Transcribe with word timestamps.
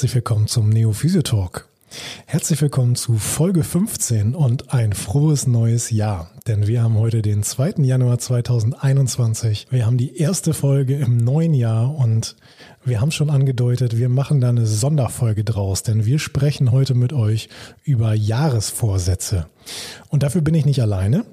herzlich 0.00 0.14
willkommen 0.14 0.46
zum 0.46 0.70
Neo 0.70 0.92
Physio 0.92 1.20
Talk. 1.20 1.68
Herzlich 2.24 2.62
willkommen 2.62 2.96
zu 2.96 3.18
Folge 3.18 3.62
15 3.62 4.34
und 4.34 4.72
ein 4.72 4.94
frohes 4.94 5.46
neues 5.46 5.90
Jahr. 5.90 6.30
Denn 6.46 6.66
wir 6.66 6.82
haben 6.82 6.96
heute 6.96 7.20
den 7.20 7.42
2. 7.42 7.82
Januar 7.82 8.18
2021. 8.18 9.66
Wir 9.68 9.84
haben 9.84 9.98
die 9.98 10.16
erste 10.16 10.54
Folge 10.54 10.96
im 10.96 11.18
neuen 11.18 11.52
Jahr 11.52 11.94
und 11.94 12.36
wir 12.82 13.02
haben 13.02 13.10
schon 13.10 13.28
angedeutet, 13.28 13.98
wir 13.98 14.08
machen 14.08 14.40
da 14.40 14.48
eine 14.48 14.64
Sonderfolge 14.64 15.44
draus, 15.44 15.82
denn 15.82 16.06
wir 16.06 16.18
sprechen 16.18 16.72
heute 16.72 16.94
mit 16.94 17.12
euch 17.12 17.50
über 17.84 18.14
Jahresvorsätze. 18.14 19.48
Und 20.08 20.22
dafür 20.22 20.40
bin 20.40 20.54
ich 20.54 20.64
nicht 20.64 20.80
alleine. 20.80 21.26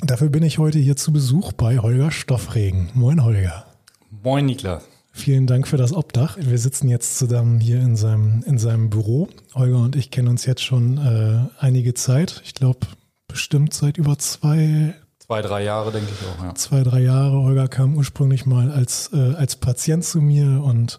Dafür 0.00 0.30
bin 0.30 0.42
ich 0.42 0.58
heute 0.58 0.80
hier 0.80 0.96
zu 0.96 1.12
Besuch 1.12 1.52
bei 1.52 1.78
Holger 1.78 2.10
Stoffregen. 2.10 2.90
Moin 2.94 3.22
Holger. 3.22 3.66
Moin 4.10 4.46
Niklas. 4.46 4.82
Vielen 5.16 5.46
Dank 5.46 5.68
für 5.68 5.76
das 5.76 5.92
Obdach. 5.92 6.36
Wir 6.40 6.58
sitzen 6.58 6.88
jetzt 6.88 7.16
zusammen 7.16 7.60
hier 7.60 7.80
in 7.80 7.94
seinem, 7.94 8.42
in 8.46 8.58
seinem 8.58 8.90
Büro. 8.90 9.28
Holger 9.54 9.78
und 9.78 9.94
ich 9.94 10.10
kennen 10.10 10.26
uns 10.26 10.44
jetzt 10.44 10.62
schon 10.62 10.98
äh, 10.98 11.64
einige 11.64 11.94
Zeit. 11.94 12.42
Ich 12.44 12.52
glaube, 12.52 12.80
bestimmt 13.28 13.72
seit 13.72 13.96
über 13.96 14.18
zwei, 14.18 14.92
Zwei, 15.20 15.40
drei 15.40 15.62
Jahre, 15.62 15.92
denke 15.92 16.10
ich 16.10 16.26
auch, 16.26 16.44
ja. 16.44 16.54
zwei, 16.56 16.82
drei 16.82 17.00
Jahre. 17.00 17.40
Holger 17.40 17.68
kam 17.68 17.96
ursprünglich 17.96 18.44
mal 18.44 18.72
als, 18.72 19.10
äh, 19.14 19.34
als 19.34 19.54
Patient 19.56 20.04
zu 20.04 20.20
mir 20.20 20.62
und 20.62 20.98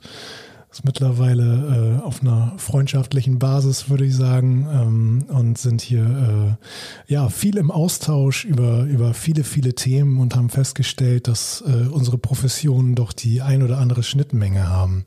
ist 0.76 0.84
mittlerweile 0.84 2.00
äh, 2.02 2.04
auf 2.04 2.22
einer 2.22 2.52
freundschaftlichen 2.58 3.40
Basis, 3.40 3.90
würde 3.90 4.04
ich 4.04 4.14
sagen, 4.14 4.68
ähm, 4.70 5.26
und 5.30 5.58
sind 5.58 5.82
hier 5.82 6.58
äh, 7.08 7.14
ja 7.14 7.30
viel 7.30 7.56
im 7.56 7.72
Austausch 7.72 8.44
über, 8.44 8.84
über 8.84 9.14
viele, 9.14 9.46
viele 9.46 9.74
Themen 9.74 10.20
und 10.20 10.36
haben 10.36 10.50
festgestellt, 10.50 11.30
dass 11.30 11.64
äh, 11.66 11.88
unsere 11.88 12.18
Professionen 12.18 12.94
doch 12.94 13.14
die 13.14 13.42
ein 13.42 13.64
oder 13.64 13.78
andere 13.78 14.04
Schnittmenge 14.04 14.68
haben. 14.68 15.06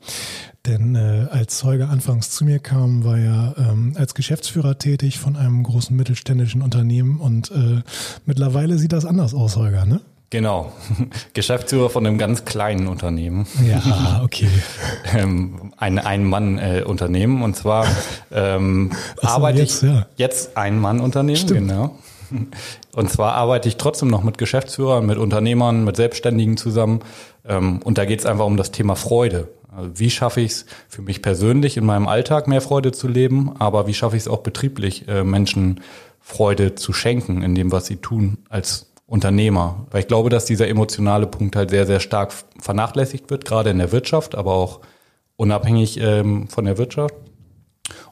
Denn 0.65 0.95
äh, 0.95 1.27
als 1.29 1.63
Holger 1.63 1.89
anfangs 1.89 2.31
zu 2.31 2.45
mir 2.45 2.57
kam, 2.57 3.03
war 3.03 3.19
er 3.19 3.53
ähm, 3.59 3.93
als 3.95 4.15
Geschäftsführer 4.15 4.79
tätig 4.79 5.19
von 5.19 5.35
einem 5.35 5.61
großen 5.61 5.95
mittelständischen 5.95 6.63
Unternehmen 6.63 7.19
und 7.19 7.51
äh, 7.51 7.83
mittlerweile 8.25 8.79
sieht 8.79 8.91
das 8.91 9.05
anders 9.05 9.35
aus, 9.35 9.55
Holger, 9.55 9.85
ne? 9.85 10.01
Genau. 10.29 10.71
Geschäftsführer 11.33 11.89
von 11.89 12.05
einem 12.05 12.17
ganz 12.17 12.45
kleinen 12.45 12.87
Unternehmen. 12.87 13.47
Ja, 13.67 14.21
okay. 14.23 14.49
ähm, 15.15 15.73
ein 15.77 15.97
Ein-Mann-Unternehmen. 15.99 17.41
und 17.41 17.55
zwar 17.55 17.87
ähm, 18.31 18.91
so, 19.21 19.27
arbeite 19.27 19.59
jetzt, 19.59 19.83
ich 19.83 19.89
ja. 19.89 20.05
jetzt 20.17 20.57
Ein-Mann-Unternehmen, 20.57 21.47
genau. 21.47 21.95
Und 22.95 23.09
zwar 23.09 23.33
arbeite 23.33 23.67
ich 23.67 23.77
trotzdem 23.77 24.09
noch 24.09 24.23
mit 24.23 24.37
Geschäftsführern, 24.37 25.05
mit 25.05 25.17
Unternehmern, 25.17 25.83
mit 25.83 25.95
Selbstständigen 25.95 26.57
zusammen. 26.57 26.99
Ähm, 27.47 27.81
und 27.83 27.97
da 27.97 28.05
geht 28.05 28.19
es 28.19 28.25
einfach 28.25 28.45
um 28.45 28.57
das 28.57 28.71
Thema 28.71 28.95
Freude. 28.95 29.47
Also 29.75 29.99
wie 29.99 30.09
schaffe 30.09 30.41
ich 30.41 30.51
es 30.51 30.65
für 30.87 31.01
mich 31.01 31.21
persönlich 31.21 31.77
in 31.77 31.85
meinem 31.85 32.07
Alltag 32.07 32.47
mehr 32.47 32.61
Freude 32.61 32.91
zu 32.91 33.07
leben, 33.07 33.53
aber 33.59 33.87
wie 33.87 33.93
schaffe 33.93 34.15
ich 34.15 34.23
es 34.23 34.27
auch 34.27 34.41
betrieblich, 34.41 35.07
äh, 35.07 35.23
Menschen 35.23 35.81
Freude 36.21 36.75
zu 36.75 36.93
schenken 36.93 37.41
in 37.41 37.55
dem, 37.55 37.71
was 37.71 37.87
sie 37.87 37.95
tun 37.95 38.37
als 38.49 38.88
Unternehmer. 39.09 39.87
Weil 39.91 40.01
ich 40.01 40.07
glaube, 40.07 40.29
dass 40.29 40.45
dieser 40.45 40.67
emotionale 40.67 41.27
Punkt 41.27 41.55
halt 41.55 41.71
sehr, 41.71 41.85
sehr 41.85 41.99
stark 41.99 42.33
vernachlässigt 42.59 43.29
wird, 43.29 43.43
gerade 43.43 43.71
in 43.71 43.79
der 43.79 43.91
Wirtschaft, 43.91 44.35
aber 44.35 44.53
auch 44.53 44.79
unabhängig 45.35 45.99
ähm, 45.99 46.47
von 46.47 46.65
der 46.65 46.77
Wirtschaft. 46.77 47.15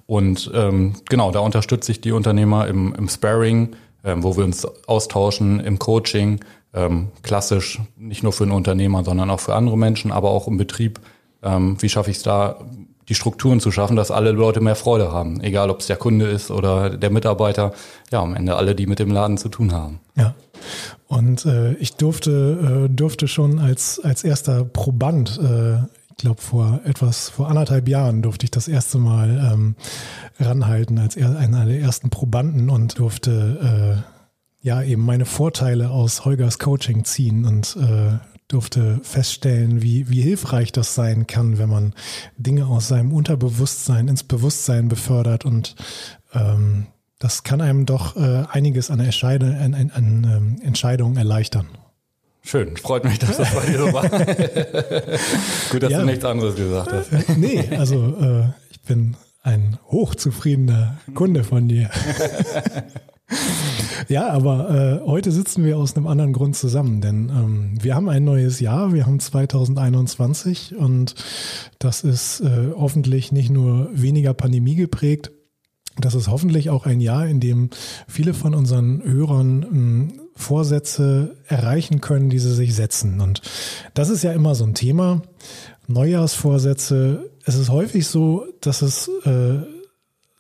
Und 0.06 0.50
ähm, 0.54 0.94
genau, 1.08 1.32
da 1.32 1.40
unterstütze 1.40 1.92
ich 1.92 2.02
die 2.02 2.14
Unternehmer 2.14 2.68
im, 2.68 2.96
im 2.96 3.10
Sparring, 3.10 3.76
ähm, 4.04 4.24
wo 4.24 4.38
wir 4.38 4.44
uns 4.44 4.66
austauschen, 4.88 5.60
im 5.60 5.78
Coaching, 5.78 6.40
ähm, 6.74 7.10
klassisch, 7.24 7.80
nicht 7.98 8.24
nur 8.24 8.34
für 8.34 8.46
einen 8.46 8.54
Unternehmer, 8.54 9.04
sondern 9.04 9.30
auch 9.30 9.40
für 9.40 9.54
andere 9.54 9.78
Menschen, 9.78 10.12
aber 10.12 10.32
auch 10.32 10.48
im 10.48 10.58
Betrieb. 10.58 11.00
Ähm, 11.44 11.78
wie 11.82 11.90
schaffe 11.90 12.10
ich 12.10 12.18
es 12.18 12.24
da, 12.24 12.60
die 13.10 13.16
Strukturen 13.16 13.60
zu 13.60 13.72
schaffen, 13.72 13.96
dass 13.96 14.12
alle 14.12 14.32
Leute 14.32 14.60
mehr 14.62 14.76
Freude 14.76 15.12
haben, 15.12 15.42
egal 15.42 15.70
ob 15.70 15.80
es 15.80 15.88
der 15.88 15.96
Kunde 15.96 16.28
ist 16.28 16.52
oder 16.52 16.90
der 16.90 17.10
Mitarbeiter, 17.10 17.74
ja, 18.12 18.22
am 18.22 18.36
Ende 18.36 18.56
alle, 18.56 18.76
die 18.76 18.86
mit 18.86 19.00
dem 19.00 19.12
Laden 19.12 19.38
zu 19.38 19.50
tun 19.50 19.72
haben. 19.72 20.00
Ja. 20.16 20.36
Und 21.08 21.46
äh, 21.46 21.74
ich 21.74 21.96
durfte, 21.96 22.88
äh, 22.88 22.94
durfte 22.94 23.28
schon 23.28 23.60
als, 23.60 24.00
als 24.00 24.24
erster 24.24 24.64
Proband, 24.64 25.40
äh, 25.40 25.78
ich 25.78 26.18
glaube 26.18 26.42
vor 26.42 26.82
etwas, 26.84 27.30
vor 27.30 27.48
anderthalb 27.48 27.88
Jahren 27.88 28.24
durfte 28.24 28.46
ich 28.46 28.52
das 28.52 28.68
erste 28.68 28.98
Mal 28.98 29.52
ähm, 29.54 29.76
ranhalten 30.40 30.98
als 30.98 31.16
er, 31.16 31.38
einer 31.38 31.66
der 31.66 31.80
ersten 31.80 32.10
Probanden 32.10 32.70
und 32.70 32.98
durfte 32.98 34.04
äh, 34.64 34.68
ja 34.68 34.82
eben 34.82 35.04
meine 35.04 35.26
Vorteile 35.26 35.92
aus 35.92 36.26
Holgers 36.26 36.58
Coaching 36.58 37.06
ziehen 37.06 37.46
und 37.46 37.76
äh, 37.76 38.18
durfte 38.48 39.00
feststellen, 39.04 39.82
wie, 39.82 40.10
wie 40.10 40.22
hilfreich 40.22 40.72
das 40.72 40.96
sein 40.96 41.28
kann, 41.28 41.58
wenn 41.58 41.70
man 41.70 41.94
Dinge 42.38 42.66
aus 42.66 42.88
seinem 42.88 43.12
Unterbewusstsein 43.12 44.08
ins 44.08 44.24
Bewusstsein 44.24 44.88
befördert 44.88 45.46
und 45.46 45.76
ähm, 46.34 46.88
das 47.20 47.44
kann 47.44 47.62
einem 47.62 47.86
doch 47.86 48.16
äh, 48.16 48.44
einiges 48.50 48.92
an, 48.92 49.00
Entscheide, 49.00 49.58
an, 49.58 49.74
an, 49.74 49.92
an 49.92 50.24
ähm, 50.24 50.62
Entscheidungen 50.64 51.18
erleichtern. 51.18 51.68
Schön, 52.44 52.78
freut 52.78 53.04
mich, 53.04 53.20
dass 53.20 53.38
das 53.38 53.54
bei 53.54 53.66
dir 53.66 53.78
so 53.78 53.94
war. 53.94 54.04
Gut, 55.70 55.84
dass 55.84 55.92
ja, 55.92 56.00
du 56.00 56.06
nichts 56.06 56.24
anderes 56.24 56.56
gesagt 56.56 56.94
hast. 56.94 57.12
Äh, 57.12 57.34
nee, 57.36 57.68
also 57.76 58.16
äh, 58.22 58.44
ich 58.70 58.82
bin 58.82 59.18
ein 59.44 59.78
hochzufriedener 59.92 60.98
Kunde 61.14 61.44
von 61.44 61.68
dir. 61.68 61.90
Ja, 64.08 64.30
aber 64.30 65.02
äh, 65.04 65.06
heute 65.06 65.32
sitzen 65.32 65.66
wir 65.66 65.78
aus 65.78 65.98
einem 65.98 66.08
anderen 66.08 66.32
Grund 66.32 66.56
zusammen, 66.56 67.02
denn 67.02 67.30
ähm, 67.30 67.78
wir 67.82 67.94
haben 67.94 68.08
ein 68.08 68.24
neues 68.24 68.62
Jahr, 68.62 68.94
wir 68.94 69.06
haben 69.06 69.20
2021 69.20 70.78
und 70.78 71.14
das 71.78 72.06
ist 72.06 72.40
äh, 72.40 72.72
hoffentlich 72.74 73.34
nicht 73.34 73.50
nur 73.50 73.90
weniger 73.92 74.34
Pandemie 74.34 74.76
geprägt, 74.76 75.32
das 76.00 76.16
ist 76.16 76.28
hoffentlich 76.28 76.70
auch 76.70 76.86
ein 76.86 77.02
Jahr, 77.02 77.28
in 77.28 77.40
dem 77.40 77.70
viele 78.08 78.34
von 78.34 78.54
unseren 78.54 79.04
Hörern 79.04 79.64
ähm, 79.64 80.14
Vorsätze 80.36 81.36
erreichen 81.48 82.02
können, 82.02 82.30
die 82.30 82.40
sie 82.40 82.54
sich 82.54 82.76
setzen. 82.76 83.22
Und 83.22 83.42
das 83.94 84.10
ist 84.10 84.24
ja 84.24 84.32
immer 84.34 84.56
so 84.56 84.66
ein 84.66 84.76
Thema. 84.76 85.22
Neujahrsvorsätze. 85.88 87.32
Es 87.44 87.56
ist 87.56 87.70
häufig 87.70 88.08
so, 88.08 88.46
dass 88.62 88.82
es 88.82 89.10
äh, 89.26 89.60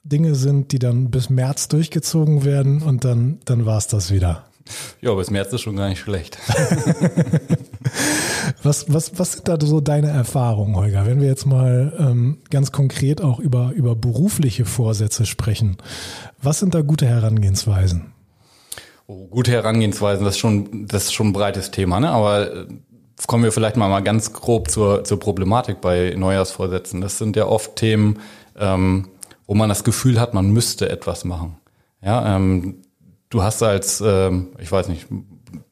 Dinge 0.04 0.36
sind, 0.36 0.72
die 0.72 0.80
dann 0.80 1.10
bis 1.10 1.30
März 1.30 1.68
durchgezogen 1.68 2.46
werden 2.46 2.82
und 2.82 3.04
dann, 3.06 3.40
dann 3.46 3.66
war 3.66 3.78
es 3.78 3.88
das 3.88 4.12
wieder. 4.12 4.46
Ja, 5.02 5.14
bis 5.14 5.32
März 5.32 5.54
ist 5.54 5.62
schon 5.62 5.76
gar 5.76 5.90
nicht 5.90 6.00
schlecht. 6.00 6.38
was, 8.64 8.92
was, 8.94 9.18
was 9.20 9.34
sind 9.34 9.48
da 9.48 9.58
so 9.60 9.82
deine 9.82 10.10
Erfahrungen, 10.10 10.76
Holger? 10.76 11.06
Wenn 11.06 11.22
wir 11.22 11.28
jetzt 11.28 11.46
mal 11.46 11.94
ähm, 12.00 12.40
ganz 12.50 12.72
konkret 12.72 13.22
auch 13.22 13.40
über, 13.40 13.72
über 13.76 13.96
berufliche 13.96 14.66
Vorsätze 14.66 15.26
sprechen, 15.26 15.78
was 16.42 16.60
sind 16.60 16.74
da 16.74 16.82
gute 16.82 17.08
Herangehensweisen? 17.08 18.14
Oh, 19.08 19.28
gute 19.28 19.52
Herangehensweisen, 19.52 20.26
das 20.26 20.36
ist 20.36 20.40
schon, 20.40 20.88
das 20.88 21.06
ist 21.06 21.14
schon 21.14 21.28
ein 21.28 21.34
breites 21.34 21.72
Thema, 21.72 22.00
ne? 22.00 22.10
aber 22.10 22.54
äh, 22.54 22.66
kommen 23.26 23.44
wir 23.44 23.52
vielleicht 23.52 23.78
mal, 23.78 23.90
mal 23.90 24.02
ganz 24.02 24.34
grob 24.34 24.70
zur, 24.70 25.04
zur 25.04 25.20
Problematik 25.20 25.82
bei 25.82 26.14
Neujahrsvorsätzen. 26.16 27.02
Das 27.02 27.18
sind 27.18 27.36
ja 27.36 27.48
oft 27.48 27.76
Themen, 27.76 28.20
ähm, 28.58 29.08
wo 29.48 29.56
man 29.56 29.70
das 29.70 29.84
Gefühl 29.84 30.20
hat, 30.20 30.34
man 30.34 30.50
müsste 30.50 30.90
etwas 30.90 31.24
machen. 31.26 31.58
Ja, 32.04 32.36
ähm, 32.36 32.82
du 33.30 33.42
hast 33.42 33.64
als, 33.64 34.02
ähm, 34.06 34.50
ich 34.60 34.72
weiß 34.72 34.90
nicht, 34.90 35.08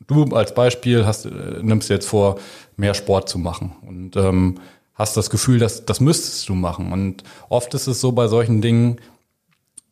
du 0.07 0.23
als 0.35 0.53
Beispiel 0.53 1.05
hast, 1.05 1.25
äh, 1.25 1.29
nimmst 1.61 1.89
jetzt 1.89 2.07
vor, 2.07 2.37
mehr 2.77 2.93
Sport 2.93 3.29
zu 3.29 3.39
machen 3.39 3.75
und 3.87 4.15
ähm, 4.15 4.59
hast 4.93 5.17
das 5.17 5.29
Gefühl, 5.29 5.59
dass 5.59 5.85
das 5.85 5.99
müsstest 5.99 6.49
du 6.49 6.55
machen. 6.55 6.91
Und 6.91 7.23
oft 7.49 7.73
ist 7.73 7.87
es 7.87 8.01
so 8.01 8.11
bei 8.11 8.27
solchen 8.27 8.61
Dingen, 8.61 8.97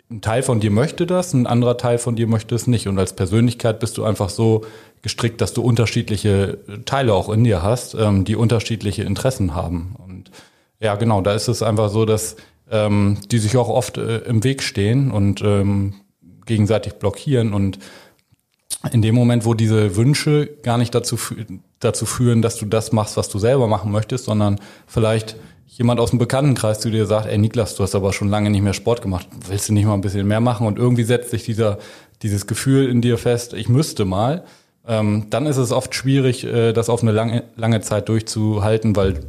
ein 0.10 0.22
Teil 0.22 0.44
von 0.44 0.60
dir 0.60 0.72
möchte 0.72 1.06
das, 1.06 1.34
ein 1.34 1.48
anderer 1.48 1.78
Teil 1.78 1.98
von 1.98 2.16
dir 2.16 2.28
möchte 2.28 2.56
es 2.56 2.68
nicht. 2.68 2.88
Und 2.88 3.00
als 3.00 3.16
Persönlichkeit 3.16 3.80
bist 3.80 3.98
du 3.98 4.04
einfach 4.04 4.30
so 4.30 4.64
gestrickt, 5.02 5.42
dass 5.42 5.54
du 5.54 5.62
unterschiedliche 5.62 6.60
Teile 6.86 7.14
auch 7.14 7.30
in 7.30 7.44
dir 7.44 7.64
hast, 7.64 7.96
ähm, 7.96 8.24
die 8.24 8.36
unterschiedliche 8.36 9.04
Interessen 9.04 9.56
haben. 9.56 9.96
Und 9.98 10.32
ja, 10.80 10.96
genau, 10.96 11.22
da 11.22 11.34
ist 11.34 11.48
es 11.48 11.64
einfach 11.64 11.90
so, 11.90 12.06
dass 12.06 12.36
ähm, 12.70 13.18
die 13.32 13.40
sich 13.40 13.58
auch 13.58 13.70
oft 13.70 13.98
äh, 13.98 14.20
im 14.20 14.44
Weg 14.44 14.62
stehen 14.64 15.12
und 15.12 15.42
ähm, 15.42 15.96
gegenseitig 16.46 16.94
blockieren 16.94 17.54
und 17.54 17.80
in 18.92 19.02
dem 19.02 19.16
Moment, 19.16 19.46
wo 19.46 19.54
diese 19.54 19.96
Wünsche 19.96 20.48
gar 20.62 20.78
nicht 20.78 20.94
dazu, 20.94 21.18
dazu 21.84 22.06
führen, 22.06 22.42
dass 22.42 22.58
du 22.58 22.66
das 22.66 22.92
machst, 22.92 23.18
was 23.18 23.30
du 23.30 23.40
selber 23.40 23.68
machen 23.68 23.92
möchtest, 23.92 24.26
sondern 24.26 24.60
vielleicht 24.88 25.36
jemand 25.78 26.00
aus 26.00 26.12
dem 26.12 26.20
Bekanntenkreis 26.20 26.80
zu 26.80 26.90
dir 26.90 27.06
sagt, 27.06 27.28
ey 27.28 27.38
Niklas, 27.38 27.76
du 27.76 27.84
hast 27.84 27.96
aber 27.96 28.14
schon 28.14 28.30
lange 28.30 28.50
nicht 28.50 28.62
mehr 28.62 28.74
Sport 28.74 29.02
gemacht, 29.02 29.28
willst 29.48 29.70
du 29.70 29.74
nicht 29.74 29.86
mal 29.86 29.96
ein 29.96 30.02
bisschen 30.02 30.28
mehr 30.28 30.40
machen? 30.40 30.68
Und 30.68 30.78
irgendwie 30.78 31.04
setzt 31.04 31.32
sich 31.32 31.44
dieser, 31.44 31.80
dieses 32.22 32.48
Gefühl 32.48 32.90
in 32.90 33.02
dir 33.02 33.18
fest, 33.18 33.54
ich 33.54 33.70
müsste 33.70 34.06
mal. 34.06 34.44
Ähm, 34.86 35.28
dann 35.30 35.46
ist 35.46 35.58
es 35.58 35.72
oft 35.72 35.96
schwierig, 35.96 36.44
äh, 36.44 36.74
das 36.74 36.90
auf 36.90 37.02
eine 37.02 37.12
lange, 37.12 37.44
lange 37.56 37.82
Zeit 37.82 38.10
durchzuhalten, 38.10 38.96
weil 38.96 39.22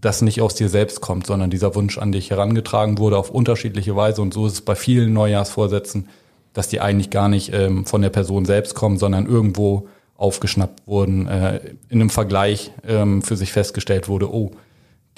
das 0.00 0.22
nicht 0.22 0.40
aus 0.40 0.54
dir 0.54 0.68
selbst 0.68 1.00
kommt, 1.00 1.26
sondern 1.26 1.50
dieser 1.50 1.74
Wunsch 1.74 1.98
an 1.98 2.12
dich 2.12 2.30
herangetragen 2.30 2.98
wurde 2.98 3.18
auf 3.18 3.30
unterschiedliche 3.30 3.96
Weise. 3.96 4.22
Und 4.22 4.32
so 4.32 4.46
ist 4.46 4.52
es 4.52 4.60
bei 4.60 4.76
vielen 4.76 5.12
Neujahrsvorsätzen, 5.12 6.08
dass 6.52 6.68
die 6.68 6.80
eigentlich 6.80 7.10
gar 7.10 7.28
nicht 7.28 7.52
ähm, 7.52 7.84
von 7.84 8.02
der 8.02 8.10
Person 8.10 8.44
selbst 8.44 8.74
kommen, 8.74 8.98
sondern 8.98 9.26
irgendwo 9.26 9.88
aufgeschnappt 10.16 10.86
wurden, 10.86 11.26
äh, 11.26 11.60
in 11.88 12.00
einem 12.00 12.10
Vergleich 12.10 12.72
ähm, 12.86 13.22
für 13.22 13.36
sich 13.36 13.52
festgestellt 13.52 14.08
wurde, 14.08 14.32
oh, 14.32 14.52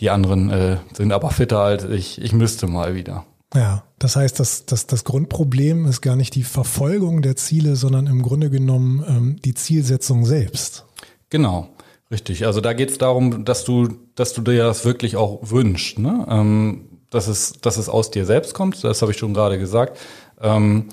die 0.00 0.11
anderen 0.11 0.50
äh, 0.50 0.77
sind 0.93 1.12
aber 1.12 1.31
fitter 1.31 1.59
als 1.59 1.85
ich. 1.85 2.21
Ich 2.23 2.33
müsste 2.33 2.67
mal 2.67 2.95
wieder. 2.95 3.25
Ja, 3.55 3.85
das 3.99 4.17
heißt, 4.17 4.39
dass, 4.39 4.67
dass 4.67 4.87
das 4.87 5.05
Grundproblem 5.05 5.87
ist 5.87 6.03
gar 6.03 6.17
nicht 6.17 6.35
die 6.35 6.43
Verfolgung 6.43 7.23
der 7.23 7.37
Ziele, 7.37 7.77
sondern 7.77 8.06
im 8.06 8.23
Grunde 8.23 8.50
genommen 8.50 9.05
ähm, 9.09 9.37
die 9.45 9.55
Zielsetzung 9.55 10.27
selbst. 10.27 10.85
Genau, 11.31 11.69
richtig. 12.11 12.47
Also 12.47 12.61
da 12.61 12.75
geht 12.75 12.91
es 12.91 12.99
darum, 12.99 13.45
dass 13.45 13.65
du, 13.65 13.89
dass 14.15 14.35
du 14.35 14.43
dir 14.43 14.65
das 14.65 14.85
wirklich 14.85 15.17
auch 15.17 15.39
wünschst, 15.43 15.99
ne? 15.99 16.27
Ähm, 16.29 16.85
dass, 17.11 17.27
es, 17.27 17.55
dass 17.62 17.79
es 17.79 17.89
aus 17.89 18.11
dir 18.11 18.27
selbst 18.27 18.53
kommt, 18.53 18.85
das 18.85 19.00
habe 19.00 19.12
ich 19.12 19.19
schon 19.19 19.33
gerade 19.33 19.59
gesagt. 19.59 19.99
Ähm, 20.43 20.89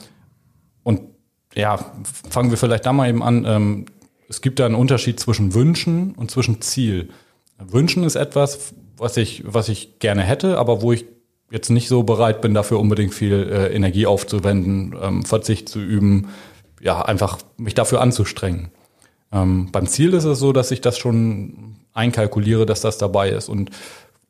und 0.84 1.02
ja, 1.54 1.78
fangen 2.30 2.52
wir 2.52 2.58
vielleicht 2.58 2.86
da 2.86 2.94
mal 2.94 3.10
eben 3.10 3.22
an. 3.22 3.86
Es 4.30 4.42
gibt 4.42 4.60
da 4.60 4.66
einen 4.66 4.76
Unterschied 4.76 5.20
zwischen 5.20 5.54
Wünschen 5.54 6.14
und 6.16 6.32
zwischen 6.32 6.62
Ziel. 6.62 7.10
Wünschen 7.58 8.04
ist 8.04 8.16
etwas, 8.16 8.74
was 8.98 9.18
ich, 9.18 9.44
was 9.46 9.70
ich 9.70 10.00
gerne 10.00 10.24
hätte, 10.24 10.58
aber 10.58 10.82
wo 10.82 10.92
ich 10.92 11.06
jetzt 11.52 11.70
nicht 11.70 11.88
so 11.88 12.04
bereit 12.04 12.42
bin, 12.42 12.54
dafür 12.54 12.80
unbedingt 12.80 13.14
viel 13.14 13.34
äh, 13.34 13.74
Energie 13.74 14.06
aufzuwenden, 14.06 14.96
ähm, 15.02 15.24
Verzicht 15.24 15.70
zu 15.70 15.80
üben, 15.80 16.30
ja, 16.82 17.02
einfach 17.02 17.40
mich 17.58 17.74
dafür 17.74 18.02
anzustrengen. 18.02 18.72
Ähm, 19.32 19.70
beim 19.72 19.88
Ziel 19.88 20.14
ist 20.14 20.24
es 20.24 20.40
so, 20.40 20.54
dass 20.54 20.72
ich 20.72 20.82
das 20.82 20.98
schon 20.98 21.78
einkalkuliere, 21.94 22.66
dass 22.66 22.82
das 22.82 22.98
dabei 22.98 23.30
ist. 23.30 23.50
Und 23.50 23.72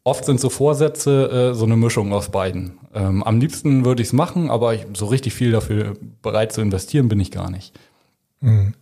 oft 0.04 0.26
sind 0.26 0.40
so 0.40 0.50
Vorsätze 0.50 1.52
äh, 1.52 1.56
so 1.56 1.66
eine 1.66 1.78
Mischung 1.78 2.14
aus 2.14 2.30
beiden. 2.30 2.78
Ähm, 2.94 3.24
am 3.24 3.40
liebsten 3.40 3.86
würde 3.86 4.02
ich 4.02 4.10
es 4.10 4.14
machen, 4.14 4.50
aber 4.50 4.74
ich, 4.74 4.86
so 4.94 5.06
richtig 5.08 5.34
viel 5.34 5.52
dafür 5.52 5.94
bereit 6.22 6.54
zu 6.54 6.62
investieren 6.62 7.10
bin 7.10 7.20
ich 7.20 7.32
gar 7.32 7.50
nicht. 7.50 7.78
Mhm. 8.42 8.74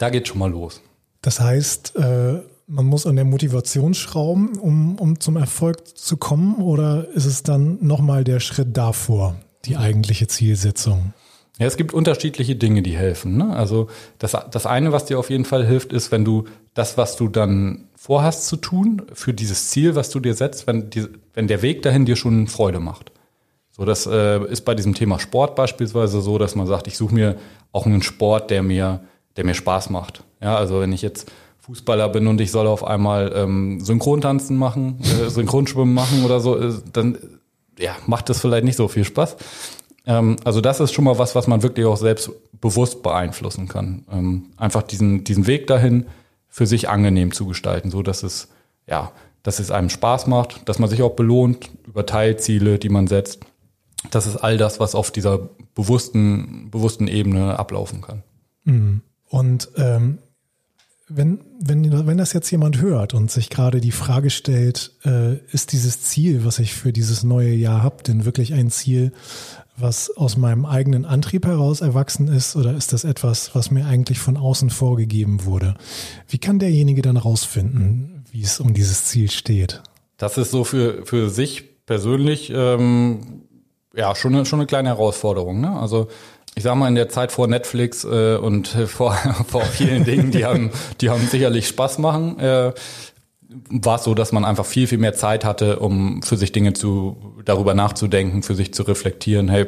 Da 0.00 0.08
geht 0.08 0.26
schon 0.26 0.38
mal 0.38 0.50
los. 0.50 0.80
Das 1.20 1.40
heißt, 1.40 1.94
äh, 1.96 2.40
man 2.66 2.86
muss 2.86 3.06
an 3.06 3.16
der 3.16 3.26
Motivation 3.26 3.92
schrauben, 3.92 4.58
um, 4.58 4.98
um 4.98 5.20
zum 5.20 5.36
Erfolg 5.36 5.86
zu 5.96 6.16
kommen, 6.16 6.56
oder 6.56 7.06
ist 7.08 7.26
es 7.26 7.42
dann 7.42 7.76
nochmal 7.82 8.24
der 8.24 8.40
Schritt 8.40 8.78
davor, 8.78 9.36
die 9.66 9.76
eigentliche 9.76 10.26
Zielsetzung? 10.26 11.12
Ja, 11.58 11.66
es 11.66 11.76
gibt 11.76 11.92
unterschiedliche 11.92 12.56
Dinge, 12.56 12.80
die 12.80 12.96
helfen. 12.96 13.36
Ne? 13.36 13.54
Also 13.54 13.88
das, 14.16 14.34
das 14.50 14.64
eine, 14.64 14.92
was 14.92 15.04
dir 15.04 15.18
auf 15.18 15.28
jeden 15.28 15.44
Fall 15.44 15.66
hilft, 15.66 15.92
ist, 15.92 16.10
wenn 16.10 16.24
du 16.24 16.44
das, 16.72 16.96
was 16.96 17.16
du 17.16 17.28
dann 17.28 17.88
vorhast 17.94 18.46
zu 18.46 18.56
tun, 18.56 19.02
für 19.12 19.34
dieses 19.34 19.68
Ziel, 19.68 19.96
was 19.96 20.08
du 20.08 20.18
dir 20.20 20.32
setzt, 20.32 20.66
wenn, 20.66 20.88
die, 20.88 21.08
wenn 21.34 21.46
der 21.46 21.60
Weg 21.60 21.82
dahin 21.82 22.06
dir 22.06 22.16
schon 22.16 22.46
Freude 22.46 22.80
macht. 22.80 23.12
So, 23.70 23.84
das 23.84 24.06
äh, 24.06 24.42
ist 24.46 24.62
bei 24.62 24.74
diesem 24.74 24.94
Thema 24.94 25.18
Sport 25.18 25.56
beispielsweise 25.56 26.22
so, 26.22 26.38
dass 26.38 26.54
man 26.54 26.66
sagt, 26.66 26.86
ich 26.86 26.96
suche 26.96 27.14
mir 27.14 27.36
auch 27.72 27.84
einen 27.84 28.00
Sport, 28.00 28.50
der 28.50 28.62
mir, 28.62 29.00
der 29.40 29.46
mir 29.46 29.54
Spaß 29.54 29.88
macht. 29.88 30.22
Ja, 30.42 30.54
also 30.56 30.80
wenn 30.80 30.92
ich 30.92 31.00
jetzt 31.00 31.32
Fußballer 31.60 32.10
bin 32.10 32.26
und 32.26 32.42
ich 32.42 32.50
soll 32.50 32.66
auf 32.66 32.84
einmal 32.84 33.32
ähm, 33.34 33.80
Synchrontanzen 33.80 34.58
machen, 34.58 35.00
äh, 35.00 35.30
Synchronschwimmen 35.30 35.94
machen 35.94 36.26
oder 36.26 36.40
so, 36.40 36.58
äh, 36.58 36.74
dann 36.92 37.16
ja, 37.78 37.96
macht 38.06 38.28
das 38.28 38.38
vielleicht 38.38 38.64
nicht 38.64 38.76
so 38.76 38.86
viel 38.86 39.04
Spaß. 39.04 39.38
Ähm, 40.04 40.36
also 40.44 40.60
das 40.60 40.78
ist 40.80 40.92
schon 40.92 41.06
mal 41.06 41.18
was, 41.18 41.34
was 41.34 41.46
man 41.46 41.62
wirklich 41.62 41.86
auch 41.86 41.96
selbst 41.96 42.30
bewusst 42.60 43.02
beeinflussen 43.02 43.66
kann. 43.66 44.04
Ähm, 44.12 44.50
einfach 44.58 44.82
diesen, 44.82 45.24
diesen 45.24 45.46
Weg 45.46 45.66
dahin 45.68 46.04
für 46.48 46.66
sich 46.66 46.90
angenehm 46.90 47.32
zu 47.32 47.46
gestalten, 47.46 47.90
so 47.90 48.02
dass 48.02 48.22
es, 48.22 48.48
ja, 48.86 49.10
dass 49.42 49.58
es 49.58 49.70
einem 49.70 49.88
Spaß 49.88 50.26
macht, 50.26 50.68
dass 50.68 50.78
man 50.78 50.90
sich 50.90 51.00
auch 51.00 51.16
belohnt 51.16 51.70
über 51.86 52.04
Teilziele, 52.04 52.78
die 52.78 52.90
man 52.90 53.06
setzt. 53.06 53.40
Das 54.10 54.26
ist 54.26 54.36
all 54.36 54.58
das, 54.58 54.80
was 54.80 54.94
auf 54.94 55.10
dieser 55.10 55.48
bewussten, 55.74 56.70
bewussten 56.70 57.08
Ebene 57.08 57.58
ablaufen 57.58 58.02
kann. 58.02 58.22
Mhm. 58.64 59.00
Und 59.30 59.70
ähm, 59.76 60.18
wenn, 61.08 61.40
wenn, 61.58 62.06
wenn 62.06 62.18
das 62.18 62.32
jetzt 62.32 62.50
jemand 62.50 62.80
hört 62.80 63.14
und 63.14 63.30
sich 63.30 63.48
gerade 63.48 63.80
die 63.80 63.92
Frage 63.92 64.30
stellt, 64.30 64.92
äh, 65.04 65.36
ist 65.52 65.72
dieses 65.72 66.02
Ziel, 66.02 66.44
was 66.44 66.58
ich 66.58 66.74
für 66.74 66.92
dieses 66.92 67.24
neue 67.24 67.52
Jahr 67.52 67.82
habe, 67.82 68.02
denn 68.02 68.24
wirklich 68.24 68.52
ein 68.52 68.70
Ziel, 68.70 69.12
was 69.76 70.14
aus 70.16 70.36
meinem 70.36 70.66
eigenen 70.66 71.04
Antrieb 71.04 71.46
heraus 71.46 71.80
erwachsen 71.80 72.28
ist, 72.28 72.54
oder 72.54 72.76
ist 72.76 72.92
das 72.92 73.04
etwas, 73.04 73.54
was 73.54 73.70
mir 73.70 73.86
eigentlich 73.86 74.18
von 74.18 74.36
außen 74.36 74.70
vorgegeben 74.70 75.44
wurde? 75.44 75.74
Wie 76.28 76.38
kann 76.38 76.58
derjenige 76.58 77.02
dann 77.02 77.16
rausfinden, 77.16 78.24
wie 78.30 78.42
es 78.42 78.60
um 78.60 78.74
dieses 78.74 79.04
Ziel 79.06 79.30
steht? 79.30 79.82
Das 80.16 80.36
ist 80.38 80.50
so 80.50 80.64
für, 80.64 81.06
für 81.06 81.30
sich 81.30 81.84
persönlich 81.86 82.52
ähm, 82.54 83.42
ja 83.94 84.14
schon 84.14 84.34
eine, 84.34 84.44
schon 84.44 84.60
eine 84.60 84.66
kleine 84.66 84.90
Herausforderung. 84.90 85.60
Ne? 85.60 85.70
Also 85.70 86.08
ich 86.54 86.62
sag 86.62 86.74
mal, 86.74 86.88
in 86.88 86.94
der 86.94 87.08
Zeit 87.08 87.32
vor 87.32 87.46
Netflix 87.46 88.04
äh, 88.04 88.36
und 88.36 88.68
vor, 88.86 89.14
vor 89.46 89.62
vielen 89.62 90.04
Dingen, 90.04 90.30
die 90.30 90.44
haben, 90.44 90.70
die 91.00 91.10
haben 91.10 91.26
sicherlich 91.26 91.68
Spaß 91.68 91.98
machen, 91.98 92.38
äh, 92.38 92.72
war 93.68 93.96
es 93.96 94.04
so, 94.04 94.14
dass 94.14 94.32
man 94.32 94.44
einfach 94.44 94.66
viel, 94.66 94.86
viel 94.86 94.98
mehr 94.98 95.14
Zeit 95.14 95.44
hatte, 95.44 95.80
um 95.80 96.22
für 96.22 96.36
sich 96.36 96.52
Dinge 96.52 96.72
zu, 96.72 97.34
darüber 97.44 97.74
nachzudenken, 97.74 98.42
für 98.42 98.54
sich 98.54 98.72
zu 98.72 98.84
reflektieren, 98.84 99.48
hey, 99.48 99.66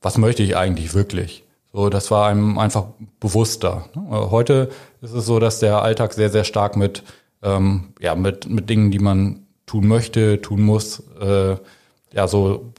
was 0.00 0.18
möchte 0.18 0.42
ich 0.42 0.56
eigentlich 0.56 0.94
wirklich? 0.94 1.44
So, 1.72 1.90
das 1.90 2.10
war 2.10 2.28
einem 2.28 2.58
einfach 2.58 2.86
bewusster. 3.20 3.88
Ne? 3.94 4.30
Heute 4.30 4.70
ist 5.02 5.12
es 5.12 5.26
so, 5.26 5.40
dass 5.40 5.58
der 5.58 5.82
Alltag 5.82 6.12
sehr, 6.12 6.30
sehr 6.30 6.44
stark 6.44 6.76
mit, 6.76 7.02
ähm, 7.42 7.88
ja, 8.00 8.14
mit, 8.14 8.48
mit 8.48 8.70
Dingen, 8.70 8.90
die 8.90 8.98
man 8.98 9.46
tun 9.66 9.88
möchte, 9.88 10.40
tun 10.40 10.62
muss, 10.62 11.02
äh, 11.20 11.56
ja, 12.12 12.28
so 12.28 12.72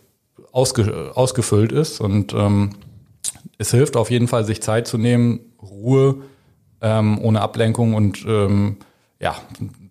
ausge, 0.51 1.11
ausgefüllt 1.13 1.71
ist 1.71 1.99
und 1.99 2.33
ähm, 2.33 2.71
es 3.57 3.71
hilft 3.71 3.95
auf 3.95 4.11
jeden 4.11 4.27
Fall, 4.27 4.45
sich 4.45 4.61
Zeit 4.61 4.87
zu 4.87 4.97
nehmen, 4.97 5.39
Ruhe, 5.61 6.23
ähm, 6.81 7.19
ohne 7.21 7.41
Ablenkung 7.41 7.93
und 7.93 8.25
ähm, 8.27 8.77
ja, 9.19 9.35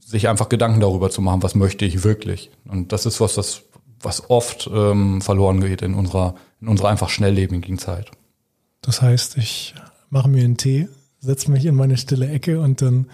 sich 0.01 0.29
einfach 0.29 0.49
Gedanken 0.49 0.81
darüber 0.81 1.11
zu 1.11 1.21
machen, 1.21 1.43
was 1.43 1.55
möchte 1.55 1.85
ich 1.85 2.05
wirklich. 2.05 2.51
Und 2.69 2.93
das 2.93 3.07
ist 3.07 3.21
was, 3.21 3.35
das, 3.35 3.63
was 4.01 4.31
oft 4.31 4.71
ähm, 4.73 5.21
verloren 5.21 5.61
geht 5.61 5.83
in 5.83 5.95
unserer, 5.95 6.37
in 6.61 6.69
unserer 6.69 6.89
einfach 6.89 7.09
schnelllebigen 7.09 7.79
Zeit. 7.79 8.11
Das 8.83 9.03
heißt, 9.03 9.37
ich 9.37 9.75
mache 10.11 10.29
mir 10.29 10.45
einen 10.45 10.57
Tee, 10.57 10.89
setze 11.27 11.51
mich 11.51 11.67
in 11.67 11.75
meine 11.75 11.97
stille 11.97 12.29
Ecke 12.29 12.61
und 12.61 12.81
dann 12.81 13.07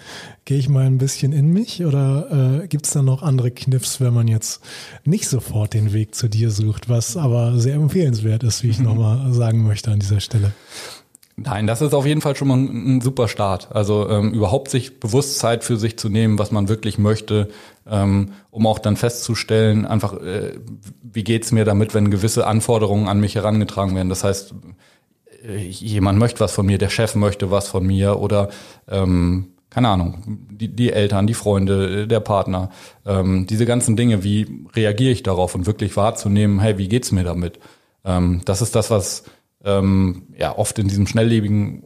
gehe 0.44 0.59
ich 0.59 0.69
mal 0.69 0.85
ein 0.85 0.99
bisschen 0.99 1.32
in 1.32 1.53
mich? 1.53 1.85
Oder 1.85 2.61
äh, 2.62 2.69
gibt 2.69 2.87
es 2.87 2.93
da 2.93 3.03
noch 3.03 3.23
andere 3.23 3.50
Kniffs, 3.50 4.00
wenn 4.00 4.14
man 4.14 4.29
jetzt 4.29 4.61
nicht 5.05 5.29
sofort 5.29 5.75
den 5.75 5.93
Weg 5.93 6.14
zu 6.14 6.29
dir 6.29 6.50
sucht, 6.50 6.88
was 6.88 7.17
aber 7.17 7.59
sehr 7.59 7.75
empfehlenswert 7.75 8.43
ist, 8.44 8.62
wie 8.62 8.69
ich 8.69 8.79
mhm. 8.79 8.85
nochmal 8.85 9.32
sagen 9.32 9.64
möchte 9.64 9.91
an 9.91 9.99
dieser 9.99 10.20
Stelle? 10.20 10.53
Nein, 11.36 11.67
das 11.67 11.81
ist 11.81 11.94
auf 11.94 12.05
jeden 12.05 12.20
Fall 12.20 12.36
schon 12.36 12.48
mal 12.48 12.58
ein, 12.58 12.96
ein 12.96 13.01
super 13.01 13.27
Start. 13.27 13.75
Also 13.75 14.08
ähm, 14.08 14.32
überhaupt 14.32 14.70
sich 14.70 15.01
bewusst 15.01 15.39
Zeit 15.39 15.65
für 15.65 15.77
sich 15.77 15.98
zu 15.98 16.08
nehmen, 16.08 16.39
was 16.39 16.51
man 16.51 16.69
wirklich 16.69 16.98
möchte, 16.98 17.48
ähm, 17.91 18.32
um 18.51 18.67
auch 18.67 18.79
dann 18.79 18.96
festzustellen, 18.96 19.86
einfach, 19.86 20.13
äh, 20.20 20.53
wie 21.03 21.25
geht's 21.25 21.51
mir 21.51 21.65
damit, 21.65 21.94
wenn 21.94 22.10
gewisse 22.10 22.46
Anforderungen 22.46 23.08
an 23.08 23.19
mich 23.19 23.34
herangetragen 23.34 23.96
werden. 23.96 24.10
Das 24.10 24.25
heißt, 24.25 24.55
jemand 25.44 26.19
möchte 26.19 26.41
was 26.41 26.53
von 26.53 26.67
mir, 26.67 26.79
der 26.79 26.89
Chef 26.89 27.15
möchte 27.15 27.51
was 27.51 27.69
von 27.69 27.87
mir 27.87 28.19
oder 28.19 28.49
ähm, 28.89 29.49
keine 29.70 29.89
Ahnung, 29.89 30.22
die, 30.51 30.69
die 30.69 30.93
Eltern, 30.93 31.27
die 31.27 31.34
Freunde, 31.34 32.06
der 32.06 32.20
Partner, 32.20 32.69
ähm, 33.06 33.46
diese 33.46 33.65
ganzen 33.65 33.96
Dinge, 33.96 34.22
wie 34.22 34.67
reagiere 34.77 35.13
ich 35.13 35.22
darauf 35.22 35.55
und 35.55 35.65
wirklich 35.65 35.96
wahrzunehmen, 35.96 36.61
hey, 36.61 36.77
wie 36.77 36.89
geht's 36.89 37.11
mir 37.11 37.25
damit? 37.25 37.58
Ähm, 38.05 38.43
das 38.44 38.61
ist 38.61 38.75
das, 38.75 38.91
was 38.91 39.25
ähm, 39.65 40.27
ja 40.37 40.56
oft 40.56 40.79
in 40.79 40.89
diesem 40.89 41.06
schnelllebigen 41.06 41.84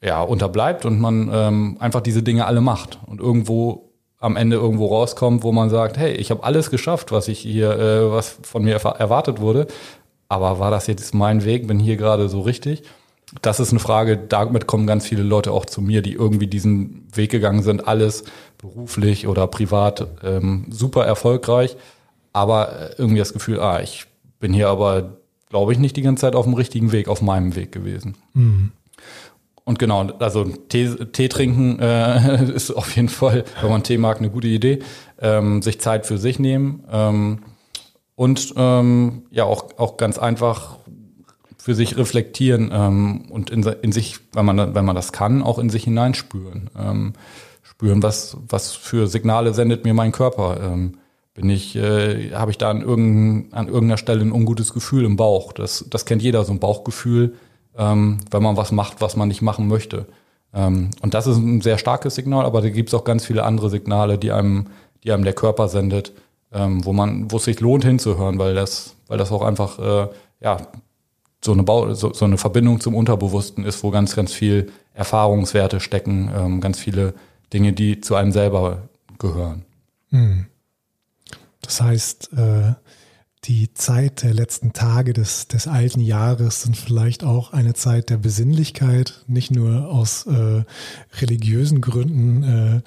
ja 0.00 0.22
unterbleibt 0.22 0.84
und 0.84 1.00
man 1.00 1.30
ähm, 1.32 1.76
einfach 1.80 2.00
diese 2.00 2.22
Dinge 2.22 2.46
alle 2.46 2.60
macht 2.60 3.00
und 3.06 3.20
irgendwo 3.20 3.90
am 4.18 4.36
Ende 4.36 4.56
irgendwo 4.56 4.86
rauskommt, 4.86 5.42
wo 5.42 5.52
man 5.52 5.70
sagt, 5.70 5.98
hey, 5.98 6.12
ich 6.12 6.30
habe 6.30 6.44
alles 6.44 6.70
geschafft, 6.70 7.10
was 7.10 7.28
ich 7.28 7.40
hier, 7.40 7.72
äh, 7.72 8.10
was 8.10 8.38
von 8.42 8.62
mir 8.62 8.74
erwartet 8.74 9.40
wurde, 9.40 9.66
aber 10.34 10.58
war 10.58 10.72
das 10.72 10.88
jetzt 10.88 11.14
mein 11.14 11.44
Weg? 11.44 11.68
Bin 11.68 11.78
hier 11.78 11.96
gerade 11.96 12.28
so 12.28 12.40
richtig? 12.40 12.82
Das 13.40 13.60
ist 13.60 13.70
eine 13.70 13.78
Frage, 13.78 14.16
damit 14.16 14.66
kommen 14.66 14.84
ganz 14.84 15.06
viele 15.06 15.22
Leute 15.22 15.52
auch 15.52 15.64
zu 15.64 15.80
mir, 15.80 16.02
die 16.02 16.12
irgendwie 16.12 16.48
diesen 16.48 17.06
Weg 17.14 17.30
gegangen 17.30 17.62
sind, 17.62 17.86
alles 17.86 18.24
beruflich 18.58 19.28
oder 19.28 19.46
privat 19.46 20.08
ähm, 20.24 20.66
super 20.70 21.06
erfolgreich, 21.06 21.76
aber 22.32 22.80
äh, 22.80 22.94
irgendwie 22.98 23.20
das 23.20 23.32
Gefühl, 23.32 23.60
ah, 23.60 23.80
ich 23.80 24.06
bin 24.40 24.52
hier 24.52 24.68
aber, 24.68 25.18
glaube 25.50 25.72
ich, 25.72 25.78
nicht 25.78 25.96
die 25.96 26.02
ganze 26.02 26.22
Zeit 26.22 26.34
auf 26.34 26.46
dem 26.46 26.54
richtigen 26.54 26.90
Weg, 26.90 27.06
auf 27.06 27.22
meinem 27.22 27.54
Weg 27.54 27.70
gewesen. 27.70 28.16
Mhm. 28.32 28.72
Und 29.64 29.78
genau, 29.78 30.02
also 30.18 30.44
Tee, 30.44 30.88
Tee 31.12 31.28
trinken 31.28 31.78
äh, 31.78 32.44
ist 32.54 32.72
auf 32.72 32.94
jeden 32.96 33.08
Fall, 33.08 33.44
wenn 33.60 33.70
man 33.70 33.84
Tee 33.84 33.98
mag, 33.98 34.18
eine 34.18 34.30
gute 34.30 34.48
Idee. 34.48 34.80
Ähm, 35.20 35.62
sich 35.62 35.80
Zeit 35.80 36.06
für 36.06 36.18
sich 36.18 36.40
nehmen. 36.40 36.82
Ähm, 36.90 37.38
und 38.16 38.54
ähm, 38.56 39.22
ja 39.30 39.44
auch, 39.44 39.78
auch 39.78 39.96
ganz 39.96 40.18
einfach 40.18 40.78
für 41.58 41.74
sich 41.74 41.96
reflektieren 41.96 42.70
ähm, 42.72 43.26
und 43.30 43.50
in, 43.50 43.62
in 43.62 43.92
sich, 43.92 44.18
wenn 44.32 44.44
man, 44.44 44.74
wenn 44.74 44.84
man 44.84 44.94
das 44.94 45.12
kann, 45.12 45.42
auch 45.42 45.58
in 45.58 45.70
sich 45.70 45.84
hineinspüren. 45.84 46.70
Ähm, 46.78 47.14
spüren, 47.62 48.02
was, 48.02 48.36
was 48.48 48.72
für 48.72 49.06
Signale 49.06 49.54
sendet 49.54 49.84
mir 49.84 49.94
mein 49.94 50.12
Körper. 50.12 50.60
Ähm, 50.62 50.98
bin 51.32 51.50
ich, 51.50 51.74
äh, 51.74 52.32
habe 52.32 52.52
ich 52.52 52.58
da 52.58 52.70
an, 52.70 52.82
irgendein, 52.82 53.52
an 53.52 53.66
irgendeiner 53.66 53.96
Stelle 53.96 54.20
ein 54.20 54.30
ungutes 54.30 54.72
Gefühl 54.72 55.04
im 55.04 55.16
Bauch. 55.16 55.52
Das, 55.52 55.84
das 55.90 56.04
kennt 56.04 56.22
jeder, 56.22 56.44
so 56.44 56.52
ein 56.52 56.60
Bauchgefühl, 56.60 57.34
ähm, 57.76 58.18
wenn 58.30 58.42
man 58.42 58.56
was 58.56 58.70
macht, 58.70 59.00
was 59.00 59.16
man 59.16 59.28
nicht 59.28 59.42
machen 59.42 59.66
möchte. 59.66 60.06
Ähm, 60.52 60.90
und 61.02 61.14
das 61.14 61.26
ist 61.26 61.38
ein 61.38 61.60
sehr 61.60 61.78
starkes 61.78 62.14
Signal, 62.14 62.44
aber 62.44 62.60
da 62.60 62.68
gibt 62.68 62.90
es 62.90 62.94
auch 62.94 63.04
ganz 63.04 63.24
viele 63.24 63.42
andere 63.42 63.70
Signale, 63.70 64.18
die 64.18 64.30
einem, 64.30 64.66
die 65.02 65.10
einem 65.10 65.24
der 65.24 65.32
Körper 65.32 65.68
sendet 65.68 66.12
ähm, 66.54 66.84
wo 66.84 66.92
man, 66.92 67.30
wo 67.30 67.36
es 67.36 67.44
sich 67.44 67.60
lohnt 67.60 67.84
hinzuhören, 67.84 68.38
weil 68.38 68.54
das, 68.54 68.94
weil 69.08 69.18
das 69.18 69.32
auch 69.32 69.42
einfach 69.42 69.78
äh, 69.78 70.08
ja 70.40 70.58
so 71.44 71.52
eine 71.52 71.62
Bau, 71.62 71.92
so, 71.92 72.14
so 72.14 72.24
eine 72.24 72.38
Verbindung 72.38 72.80
zum 72.80 72.94
Unterbewussten 72.94 73.64
ist, 73.64 73.82
wo 73.82 73.90
ganz, 73.90 74.16
ganz 74.16 74.32
viel 74.32 74.72
Erfahrungswerte 74.94 75.80
stecken, 75.80 76.30
ähm, 76.34 76.60
ganz 76.60 76.78
viele 76.78 77.14
Dinge, 77.52 77.72
die 77.72 78.00
zu 78.00 78.14
einem 78.14 78.32
selber 78.32 78.88
gehören. 79.18 79.64
Hm. 80.10 80.46
Das 81.60 81.80
heißt, 81.80 82.32
äh, 82.34 82.74
die 83.44 83.74
Zeit 83.74 84.22
der 84.22 84.32
letzten 84.32 84.72
Tage 84.72 85.12
des, 85.12 85.48
des 85.48 85.66
alten 85.66 86.00
Jahres 86.00 86.62
sind 86.62 86.76
vielleicht 86.76 87.24
auch 87.24 87.52
eine 87.52 87.74
Zeit 87.74 88.08
der 88.08 88.16
Besinnlichkeit, 88.16 89.22
nicht 89.26 89.50
nur 89.50 89.88
aus 89.88 90.26
äh, 90.26 90.64
religiösen 91.20 91.82
Gründen. 91.82 92.82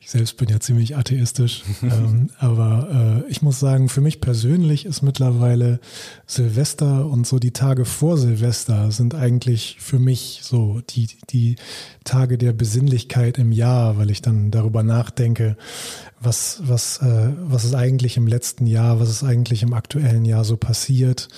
Ich 0.00 0.10
selbst 0.10 0.36
bin 0.36 0.48
ja 0.48 0.60
ziemlich 0.60 0.96
atheistisch, 0.96 1.64
ähm, 1.82 2.30
aber 2.38 3.24
äh, 3.26 3.30
ich 3.30 3.42
muss 3.42 3.58
sagen, 3.58 3.88
für 3.88 4.00
mich 4.00 4.20
persönlich 4.20 4.86
ist 4.86 5.02
mittlerweile 5.02 5.80
Silvester 6.26 7.06
und 7.06 7.26
so 7.26 7.38
die 7.38 7.50
Tage 7.50 7.84
vor 7.84 8.16
Silvester 8.16 8.92
sind 8.92 9.14
eigentlich 9.14 9.76
für 9.80 9.98
mich 9.98 10.40
so 10.44 10.80
die, 10.90 11.08
die 11.30 11.56
Tage 12.04 12.38
der 12.38 12.52
Besinnlichkeit 12.52 13.38
im 13.38 13.50
Jahr, 13.50 13.98
weil 13.98 14.10
ich 14.10 14.22
dann 14.22 14.50
darüber 14.50 14.82
nachdenke, 14.82 15.56
was, 16.20 16.62
was, 16.64 16.98
äh, 16.98 17.32
was 17.40 17.64
ist 17.64 17.74
eigentlich 17.74 18.16
im 18.16 18.26
letzten 18.26 18.66
Jahr, 18.66 19.00
was 19.00 19.10
ist 19.10 19.24
eigentlich 19.24 19.62
im 19.62 19.72
aktuellen 19.72 20.24
Jahr 20.24 20.44
so 20.44 20.56
passiert, 20.56 21.28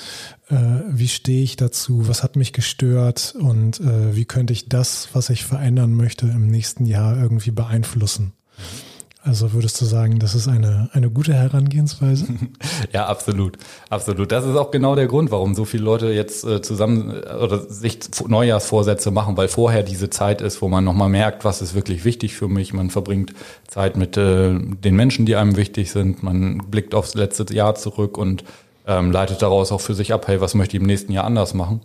wie 0.51 1.09
stehe 1.09 1.43
ich 1.43 1.57
dazu, 1.57 2.09
was 2.09 2.23
hat 2.23 2.37
mich 2.37 2.53
gestört 2.53 3.35
und 3.39 3.81
äh, 3.81 4.17
wie 4.17 4.25
könnte 4.25 4.53
ich 4.53 4.69
das, 4.69 5.09
was 5.13 5.31
ich 5.31 5.45
verändern 5.45 5.95
möchte, 5.95 6.27
im 6.27 6.49
nächsten 6.49 6.87
Jahr 6.87 7.17
irgendwie 7.17 7.53
beeinflussen. 7.53 8.33
Also 9.23 9.53
würdest 9.53 9.79
du 9.79 9.85
sagen, 9.85 10.19
das 10.19 10.35
ist 10.35 10.49
eine, 10.49 10.89
eine 10.95 11.11
gute 11.11 11.35
Herangehensweise? 11.35 12.27
ja, 12.93 13.07
absolut. 13.07 13.59
Absolut. 13.91 14.33
Das 14.33 14.47
ist 14.47 14.57
auch 14.57 14.71
genau 14.71 14.95
der 14.95 15.09
Grund, 15.09 15.31
warum 15.31 15.55
so 15.55 15.67
viele 15.67 15.85
Leute 15.85 16.07
jetzt 16.07 16.43
äh, 16.45 16.63
zusammen 16.63 17.11
äh, 17.11 17.35
oder 17.35 17.61
sich 17.61 17.99
Neujahrsvorsätze 18.27 19.11
machen, 19.11 19.37
weil 19.37 19.49
vorher 19.49 19.83
diese 19.83 20.09
Zeit 20.09 20.41
ist, 20.41 20.63
wo 20.63 20.69
man 20.69 20.85
nochmal 20.85 21.11
merkt, 21.11 21.45
was 21.45 21.61
ist 21.61 21.75
wirklich 21.75 22.07
wichtig 22.07 22.35
für 22.35 22.49
mich. 22.49 22.73
Man 22.73 22.89
verbringt 22.89 23.35
Zeit 23.69 23.99
mit 23.99 24.17
äh, 24.17 24.59
den 24.59 24.97
Menschen, 24.97 25.27
die 25.27 25.37
einem 25.37 25.57
wichtig 25.57 25.91
sind. 25.91 26.23
Man 26.23 26.63
blickt 26.71 26.95
aufs 26.95 27.15
letzte 27.15 27.53
Jahr 27.53 27.75
zurück 27.75 28.17
und 28.17 28.43
ähm, 28.87 29.13
leitet 29.13 29.43
daraus 29.43 29.73
auch 29.73 29.81
für 29.81 29.95
sich 29.95 30.13
ab, 30.13 30.29
hey, 30.29 30.41
was 30.41 30.55
möchte 30.55 30.77
ich 30.77 30.81
im 30.81 30.87
nächsten 30.87 31.13
Jahr 31.13 31.25
anders 31.25 31.55
machen? 31.55 31.81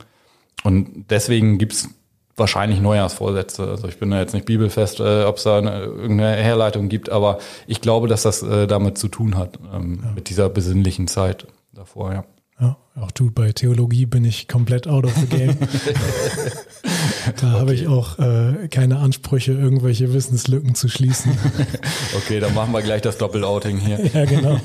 Und 0.63 1.05
deswegen 1.09 1.57
gibt's 1.57 1.89
wahrscheinlich 2.37 2.81
Neujahrsvorsätze. 2.81 3.63
Also 3.63 3.87
ich 3.87 3.99
bin 3.99 4.11
da 4.11 4.19
jetzt 4.19 4.33
nicht 4.33 4.45
bibelfest, 4.45 4.99
äh, 4.99 5.23
ob 5.23 5.37
es 5.37 5.43
da 5.43 5.57
eine, 5.57 5.83
irgendeine 5.83 6.35
Herleitung 6.35 6.89
gibt, 6.89 7.09
aber 7.09 7.39
ich 7.67 7.81
glaube, 7.81 8.07
dass 8.07 8.23
das 8.23 8.43
äh, 8.43 8.67
damit 8.67 8.97
zu 8.97 9.07
tun 9.07 9.37
hat, 9.37 9.59
ähm, 9.73 10.01
ja. 10.03 10.11
mit 10.11 10.29
dieser 10.29 10.49
besinnlichen 10.49 11.07
Zeit 11.07 11.47
davor, 11.73 12.13
ja. 12.13 12.23
Ja, 12.59 12.77
auch 12.95 13.11
du, 13.11 13.31
bei 13.31 13.51
Theologie 13.51 14.05
bin 14.05 14.23
ich 14.23 14.47
komplett 14.47 14.87
out 14.87 15.03
of 15.03 15.13
the 15.15 15.25
game. 15.27 15.57
da 17.41 17.47
okay. 17.47 17.59
habe 17.59 17.73
ich 17.73 17.87
auch 17.87 18.17
äh, 18.17 18.69
keine 18.69 18.99
Ansprüche, 18.99 19.51
irgendwelche 19.51 20.13
Wissenslücken 20.13 20.73
zu 20.73 20.87
schließen. 20.87 21.37
okay, 22.17 22.39
dann 22.39 22.53
machen 22.53 22.71
wir 22.71 22.81
gleich 22.81 23.01
das 23.01 23.17
Doppelouting 23.17 23.77
hier. 23.77 24.05
ja, 24.13 24.23
genau. 24.23 24.57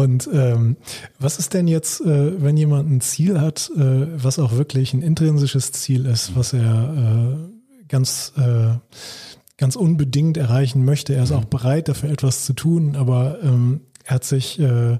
Und 0.00 0.28
ähm, 0.32 0.76
was 1.18 1.38
ist 1.38 1.54
denn 1.54 1.68
jetzt, 1.68 2.00
äh, 2.00 2.42
wenn 2.42 2.56
jemand 2.56 2.90
ein 2.90 3.00
Ziel 3.00 3.40
hat, 3.40 3.70
äh, 3.76 4.22
was 4.22 4.38
auch 4.38 4.52
wirklich 4.52 4.94
ein 4.94 5.02
intrinsisches 5.02 5.72
Ziel 5.72 6.06
ist, 6.06 6.34
was 6.34 6.52
er 6.52 7.36
äh, 7.36 7.86
ganz, 7.88 8.32
äh, 8.36 8.74
ganz 9.58 9.76
unbedingt 9.76 10.36
erreichen 10.36 10.84
möchte? 10.84 11.14
Er 11.14 11.24
ist 11.24 11.32
auch 11.32 11.44
bereit, 11.44 11.88
dafür 11.88 12.10
etwas 12.10 12.44
zu 12.44 12.54
tun, 12.54 12.96
aber 12.96 13.38
ähm, 13.42 13.82
er 14.04 14.16
hat 14.16 14.24
sich 14.24 14.58
äh, 14.58 14.98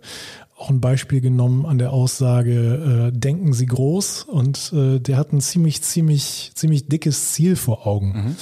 auch 0.57 0.69
ein 0.69 0.81
Beispiel 0.83 1.23
genommen 1.23 1.65
an 1.65 1.79
der 1.79 1.93
Aussage, 1.93 3.11
äh, 3.15 3.19
denken 3.19 3.55
Sie 3.55 3.67
groß 3.67 4.25
und 4.25 4.73
äh, 4.75 4.99
der 5.01 5.17
hat 5.17 5.33
ein 5.33 5.41
ziemlich, 5.41 5.81
ziemlich, 5.83 6.53
ziemlich 6.55 6.87
dickes 6.87 7.33
Ziel 7.33 7.57
vor 7.57 7.87
Augen. 7.87 8.13
Mhm. 8.13 8.37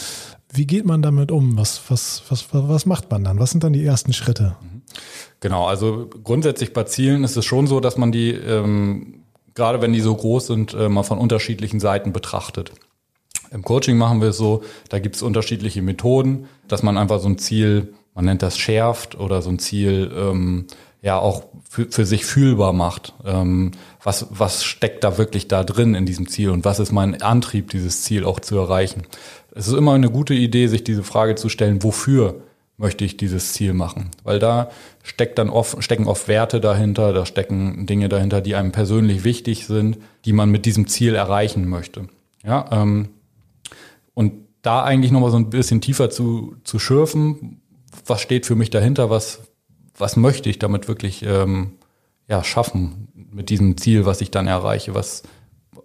Wie 0.53 0.67
geht 0.67 0.85
man 0.85 1.03
damit 1.03 1.31
um? 1.31 1.57
Was, 1.57 1.83
was, 1.89 2.23
was, 2.29 2.47
was 2.51 2.87
macht 2.87 3.11
man 3.11 3.23
dann? 3.23 3.39
Was 3.39 3.51
sind 3.51 3.63
dann 3.63 3.73
die 3.73 3.85
ersten 3.85 4.13
Schritte? 4.13 4.57
Genau, 5.41 5.67
also 5.67 6.09
grundsätzlich 6.25 6.73
bei 6.73 6.85
Zielen 6.85 7.25
ist 7.25 7.37
es 7.37 7.45
schon 7.45 7.67
so, 7.67 7.81
dass 7.81 7.97
man 7.97 8.11
die, 8.11 8.31
ähm, 8.31 9.23
gerade 9.55 9.81
wenn 9.81 9.93
die 9.93 10.01
so 10.01 10.15
groß 10.15 10.47
sind, 10.49 10.75
äh, 10.75 10.89
mal 10.89 11.05
von 11.05 11.19
unterschiedlichen 11.19 11.81
Seiten 11.81 12.13
betrachtet. 12.13 12.73
Im 13.51 13.63
Coaching 13.63 13.97
machen 13.97 14.21
wir 14.21 14.29
es 14.29 14.37
so, 14.37 14.63
da 14.89 14.99
gibt 14.99 15.17
es 15.17 15.23
unterschiedliche 15.23 15.81
Methoden, 15.81 16.49
dass 16.67 16.83
man 16.83 16.99
einfach 16.99 17.21
so 17.21 17.29
ein 17.29 17.39
Ziel, 17.39 17.95
man 18.15 18.25
nennt 18.25 18.43
das 18.43 18.59
schärft 18.59 19.19
oder 19.19 19.41
so 19.41 19.51
ein 19.51 19.59
Ziel 19.59 20.11
ähm, 20.15 20.67
ja 21.03 21.19
auch 21.19 21.45
für, 21.69 21.87
für 21.91 22.05
sich 22.05 22.25
fühlbar 22.25 22.73
macht. 22.73 23.15
Ähm, 23.25 23.71
was, 24.03 24.27
was 24.31 24.65
steckt 24.65 25.05
da 25.05 25.19
wirklich 25.19 25.49
da 25.49 25.65
drin 25.65 25.95
in 25.95 26.05
diesem 26.05 26.29
Ziel 26.29 26.51
und 26.51 26.65
was 26.65 26.81
ist 26.81 26.93
mein 26.93 27.23
Antrieb, 27.23 27.71
dieses 27.71 28.03
Ziel 28.03 28.25
auch 28.25 28.41
zu 28.41 28.59
erreichen? 28.59 29.05
Es 29.55 29.69
ist 29.69 29.75
immer 29.75 29.95
eine 29.95 30.11
gute 30.11 30.35
Idee, 30.35 30.67
sich 30.67 30.85
diese 30.85 31.05
Frage 31.05 31.37
zu 31.37 31.49
stellen, 31.49 31.83
wofür 31.83 32.43
möchte 32.79 33.05
ich 33.05 33.17
dieses 33.17 33.53
Ziel 33.53 33.75
machen. 33.75 34.11
Weil 34.23 34.39
da 34.39 34.71
steckt 35.03 35.39
dann 35.39 35.51
oft, 35.51 35.83
stecken 35.83 36.07
oft 36.07 36.29
Werte 36.29 36.61
dahinter, 36.61 37.13
da 37.13 37.27
stecken 37.27 37.87
Dinge 37.87 38.09
dahinter, 38.09 38.41
die 38.41 38.55
einem 38.55 38.73
persönlich 38.73 39.25
wichtig 39.25 39.67
sind, 39.67 39.99
die 40.25 40.33
man 40.33 40.49
mit 40.51 40.65
diesem 40.65 40.87
Ziel 40.87 41.15
erreichen 41.15 41.69
möchte. 41.69 42.09
Ja, 42.45 42.67
ähm, 42.71 43.11
und 44.15 44.33
da 44.63 44.85
eigentlich 44.85 45.13
nochmal 45.13 45.33
so 45.33 45.37
ein 45.37 45.51
bisschen 45.51 45.81
tiefer 45.81 46.09
zu, 46.09 46.57
zu 46.65 46.79
schürfen, 46.79 47.61
was 48.07 48.21
steht 48.21 48.47
für 48.47 48.55
mich 48.55 48.71
dahinter, 48.71 49.11
was, 49.11 49.41
was 49.97 50.17
möchte 50.17 50.49
ich 50.49 50.59
damit 50.59 50.87
wirklich 50.87 51.25
ähm, 51.25 51.73
ja, 52.29 52.45
schaffen 52.45 53.09
mit 53.33 53.51
diesem 53.51 53.77
Ziel, 53.77 54.07
was 54.07 54.21
ich 54.21 54.31
dann 54.31 54.47
erreiche, 54.47 54.95
was, 54.95 55.25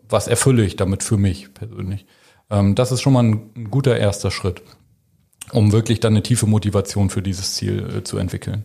was 0.07 0.27
erfülle 0.27 0.63
ich 0.63 0.75
damit 0.75 1.03
für 1.03 1.17
mich 1.17 1.53
persönlich. 1.55 2.05
Ähm, 2.51 2.75
das 2.75 2.91
ist 2.91 3.01
schon 3.01 3.13
mal 3.13 3.23
ein, 3.23 3.49
ein 3.55 3.71
guter 3.71 3.97
erster 3.97 4.29
Schritt 4.29 4.61
um 5.51 5.71
wirklich 5.71 5.99
dann 5.99 6.13
eine 6.13 6.23
tiefe 6.23 6.47
Motivation 6.47 7.09
für 7.09 7.21
dieses 7.21 7.55
Ziel 7.55 7.97
äh, 7.97 8.03
zu 8.03 8.17
entwickeln. 8.17 8.63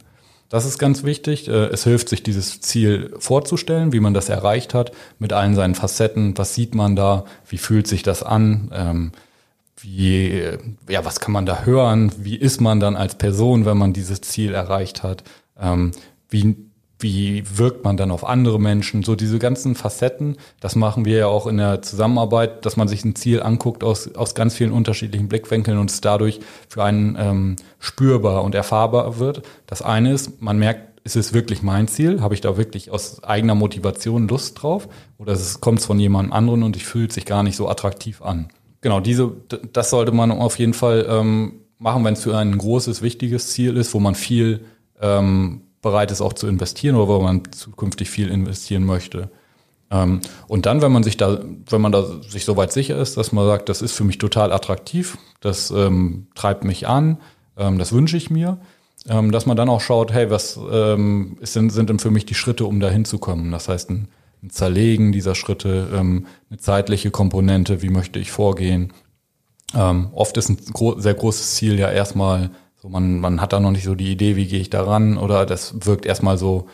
Das 0.49 0.65
ist 0.65 0.79
ganz 0.79 1.05
wichtig. 1.05 1.49
Äh, 1.49 1.67
es 1.67 1.85
hilft, 1.85 2.09
sich 2.09 2.23
dieses 2.23 2.61
Ziel 2.61 3.15
vorzustellen, 3.19 3.93
wie 3.93 4.01
man 4.01 4.15
das 4.15 4.29
erreicht 4.29 4.75
hat, 4.75 4.93
mit 5.19 5.33
allen 5.33 5.55
seinen 5.55 5.75
Facetten. 5.75 6.37
Was 6.39 6.55
sieht 6.55 6.75
man 6.75 6.97
da? 6.97 7.25
Wie 7.49 7.59
fühlt 7.59 7.87
sich 7.87 8.03
das 8.03 8.23
an? 8.23 8.71
Ähm, 8.73 9.13
wie, 9.77 10.31
äh, 10.31 10.59
ja, 10.89 11.05
was 11.05 11.21
kann 11.21 11.33
man 11.33 11.47
da 11.47 11.65
hören? 11.65 12.13
Wie 12.19 12.37
ist 12.37 12.61
man 12.61 12.81
dann 12.81 12.97
als 12.97 13.17
Person, 13.17 13.65
wenn 13.65 13.77
man 13.77 13.93
dieses 13.93 14.23
Ziel 14.23 14.55
erreicht 14.55 15.03
hat? 15.03 15.23
Ähm, 15.61 15.93
wie 16.31 16.57
wie 17.01 17.45
wirkt 17.57 17.85
man 17.85 17.97
dann 17.97 18.11
auf 18.11 18.27
andere 18.27 18.59
Menschen, 18.61 19.03
so 19.03 19.15
diese 19.15 19.39
ganzen 19.39 19.75
Facetten, 19.75 20.37
das 20.61 20.75
machen 20.75 21.05
wir 21.05 21.19
ja 21.19 21.27
auch 21.29 21.47
in 21.47 21.59
der 21.59 21.81
Zusammenarbeit, 21.83 22.67
dass 22.67 22.77
man 22.77 22.89
sich 22.89 23.05
ein 23.05 23.15
Ziel 23.15 23.43
anguckt 23.43 23.85
aus, 23.85 24.15
aus 24.15 24.35
ganz 24.35 24.55
vielen 24.55 24.73
unterschiedlichen 24.73 25.29
Blickwinkeln 25.29 25.79
und 25.79 25.91
es 25.91 26.01
dadurch 26.01 26.41
für 26.69 26.83
einen 26.83 27.17
ähm, 27.19 27.57
spürbar 27.79 28.43
und 28.43 28.55
erfahrbar 28.55 29.19
wird. 29.19 29.43
Das 29.67 29.83
eine 29.83 30.13
ist, 30.13 30.43
man 30.43 30.59
merkt, 30.59 30.89
ist 31.05 31.17
es 31.17 31.33
wirklich 31.33 31.63
mein 31.63 31.89
Ziel? 31.89 32.21
Habe 32.21 32.35
ich 32.35 32.41
da 32.41 32.57
wirklich 32.57 32.91
aus 32.91 33.23
eigener 33.23 33.55
Motivation 33.55 34.29
Lust 34.29 34.61
drauf? 34.61 34.89
Oder 35.17 35.39
kommt 35.61 35.79
es 35.79 35.87
von 35.87 35.99
jemandem 35.99 36.33
anderen 36.33 36.63
und 36.63 36.77
ich 36.77 36.85
fühlt 36.85 37.13
sich 37.13 37.25
gar 37.25 37.43
nicht 37.43 37.57
so 37.57 37.69
attraktiv 37.69 38.21
an? 38.23 38.49
Genau, 38.81 39.01
diese, 39.01 39.33
das 39.73 39.91
sollte 39.91 40.13
man 40.13 40.31
auf 40.31 40.59
jeden 40.59 40.75
Fall 40.75 41.07
ähm, 41.09 41.61
machen, 41.79 42.05
wenn 42.05 42.15
es 42.15 42.23
für 42.23 42.37
ein 42.37 42.59
großes, 42.59 43.03
wichtiges 43.03 43.49
Ziel 43.51 43.77
ist, 43.77 43.95
wo 43.95 44.01
man 44.01 44.15
viel 44.15 44.65
ähm, 45.01 45.63
bereit 45.83 46.11
ist 46.11 46.21
auch 46.21 46.33
zu 46.33 46.47
investieren 46.47 46.97
oder 46.97 47.09
wo 47.09 47.21
man 47.21 47.43
zukünftig 47.53 48.11
viel 48.11 48.29
investieren 48.29 48.85
möchte. 48.85 49.31
Ähm, 49.91 50.21
und 50.47 50.67
dann, 50.67 50.83
wenn 50.83 50.93
man 50.93 51.03
sich 51.03 51.17
da, 51.17 51.41
wenn 51.69 51.81
man 51.81 51.93
da 51.93 52.05
sich 52.23 52.45
soweit 52.45 52.73
sicher 52.73 52.97
ist, 52.97 53.17
dass 53.17 53.33
man 53.33 53.47
sagt, 53.47 53.69
das 53.69 53.83
ist 53.83 53.93
für 53.93 54.05
mich 54.05 54.19
total 54.19 54.53
attraktiv, 54.53 55.19
das 55.41 55.71
ähm, 55.71 56.27
treibt 56.35 56.65
mich 56.65 56.87
an, 56.87 57.19
ähm, 57.57 57.79
das 57.79 57.93
wünsche 57.93 58.17
ich 58.17 58.31
mir, 58.31 58.59
ähm, 59.09 59.33
dass 59.33 59.47
man 59.47 59.57
dann 59.57 59.69
auch 59.69 59.81
schaut, 59.81 60.13
hey, 60.13 60.31
was 60.31 60.59
ähm, 60.71 61.39
ist 61.41 61.57
denn, 61.57 61.71
sind 61.71 61.89
denn 61.89 61.99
für 61.99 62.11
mich 62.11 62.27
die 62.27 62.35
Schritte, 62.35 62.67
um 62.67 62.81
da 62.81 62.91
hinzukommen? 62.91 63.51
Das 63.51 63.69
heißt, 63.69 63.91
ein, 63.91 64.09
ein 64.43 64.51
Zerlegen 64.51 65.13
dieser 65.13 65.35
Schritte, 65.35 65.89
ähm, 65.95 66.27
eine 66.51 66.59
zeitliche 66.59 67.11
Komponente, 67.11 67.83
wie 67.83 67.91
möchte 67.91 68.19
ich 68.19 68.31
vorgehen? 68.31 68.93
oft 69.75 70.35
ist 70.39 70.49
ein 70.49 70.57
gro 70.73 70.99
sehr 70.99 71.13
großes 71.13 71.57
Ziel 71.57 71.79
ja 71.79 71.91
erstmal 71.91 72.49
so, 72.89 72.93
man, 72.93 73.21
man 73.21 73.41
hat 73.41 73.53
da 73.53 73.61
noch 73.61 73.71
nicht 73.71 73.85
so 73.85 73.95
die 73.95 74.11
Idee, 74.11 74.37
wie 74.37 74.47
gehe 74.47 74.61
ich 74.61 74.71
da 74.71 74.83
ran 74.83 75.19
oder 75.19 75.47
das 75.47 75.87
wirkt 75.87 76.07
erstmal 76.07 76.39
so, 76.39 76.67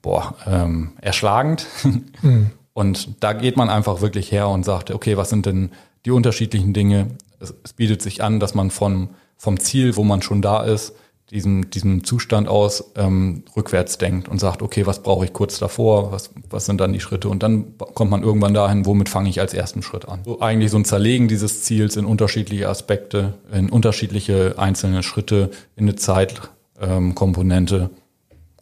boah, 0.00 0.34
ähm, 0.46 0.92
erschlagend. 1.00 1.66
Mhm. 2.22 2.50
Und 2.74 3.22
da 3.22 3.32
geht 3.32 3.56
man 3.56 3.68
einfach 3.68 4.00
wirklich 4.00 4.30
her 4.30 4.48
und 4.48 4.64
sagt, 4.64 4.92
okay, 4.92 5.16
was 5.16 5.28
sind 5.28 5.44
denn 5.44 5.72
die 6.06 6.12
unterschiedlichen 6.12 6.72
Dinge? 6.72 7.08
Es, 7.40 7.52
es 7.64 7.72
bietet 7.72 8.00
sich 8.00 8.22
an, 8.22 8.38
dass 8.38 8.54
man 8.54 8.70
von, 8.70 9.10
vom 9.36 9.58
Ziel, 9.58 9.96
wo 9.96 10.04
man 10.04 10.22
schon 10.22 10.40
da 10.40 10.62
ist, 10.62 10.94
diesem, 11.32 11.70
diesem 11.70 12.04
Zustand 12.04 12.46
aus 12.46 12.92
ähm, 12.94 13.44
rückwärts 13.56 13.96
denkt 13.96 14.28
und 14.28 14.38
sagt, 14.38 14.60
okay, 14.60 14.86
was 14.86 15.02
brauche 15.02 15.24
ich 15.24 15.32
kurz 15.32 15.58
davor, 15.58 16.12
was, 16.12 16.30
was 16.50 16.66
sind 16.66 16.80
dann 16.80 16.92
die 16.92 17.00
Schritte 17.00 17.30
und 17.30 17.42
dann 17.42 17.74
kommt 17.94 18.10
man 18.10 18.22
irgendwann 18.22 18.52
dahin, 18.52 18.84
womit 18.84 19.08
fange 19.08 19.30
ich 19.30 19.40
als 19.40 19.54
ersten 19.54 19.82
Schritt 19.82 20.06
an. 20.06 20.20
So 20.24 20.40
eigentlich 20.40 20.70
so 20.70 20.76
ein 20.76 20.84
Zerlegen 20.84 21.28
dieses 21.28 21.62
Ziels 21.62 21.96
in 21.96 22.04
unterschiedliche 22.04 22.68
Aspekte, 22.68 23.34
in 23.50 23.70
unterschiedliche 23.70 24.58
einzelne 24.58 25.02
Schritte, 25.02 25.50
in 25.74 25.84
eine 25.84 25.96
Zeitkomponente. 25.96 27.76
Ähm, 27.76 27.90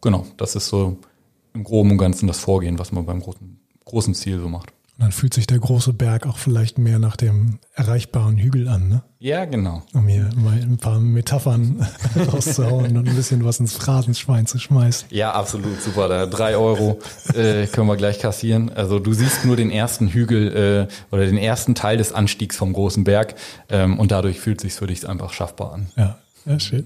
genau, 0.00 0.26
das 0.36 0.54
ist 0.54 0.68
so 0.68 0.96
im 1.54 1.64
Groben 1.64 1.90
und 1.90 1.98
Ganzen 1.98 2.28
das 2.28 2.38
Vorgehen, 2.38 2.78
was 2.78 2.92
man 2.92 3.04
beim 3.04 3.20
großen, 3.20 3.58
großen 3.84 4.14
Ziel 4.14 4.38
so 4.38 4.48
macht. 4.48 4.72
Und 5.00 5.04
dann 5.04 5.12
fühlt 5.12 5.32
sich 5.32 5.46
der 5.46 5.58
große 5.58 5.94
Berg 5.94 6.26
auch 6.26 6.36
vielleicht 6.36 6.76
mehr 6.76 6.98
nach 6.98 7.16
dem 7.16 7.58
erreichbaren 7.72 8.36
Hügel 8.36 8.68
an, 8.68 8.90
ne? 8.90 9.02
Ja, 9.18 9.46
genau. 9.46 9.82
Um 9.94 10.06
hier 10.06 10.28
mal 10.36 10.60
ein 10.60 10.76
paar 10.76 11.00
Metaphern 11.00 11.86
rauszuhauen 12.30 12.98
und 12.98 13.08
ein 13.08 13.16
bisschen 13.16 13.42
was 13.42 13.60
ins 13.60 13.72
Phrasenschwein 13.72 14.46
zu 14.46 14.58
schmeißen. 14.58 15.08
Ja, 15.10 15.32
absolut, 15.32 15.80
super. 15.80 16.06
Da 16.08 16.26
drei 16.26 16.54
Euro 16.54 16.98
äh, 17.32 17.66
können 17.66 17.86
wir 17.86 17.96
gleich 17.96 18.18
kassieren. 18.18 18.70
Also 18.74 18.98
du 18.98 19.14
siehst 19.14 19.46
nur 19.46 19.56
den 19.56 19.70
ersten 19.70 20.06
Hügel 20.08 20.88
äh, 20.90 21.14
oder 21.14 21.24
den 21.24 21.38
ersten 21.38 21.74
Teil 21.74 21.96
des 21.96 22.12
Anstiegs 22.12 22.58
vom 22.58 22.74
großen 22.74 23.02
Berg 23.02 23.36
ähm, 23.70 23.98
und 23.98 24.10
dadurch 24.10 24.38
fühlt 24.38 24.60
sich 24.60 24.74
für 24.74 24.86
dich 24.86 25.08
einfach 25.08 25.32
schaffbar 25.32 25.72
an. 25.72 25.86
Ja. 25.96 26.18
Ja, 26.46 26.58
schön. 26.58 26.84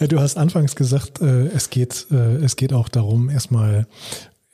du 0.08 0.20
hast 0.20 0.36
anfangs 0.36 0.76
gesagt, 0.76 1.20
äh, 1.20 1.46
es 1.48 1.70
geht, 1.70 2.06
äh, 2.10 2.36
es 2.36 2.56
geht 2.56 2.72
auch 2.72 2.88
darum, 2.88 3.28
erstmal 3.28 3.86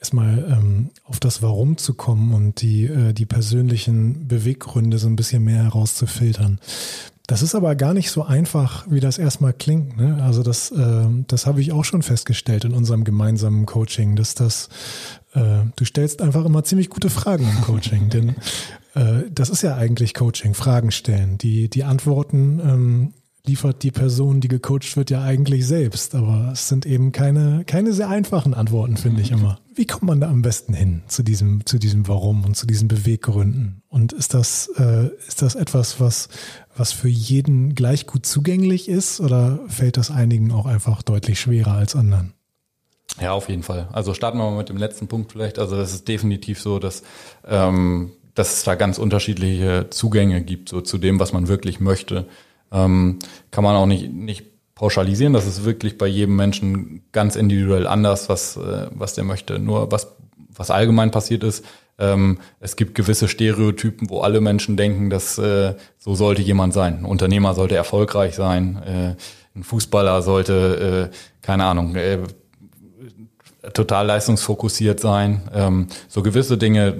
erstmal 0.05 0.45
ähm, 0.51 0.91
auf 1.05 1.19
das 1.19 1.41
Warum 1.41 1.79
zu 1.79 1.95
kommen 1.95 2.35
und 2.35 2.61
die, 2.61 2.85
äh, 2.85 3.15
die 3.15 3.25
persönlichen 3.25 4.29
Beweggründe 4.29 4.99
so 4.99 5.09
ein 5.09 5.17
bisschen 5.17 5.43
mehr 5.43 5.63
herauszufiltern. 5.63 6.59
Das 7.27 7.41
ist 7.41 7.55
aber 7.55 7.75
gar 7.75 7.95
nicht 7.95 8.11
so 8.11 8.23
einfach, 8.23 8.85
wie 8.91 9.01
das 9.01 9.17
erstmal 9.17 9.55
klingt. 9.55 9.97
Ne? 9.97 10.23
Also 10.23 10.43
das, 10.43 10.71
äh, 10.73 11.07
das 11.27 11.47
habe 11.47 11.63
ich 11.63 11.73
auch 11.73 11.87
schon 11.87 12.03
festgestellt 12.03 12.67
in 12.67 12.75
unserem 12.75 13.05
gemeinsamen 13.05 13.65
Coaching, 13.65 14.15
dass 14.15 14.35
das, 14.35 14.69
äh, 15.33 15.61
du 15.75 15.87
stellst 15.87 16.21
einfach 16.21 16.45
immer 16.45 16.65
ziemlich 16.65 16.91
gute 16.91 17.09
Fragen 17.09 17.49
im 17.49 17.63
Coaching, 17.63 18.11
denn 18.11 18.37
äh, 18.95 19.23
das 19.33 19.49
ist 19.49 19.63
ja 19.63 19.75
eigentlich 19.75 20.13
Coaching, 20.13 20.53
Fragen 20.53 20.91
stellen. 20.91 21.39
Die, 21.39 21.71
die 21.71 21.85
Antworten 21.85 22.61
ähm, 22.63 23.15
liefert 23.47 23.83
die 23.83 23.91
Person, 23.91 24.41
die 24.41 24.49
gecoacht 24.49 24.97
wird, 24.97 25.11
ja 25.11 25.23
eigentlich 25.23 25.67
selbst. 25.67 26.15
Aber 26.15 26.51
es 26.53 26.69
sind 26.69 26.87
eben 26.87 27.13
keine, 27.13 27.65
keine 27.67 27.93
sehr 27.93 28.09
einfachen 28.09 28.55
Antworten, 28.55 28.97
finde 28.97 29.21
ich 29.21 29.31
immer. 29.31 29.59
Wie 29.75 29.87
kommt 29.87 30.05
man 30.05 30.21
da 30.21 30.29
am 30.29 30.43
besten 30.43 30.73
hin 30.73 31.03
zu 31.09 31.23
diesem, 31.23 31.67
zu 31.67 31.79
diesem 31.79 32.09
Warum 32.09 32.45
und 32.45 32.57
zu 32.57 32.67
diesen 32.67 32.89
Beweggründen? 32.89 33.83
Und 33.89 34.13
ist 34.13 34.33
das, 34.33 34.71
äh, 34.79 35.11
ist 35.29 35.43
das 35.43 35.57
etwas, 35.57 36.01
was, 36.01 36.29
was 36.77 36.93
für 36.93 37.09
jeden 37.09 37.75
gleich 37.75 38.07
gut 38.07 38.25
zugänglich 38.25 38.89
ist 38.89 39.21
oder 39.21 39.61
fällt 39.69 39.97
das 39.97 40.11
einigen 40.11 40.51
auch 40.51 40.67
einfach 40.67 41.03
deutlich 41.03 41.39
schwerer 41.39 41.73
als 41.73 41.95
anderen? 41.95 42.33
Ja, 43.21 43.33
auf 43.33 43.49
jeden 43.49 43.63
Fall. 43.63 43.89
Also 43.93 44.15
starten 44.15 44.39
wir 44.39 44.51
mal 44.51 44.57
mit 44.57 44.71
dem 44.71 44.79
letzten 44.79 45.07
Punkt 45.07 45.33
vielleicht. 45.33 45.59
Also 45.59 45.77
das 45.77 45.93
ist 45.93 46.09
definitiv 46.09 46.61
so, 46.61 46.79
dass, 46.79 47.03
ähm, 47.47 48.13
dass 48.35 48.55
es 48.55 48.65
da 48.65 48.75
ganz 48.75 48.99
unterschiedliche 48.99 49.89
Zugänge 49.91 50.41
gibt, 50.41 50.71
so 50.71 50.81
zu 50.81 50.99
dem, 50.99 51.21
was 51.21 51.33
man 51.33 51.47
wirklich 51.47 51.79
möchte. 51.79 52.27
Ähm, 52.73 53.19
kann 53.51 53.65
man 53.65 53.77
auch 53.77 53.87
nicht, 53.87 54.13
nicht 54.13 54.45
pauschalisieren. 54.75 55.33
Das 55.33 55.47
ist 55.47 55.65
wirklich 55.65 55.99
bei 55.99 56.07
jedem 56.07 56.37
Menschen 56.37 57.03
ganz 57.13 57.37
individuell 57.37 57.87
anders, 57.87 58.29
was, 58.29 58.57
äh, 58.57 58.89
was 58.91 59.15
der 59.15 59.25
möchte. 59.25 59.59
Nur 59.59 59.93
was, 59.93 60.17
was 60.37 60.71
allgemein 60.71 61.11
passiert 61.11 61.45
ist, 61.45 61.65
ähm, 61.99 62.39
es 62.61 62.77
gibt 62.77 62.95
gewisse 62.95 63.29
Stereotypen, 63.29 64.11
wo 64.11 64.21
alle 64.21 64.41
Menschen 64.41 64.77
denken, 64.77 65.11
dass 65.11 65.39
äh, 65.39 65.75
so 65.99 66.15
sollte 66.15 66.43
jemand 66.43 66.75
sein. 66.75 66.99
Ein 66.99 67.05
Unternehmer 67.05 67.55
sollte 67.55 67.77
erfolgreich 67.77 68.35
sein, 68.35 68.83
äh, 68.83 69.15
ein 69.57 69.63
Fußballer 69.63 70.23
sollte, 70.23 71.11
äh, 71.13 71.17
keine 71.41 71.65
Ahnung, 71.65 71.95
äh, 71.95 72.19
total 73.73 74.07
leistungsfokussiert 74.07 74.99
sein. 74.99 75.43
Ähm, 75.55 75.87
so 76.09 76.23
gewisse 76.23 76.59
Dinge 76.59 76.99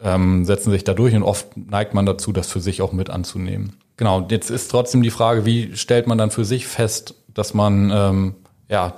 ähm, 0.00 0.44
setzen 0.44 0.70
sich 0.70 0.84
da 0.84 0.94
durch 0.94 1.14
und 1.14 1.24
oft 1.24 1.56
neigt 1.56 1.94
man 1.94 2.06
dazu, 2.06 2.32
das 2.32 2.46
für 2.46 2.60
sich 2.60 2.82
auch 2.82 2.92
mit 2.92 3.10
anzunehmen. 3.10 3.76
Genau, 4.00 4.26
jetzt 4.30 4.48
ist 4.48 4.70
trotzdem 4.70 5.02
die 5.02 5.10
Frage, 5.10 5.44
wie 5.44 5.76
stellt 5.76 6.06
man 6.06 6.16
dann 6.16 6.30
für 6.30 6.46
sich 6.46 6.66
fest, 6.66 7.16
dass 7.34 7.52
man, 7.52 7.90
ähm, 7.94 8.34
ja, 8.66 8.94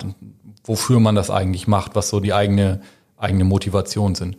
wofür 0.63 1.01
man 1.01 1.17
das 1.17 1.29
eigentlich 1.29 1.67
macht, 1.67 1.97
was 1.97 2.09
so 2.09 2.21
die 2.21 2.33
eigene, 2.33 2.83
eigene 3.17 3.43
Motivation 3.43 4.15
sind. 4.15 4.37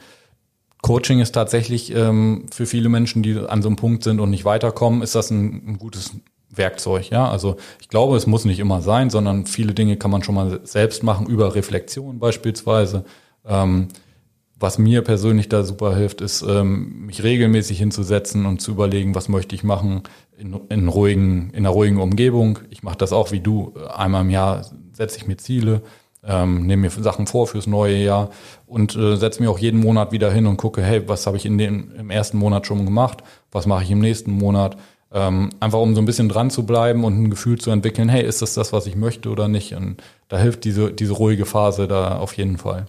Coaching 0.81 1.19
ist 1.19 1.33
tatsächlich 1.33 1.93
ähm, 1.93 2.45
für 2.49 2.65
viele 2.65 2.87
Menschen, 2.87 3.23
die 3.23 3.37
an 3.39 3.61
so 3.61 3.67
einem 3.67 3.75
Punkt 3.75 4.05
sind 4.05 4.21
und 4.21 4.29
nicht 4.29 4.45
weiterkommen, 4.45 5.01
ist 5.01 5.15
das 5.15 5.31
ein, 5.31 5.67
ein 5.67 5.79
gutes 5.79 6.11
Werkzeug. 6.49 7.09
Ja, 7.09 7.29
also 7.29 7.57
ich 7.81 7.89
glaube, 7.89 8.15
es 8.15 8.25
muss 8.25 8.45
nicht 8.45 8.59
immer 8.59 8.81
sein, 8.81 9.09
sondern 9.09 9.45
viele 9.45 9.73
Dinge 9.73 9.97
kann 9.97 10.11
man 10.11 10.23
schon 10.23 10.35
mal 10.35 10.61
selbst 10.63 11.03
machen 11.03 11.27
über 11.27 11.55
Reflexion 11.55 12.19
beispielsweise. 12.19 13.03
Ähm, 13.45 13.89
was 14.63 14.77
mir 14.77 15.01
persönlich 15.01 15.49
da 15.49 15.63
super 15.63 15.93
hilft, 15.93 16.21
ist, 16.21 16.41
ähm, 16.41 17.07
mich 17.07 17.21
regelmäßig 17.21 17.77
hinzusetzen 17.77 18.45
und 18.45 18.61
zu 18.61 18.71
überlegen, 18.71 19.13
was 19.13 19.27
möchte 19.27 19.55
ich 19.55 19.63
machen 19.65 20.03
in, 20.37 20.57
in, 20.69 20.87
ruhigen, 20.87 21.49
in 21.49 21.65
einer 21.65 21.69
ruhigen 21.69 21.99
Umgebung. 21.99 22.59
Ich 22.69 22.81
mache 22.81 22.97
das 22.97 23.11
auch 23.11 23.33
wie 23.33 23.41
du. 23.41 23.73
Einmal 23.93 24.21
im 24.21 24.29
Jahr 24.29 24.65
setze 24.93 25.17
ich 25.17 25.27
mir 25.27 25.35
Ziele, 25.35 25.81
ähm, 26.23 26.65
nehme 26.65 26.83
mir 26.83 26.91
Sachen 26.91 27.27
vor 27.27 27.47
fürs 27.47 27.67
neue 27.67 27.97
Jahr 27.97 28.29
und 28.65 28.95
äh, 28.95 29.17
setze 29.17 29.43
mir 29.43 29.49
auch 29.51 29.59
jeden 29.59 29.81
Monat 29.81 30.13
wieder 30.13 30.31
hin 30.31 30.47
und 30.47 30.55
gucke, 30.55 30.81
hey, 30.81 31.09
was 31.09 31.27
habe 31.27 31.35
ich 31.35 31.45
in 31.45 31.57
dem, 31.57 31.91
im 31.99 32.09
ersten 32.09 32.37
Monat 32.37 32.65
schon 32.65 32.85
gemacht? 32.85 33.17
Was 33.51 33.65
mache 33.65 33.83
ich 33.83 33.91
im 33.91 33.99
nächsten 33.99 34.31
Monat? 34.31 34.77
Ähm, 35.11 35.49
einfach 35.59 35.79
um 35.79 35.93
so 35.93 36.01
ein 36.01 36.05
bisschen 36.05 36.29
dran 36.29 36.49
zu 36.49 36.65
bleiben 36.65 37.03
und 37.03 37.21
ein 37.21 37.29
Gefühl 37.29 37.59
zu 37.59 37.69
entwickeln, 37.69 38.07
hey, 38.07 38.25
ist 38.25 38.41
das 38.41 38.53
das, 38.53 38.71
was 38.71 38.87
ich 38.87 38.95
möchte 38.95 39.29
oder 39.29 39.49
nicht? 39.49 39.73
Und 39.73 40.01
da 40.29 40.37
hilft 40.37 40.63
diese, 40.63 40.93
diese 40.93 41.11
ruhige 41.11 41.45
Phase 41.45 41.89
da 41.89 42.17
auf 42.17 42.37
jeden 42.37 42.57
Fall 42.57 42.87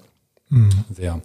mhm. 0.50 0.70
sehr. 0.92 1.20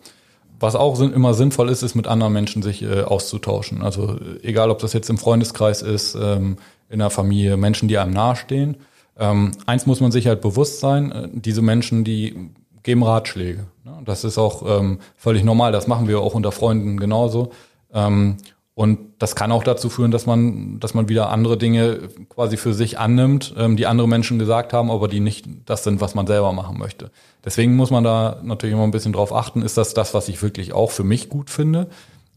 Was 0.59 0.75
auch 0.75 0.99
immer 0.99 1.33
sinnvoll 1.33 1.69
ist, 1.69 1.83
ist 1.83 1.95
mit 1.95 2.07
anderen 2.07 2.33
Menschen 2.33 2.61
sich 2.61 2.81
äh, 2.81 3.01
auszutauschen. 3.01 3.81
Also 3.81 4.17
egal, 4.43 4.71
ob 4.71 4.79
das 4.79 4.93
jetzt 4.93 5.09
im 5.09 5.17
Freundeskreis 5.17 5.81
ist, 5.81 6.15
ähm, 6.15 6.57
in 6.89 6.99
der 6.99 7.09
Familie, 7.09 7.55
Menschen, 7.55 7.87
die 7.87 7.97
einem 7.97 8.11
nahestehen. 8.11 8.77
Ähm, 9.17 9.51
eins 9.65 9.85
muss 9.85 10.01
man 10.01 10.11
sich 10.11 10.27
halt 10.27 10.41
bewusst 10.41 10.79
sein, 10.79 11.11
äh, 11.11 11.29
diese 11.31 11.61
Menschen, 11.61 12.03
die 12.03 12.49
geben 12.83 13.03
Ratschläge. 13.03 13.67
Ne? 13.83 13.99
Das 14.05 14.23
ist 14.23 14.37
auch 14.37 14.79
ähm, 14.79 14.99
völlig 15.15 15.43
normal, 15.43 15.71
das 15.71 15.87
machen 15.87 16.07
wir 16.07 16.19
auch 16.19 16.33
unter 16.33 16.51
Freunden 16.51 16.99
genauso. 16.99 17.51
Ähm, 17.93 18.37
und 18.79 18.97
das 19.19 19.35
kann 19.35 19.51
auch 19.51 19.65
dazu 19.65 19.89
führen, 19.89 20.09
dass 20.09 20.25
man, 20.25 20.79
dass 20.79 20.93
man 20.93 21.09
wieder 21.09 21.31
andere 21.31 21.57
Dinge 21.57 21.99
quasi 22.29 22.55
für 22.55 22.73
sich 22.73 22.97
annimmt, 22.97 23.53
ähm, 23.57 23.75
die 23.75 23.85
andere 23.85 24.07
Menschen 24.07 24.39
gesagt 24.39 24.71
haben, 24.71 24.89
aber 24.89 25.09
die 25.09 25.19
nicht 25.19 25.45
das 25.65 25.83
sind, 25.83 25.99
was 25.99 26.15
man 26.15 26.27
selber 26.27 26.53
machen 26.53 26.77
möchte. 26.77 27.11
Deswegen 27.43 27.75
muss 27.75 27.91
man 27.91 28.05
da 28.05 28.39
natürlich 28.41 28.73
immer 28.73 28.85
ein 28.85 28.91
bisschen 28.91 29.11
drauf 29.11 29.35
achten, 29.35 29.63
ist 29.63 29.75
das 29.75 29.93
das, 29.93 30.13
was 30.13 30.29
ich 30.29 30.41
wirklich 30.41 30.71
auch 30.71 30.91
für 30.91 31.03
mich 31.03 31.27
gut 31.27 31.49
finde? 31.49 31.87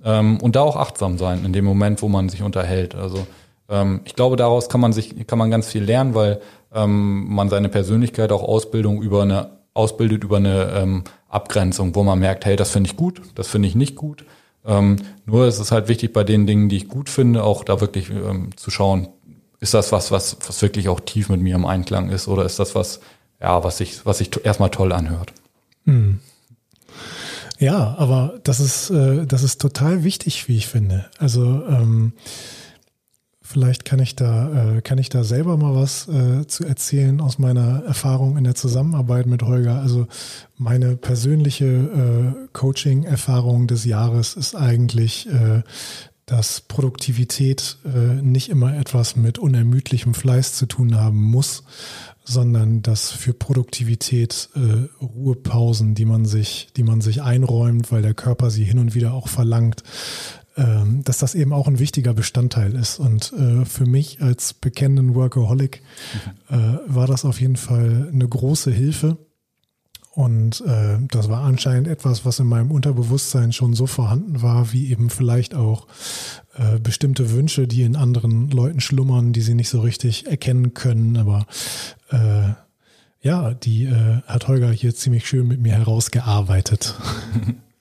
Ähm, 0.04 0.40
und 0.40 0.56
da 0.56 0.62
auch 0.62 0.74
achtsam 0.74 1.16
sein 1.16 1.44
in 1.44 1.52
dem 1.52 1.64
Moment, 1.64 2.02
wo 2.02 2.08
man 2.08 2.28
sich 2.28 2.42
unterhält. 2.42 2.96
Also 2.96 3.24
ähm, 3.68 4.00
ich 4.04 4.16
glaube, 4.16 4.34
daraus 4.34 4.68
kann 4.68 4.80
man 4.80 4.92
sich, 4.92 5.24
kann 5.28 5.38
man 5.38 5.48
ganz 5.48 5.68
viel 5.68 5.84
lernen, 5.84 6.16
weil 6.16 6.40
ähm, 6.74 7.32
man 7.32 7.50
seine 7.50 7.68
Persönlichkeit 7.68 8.32
auch 8.32 8.42
Ausbildung 8.42 9.00
über 9.00 9.22
eine, 9.22 9.50
ausbildet 9.74 10.24
über 10.24 10.38
eine 10.38 10.72
ähm, 10.74 11.04
Abgrenzung, 11.28 11.94
wo 11.94 12.02
man 12.02 12.18
merkt, 12.18 12.46
hey, 12.46 12.56
das 12.56 12.70
finde 12.70 12.90
ich 12.90 12.96
gut, 12.96 13.22
das 13.36 13.46
finde 13.46 13.68
ich 13.68 13.76
nicht 13.76 13.94
gut. 13.94 14.24
Ähm, 14.64 14.96
nur 15.26 15.46
ist 15.46 15.58
es 15.58 15.72
halt 15.72 15.88
wichtig, 15.88 16.12
bei 16.12 16.24
den 16.24 16.46
Dingen, 16.46 16.68
die 16.68 16.76
ich 16.76 16.88
gut 16.88 17.08
finde, 17.08 17.42
auch 17.42 17.64
da 17.64 17.80
wirklich 17.80 18.10
ähm, 18.10 18.56
zu 18.56 18.70
schauen, 18.70 19.08
ist 19.60 19.74
das 19.74 19.92
was, 19.92 20.10
was, 20.10 20.36
was 20.46 20.62
wirklich 20.62 20.88
auch 20.88 21.00
tief 21.00 21.28
mit 21.28 21.40
mir 21.40 21.54
im 21.54 21.66
Einklang 21.66 22.10
ist 22.10 22.28
oder 22.28 22.44
ist 22.44 22.58
das 22.58 22.74
was, 22.74 23.00
ja, 23.40 23.62
was 23.64 23.78
sich, 23.78 24.04
was 24.04 24.18
sich 24.18 24.30
erstmal 24.44 24.70
toll 24.70 24.92
anhört. 24.92 25.32
Hm. 25.84 26.20
Ja, 27.58 27.94
aber 27.96 28.40
das 28.42 28.58
ist, 28.58 28.90
äh, 28.90 29.24
das 29.24 29.44
ist 29.44 29.60
total 29.60 30.02
wichtig, 30.02 30.48
wie 30.48 30.56
ich 30.56 30.66
finde. 30.66 31.06
Also 31.18 31.44
ähm, 31.68 32.12
Vielleicht 33.52 33.84
kann 33.84 33.98
ich 33.98 34.16
da, 34.16 34.76
äh, 34.76 34.80
kann 34.80 34.96
ich 34.96 35.10
da 35.10 35.24
selber 35.24 35.58
mal 35.58 35.74
was 35.74 36.08
äh, 36.08 36.46
zu 36.46 36.64
erzählen 36.64 37.20
aus 37.20 37.38
meiner 37.38 37.84
Erfahrung 37.84 38.38
in 38.38 38.44
der 38.44 38.54
Zusammenarbeit 38.54 39.26
mit 39.26 39.42
Holger. 39.42 39.78
Also 39.78 40.06
meine 40.56 40.96
persönliche 40.96 41.66
äh, 41.66 42.48
Coaching-Erfahrung 42.54 43.66
des 43.66 43.84
Jahres 43.84 44.36
ist 44.36 44.56
eigentlich, 44.56 45.28
äh, 45.28 45.62
dass 46.24 46.62
Produktivität 46.62 47.76
äh, 47.84 48.22
nicht 48.22 48.48
immer 48.48 48.74
etwas 48.74 49.16
mit 49.16 49.38
unermüdlichem 49.38 50.14
Fleiß 50.14 50.54
zu 50.54 50.64
tun 50.64 50.94
haben 50.96 51.20
muss, 51.20 51.62
sondern 52.24 52.80
dass 52.80 53.10
für 53.10 53.34
Produktivität 53.34 54.48
äh, 54.54 55.04
Ruhepausen, 55.04 55.94
die 55.94 56.06
man 56.06 56.24
sich, 56.24 56.68
die 56.74 56.84
man 56.84 57.02
sich 57.02 57.20
einräumt, 57.20 57.92
weil 57.92 58.00
der 58.00 58.14
Körper 58.14 58.50
sie 58.50 58.64
hin 58.64 58.78
und 58.78 58.94
wieder 58.94 59.12
auch 59.12 59.28
verlangt, 59.28 59.82
dass 60.54 61.18
das 61.18 61.34
eben 61.34 61.52
auch 61.52 61.66
ein 61.66 61.78
wichtiger 61.78 62.12
Bestandteil 62.14 62.74
ist. 62.74 62.98
Und 62.98 63.32
äh, 63.32 63.64
für 63.64 63.86
mich 63.86 64.20
als 64.20 64.52
bekennenden 64.52 65.14
Workaholic 65.14 65.82
mhm. 66.50 66.56
äh, 66.56 66.78
war 66.86 67.06
das 67.06 67.24
auf 67.24 67.40
jeden 67.40 67.56
Fall 67.56 68.10
eine 68.12 68.28
große 68.28 68.70
Hilfe. 68.70 69.16
Und 70.14 70.60
äh, 70.66 70.98
das 71.10 71.30
war 71.30 71.42
anscheinend 71.42 71.88
etwas, 71.88 72.26
was 72.26 72.38
in 72.38 72.46
meinem 72.46 72.70
Unterbewusstsein 72.70 73.52
schon 73.52 73.72
so 73.72 73.86
vorhanden 73.86 74.42
war, 74.42 74.70
wie 74.72 74.90
eben 74.90 75.08
vielleicht 75.08 75.54
auch 75.54 75.86
äh, 76.54 76.78
bestimmte 76.78 77.30
Wünsche, 77.30 77.66
die 77.66 77.82
in 77.82 77.96
anderen 77.96 78.50
Leuten 78.50 78.80
schlummern, 78.80 79.32
die 79.32 79.40
sie 79.40 79.54
nicht 79.54 79.70
so 79.70 79.80
richtig 79.80 80.26
erkennen 80.26 80.74
können. 80.74 81.16
Aber 81.16 81.46
äh, 82.10 82.50
ja, 83.22 83.54
die 83.54 83.84
äh, 83.84 84.20
hat 84.26 84.48
Holger 84.48 84.70
hier 84.70 84.94
ziemlich 84.94 85.26
schön 85.26 85.48
mit 85.48 85.60
mir 85.60 85.72
herausgearbeitet. 85.72 86.94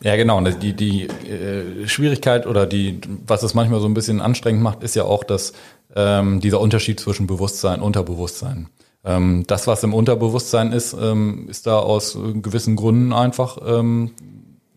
Ja, 0.00 0.16
genau. 0.16 0.38
Und 0.38 0.62
die, 0.62 0.74
die 0.74 1.06
äh, 1.06 1.88
Schwierigkeit 1.88 2.46
oder 2.46 2.66
die, 2.66 3.00
was 3.26 3.42
es 3.42 3.54
manchmal 3.54 3.80
so 3.80 3.86
ein 3.86 3.94
bisschen 3.94 4.20
anstrengend 4.20 4.62
macht, 4.62 4.82
ist 4.82 4.94
ja 4.94 5.04
auch, 5.04 5.24
dass 5.24 5.52
ähm, 5.96 6.40
dieser 6.40 6.60
Unterschied 6.60 7.00
zwischen 7.00 7.26
Bewusstsein 7.26 7.80
und 7.80 7.86
Unterbewusstsein. 7.86 8.68
Ähm, 9.04 9.44
das, 9.46 9.66
was 9.66 9.82
im 9.82 9.94
Unterbewusstsein 9.94 10.72
ist, 10.72 10.94
ähm, 11.00 11.48
ist 11.48 11.66
da 11.66 11.78
aus 11.78 12.16
gewissen 12.42 12.76
Gründen 12.76 13.12
einfach, 13.12 13.58
ähm, 13.66 14.12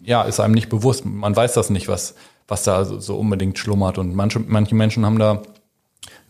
ja, 0.03 0.23
ist 0.23 0.39
einem 0.39 0.53
nicht 0.53 0.69
bewusst. 0.69 1.05
Man 1.05 1.35
weiß 1.35 1.53
das 1.53 1.69
nicht, 1.69 1.87
was, 1.87 2.15
was 2.47 2.63
da 2.63 2.85
so, 2.85 2.99
so 2.99 3.17
unbedingt 3.17 3.59
schlummert. 3.59 3.97
Und 3.97 4.15
manche, 4.15 4.39
manche 4.39 4.75
Menschen 4.75 5.05
haben 5.05 5.19
da 5.19 5.31
einen 5.31 5.41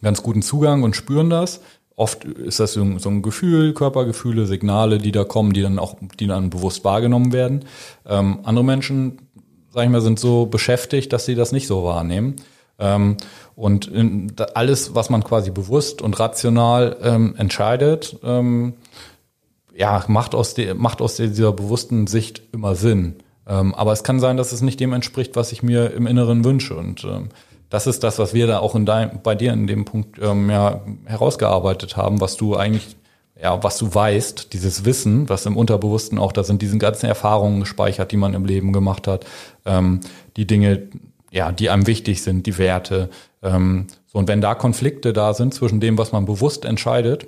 ganz 0.01 0.23
guten 0.23 0.41
Zugang 0.41 0.83
und 0.83 0.95
spüren 0.95 1.29
das. 1.29 1.61
Oft 2.01 2.23
ist 2.25 2.59
das 2.59 2.73
so 2.73 2.81
ein, 2.81 3.21
Gefühl, 3.21 3.75
Körpergefühle, 3.75 4.47
Signale, 4.47 4.97
die 4.97 5.11
da 5.11 5.23
kommen, 5.23 5.53
die 5.53 5.61
dann 5.61 5.77
auch, 5.77 5.97
die 6.19 6.25
dann 6.25 6.49
bewusst 6.49 6.83
wahrgenommen 6.83 7.31
werden. 7.31 7.65
Ähm, 8.07 8.39
andere 8.41 8.65
Menschen, 8.65 9.19
sag 9.69 9.83
ich 9.83 9.89
mal, 9.91 10.01
sind 10.01 10.17
so 10.17 10.47
beschäftigt, 10.47 11.13
dass 11.13 11.27
sie 11.27 11.35
das 11.35 11.51
nicht 11.51 11.67
so 11.67 11.83
wahrnehmen. 11.83 12.37
Ähm, 12.79 13.17
und 13.55 13.85
in, 13.85 14.33
alles, 14.55 14.95
was 14.95 15.11
man 15.11 15.23
quasi 15.23 15.51
bewusst 15.51 16.01
und 16.01 16.19
rational 16.19 16.97
ähm, 17.03 17.35
entscheidet, 17.37 18.17
ähm, 18.23 18.73
ja, 19.75 20.03
macht 20.07 20.33
aus, 20.33 20.55
de, 20.55 20.73
macht 20.73 21.03
aus 21.03 21.17
dieser 21.17 21.51
bewussten 21.51 22.07
Sicht 22.07 22.41
immer 22.51 22.73
Sinn. 22.73 23.17
Ähm, 23.45 23.75
aber 23.75 23.91
es 23.91 24.01
kann 24.01 24.19
sein, 24.19 24.37
dass 24.37 24.53
es 24.53 24.63
nicht 24.63 24.79
dem 24.79 24.93
entspricht, 24.93 25.35
was 25.35 25.51
ich 25.51 25.61
mir 25.61 25.91
im 25.91 26.07
Inneren 26.07 26.43
wünsche. 26.45 26.75
Und 26.75 27.03
ähm, 27.03 27.29
das 27.71 27.87
ist 27.87 28.03
das, 28.03 28.19
was 28.19 28.33
wir 28.33 28.47
da 28.47 28.59
auch 28.59 28.75
in 28.75 28.85
dein, 28.85 29.21
bei 29.23 29.33
dir 29.33 29.53
in 29.53 29.65
dem 29.65 29.85
Punkt 29.85 30.19
ähm, 30.21 30.49
ja, 30.49 30.81
herausgearbeitet 31.05 31.95
haben, 31.95 32.19
was 32.19 32.35
du 32.35 32.57
eigentlich, 32.57 32.97
ja, 33.41 33.63
was 33.63 33.77
du 33.77 33.95
weißt, 33.95 34.51
dieses 34.51 34.83
Wissen, 34.83 35.29
was 35.29 35.45
im 35.45 35.55
Unterbewussten 35.55 36.19
auch, 36.19 36.33
da 36.33 36.43
sind 36.43 36.61
diese 36.61 36.77
ganzen 36.77 37.05
Erfahrungen 37.05 37.61
gespeichert, 37.61 38.11
die 38.11 38.17
man 38.17 38.33
im 38.33 38.43
Leben 38.43 38.73
gemacht 38.73 39.07
hat, 39.07 39.25
ähm, 39.65 40.01
die 40.35 40.45
Dinge, 40.45 40.89
ja, 41.31 41.53
die 41.53 41.69
einem 41.69 41.87
wichtig 41.87 42.21
sind, 42.21 42.45
die 42.45 42.57
Werte. 42.57 43.09
Ähm, 43.41 43.87
so, 44.05 44.19
und 44.19 44.27
wenn 44.27 44.41
da 44.41 44.53
Konflikte 44.53 45.13
da 45.13 45.33
sind 45.33 45.53
zwischen 45.53 45.79
dem, 45.79 45.97
was 45.97 46.11
man 46.11 46.25
bewusst 46.25 46.65
entscheidet 46.65 47.25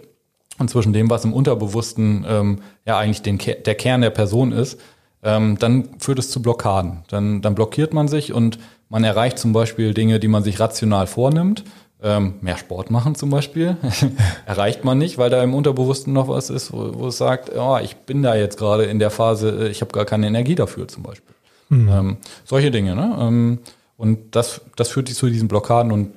und 0.59 0.69
zwischen 0.69 0.91
dem, 0.91 1.09
was 1.09 1.23
im 1.23 1.31
Unterbewussten 1.31 2.25
ähm, 2.27 2.59
ja 2.85 2.97
eigentlich 2.97 3.21
den, 3.21 3.37
der 3.37 3.75
Kern 3.75 4.01
der 4.01 4.09
Person 4.09 4.51
ist, 4.51 4.77
ähm, 5.23 5.57
dann 5.57 5.87
führt 5.99 6.19
es 6.19 6.29
zu 6.29 6.41
Blockaden. 6.41 7.05
Dann, 7.07 7.41
dann 7.41 7.55
blockiert 7.55 7.93
man 7.93 8.09
sich 8.09 8.33
und 8.33 8.59
man 8.93 9.03
erreicht 9.03 9.39
zum 9.39 9.53
Beispiel 9.53 9.95
Dinge, 9.95 10.19
die 10.19 10.27
man 10.27 10.43
sich 10.43 10.59
rational 10.59 11.07
vornimmt. 11.07 11.63
Ähm, 12.03 12.35
mehr 12.41 12.57
Sport 12.57 12.91
machen 12.91 13.15
zum 13.15 13.31
Beispiel. 13.31 13.75
erreicht 14.45 14.83
man 14.83 14.99
nicht, 14.99 15.17
weil 15.17 15.31
da 15.31 15.41
im 15.41 15.55
Unterbewussten 15.55 16.13
noch 16.13 16.27
was 16.27 16.51
ist, 16.51 16.71
wo, 16.71 16.93
wo 16.93 17.07
es 17.07 17.17
sagt, 17.17 17.49
oh, 17.57 17.79
ich 17.81 17.95
bin 17.95 18.21
da 18.21 18.35
jetzt 18.35 18.59
gerade 18.59 18.83
in 18.83 18.99
der 18.99 19.09
Phase, 19.09 19.65
äh, 19.65 19.69
ich 19.69 19.81
habe 19.81 19.91
gar 19.91 20.05
keine 20.05 20.27
Energie 20.27 20.53
dafür 20.53 20.87
zum 20.87 21.01
Beispiel. 21.01 21.33
Mhm. 21.69 21.89
Ähm, 21.89 22.17
solche 22.45 22.69
Dinge. 22.69 22.95
Ne? 22.95 23.17
Ähm, 23.19 23.59
und 23.97 24.35
das, 24.35 24.61
das 24.75 24.89
führt 24.89 25.09
zu 25.09 25.27
diesen 25.27 25.47
Blockaden 25.47 25.91
und 25.91 26.11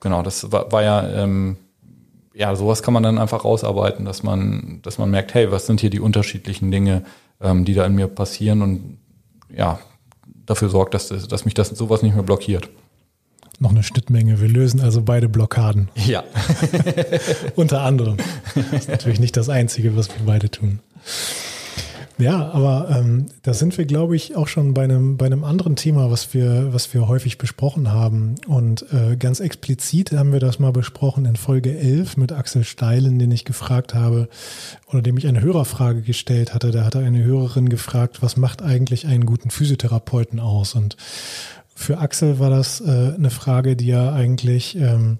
genau, 0.00 0.24
das 0.24 0.50
war, 0.50 0.72
war 0.72 0.82
ja, 0.82 1.08
ähm, 1.10 1.58
ja, 2.34 2.56
sowas 2.56 2.82
kann 2.82 2.92
man 2.92 3.04
dann 3.04 3.18
einfach 3.18 3.44
rausarbeiten, 3.44 4.04
dass 4.04 4.24
man, 4.24 4.80
dass 4.82 4.98
man 4.98 5.12
merkt, 5.12 5.34
hey, 5.34 5.52
was 5.52 5.66
sind 5.66 5.80
hier 5.80 5.90
die 5.90 6.00
unterschiedlichen 6.00 6.72
Dinge, 6.72 7.04
ähm, 7.40 7.64
die 7.64 7.74
da 7.74 7.86
in 7.86 7.94
mir 7.94 8.08
passieren 8.08 8.62
und 8.62 8.98
ja, 9.56 9.78
dafür 10.50 10.68
sorgt, 10.68 10.94
dass, 10.94 11.08
dass 11.08 11.44
mich 11.44 11.54
das 11.54 11.68
sowas 11.68 12.02
nicht 12.02 12.14
mehr 12.14 12.24
blockiert. 12.24 12.68
Noch 13.60 13.70
eine 13.70 13.82
Schnittmenge. 13.82 14.40
Wir 14.40 14.48
lösen 14.48 14.80
also 14.80 15.02
beide 15.02 15.28
Blockaden. 15.28 15.90
Ja. 15.94 16.24
Unter 17.56 17.82
anderem. 17.82 18.16
Das 18.54 18.82
ist 18.82 18.88
natürlich 18.88 19.20
nicht 19.20 19.36
das 19.36 19.48
Einzige, 19.48 19.96
was 19.96 20.08
wir 20.08 20.26
beide 20.26 20.50
tun. 20.50 20.80
Ja, 22.20 22.50
aber 22.50 22.88
ähm, 22.90 23.26
da 23.42 23.54
sind 23.54 23.78
wir, 23.78 23.86
glaube 23.86 24.14
ich, 24.14 24.36
auch 24.36 24.46
schon 24.46 24.74
bei 24.74 24.84
einem, 24.84 25.16
bei 25.16 25.26
einem 25.26 25.42
anderen 25.42 25.74
Thema, 25.74 26.10
was 26.10 26.34
wir, 26.34 26.72
was 26.72 26.92
wir 26.92 27.08
häufig 27.08 27.38
besprochen 27.38 27.92
haben. 27.92 28.34
Und 28.46 28.84
äh, 28.92 29.16
ganz 29.16 29.40
explizit 29.40 30.12
haben 30.12 30.32
wir 30.32 30.40
das 30.40 30.58
mal 30.58 30.72
besprochen 30.72 31.24
in 31.24 31.36
Folge 31.36 31.78
11 31.78 32.18
mit 32.18 32.32
Axel 32.32 32.64
Steilen, 32.64 33.18
den 33.18 33.30
ich 33.30 33.44
gefragt 33.44 33.94
habe, 33.94 34.28
oder 34.86 35.00
dem 35.00 35.16
ich 35.16 35.26
eine 35.26 35.40
Hörerfrage 35.40 36.02
gestellt 36.02 36.52
hatte. 36.54 36.70
Da 36.70 36.84
hatte 36.84 36.98
eine 36.98 37.24
Hörerin 37.24 37.70
gefragt, 37.70 38.22
was 38.22 38.36
macht 38.36 38.60
eigentlich 38.60 39.06
einen 39.06 39.24
guten 39.24 39.50
Physiotherapeuten 39.50 40.40
aus? 40.40 40.74
Und 40.74 40.96
für 41.74 41.98
Axel 41.98 42.38
war 42.38 42.50
das 42.50 42.82
äh, 42.82 43.14
eine 43.14 43.30
Frage, 43.30 43.76
die 43.76 43.90
er 43.90 44.12
eigentlich 44.12 44.76
ähm, 44.76 45.18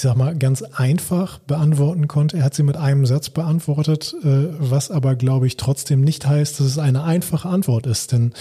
ich 0.00 0.04
sag 0.04 0.16
mal, 0.16 0.34
ganz 0.34 0.62
einfach 0.62 1.40
beantworten 1.40 2.08
konnte. 2.08 2.38
Er 2.38 2.44
hat 2.44 2.54
sie 2.54 2.62
mit 2.62 2.78
einem 2.78 3.04
Satz 3.04 3.28
beantwortet, 3.28 4.16
äh, 4.24 4.46
was 4.58 4.90
aber, 4.90 5.14
glaube 5.14 5.46
ich, 5.46 5.58
trotzdem 5.58 6.00
nicht 6.00 6.26
heißt, 6.26 6.58
dass 6.58 6.66
es 6.66 6.78
eine 6.78 7.04
einfache 7.04 7.46
Antwort 7.46 7.84
ist. 7.84 8.12
Denn 8.12 8.32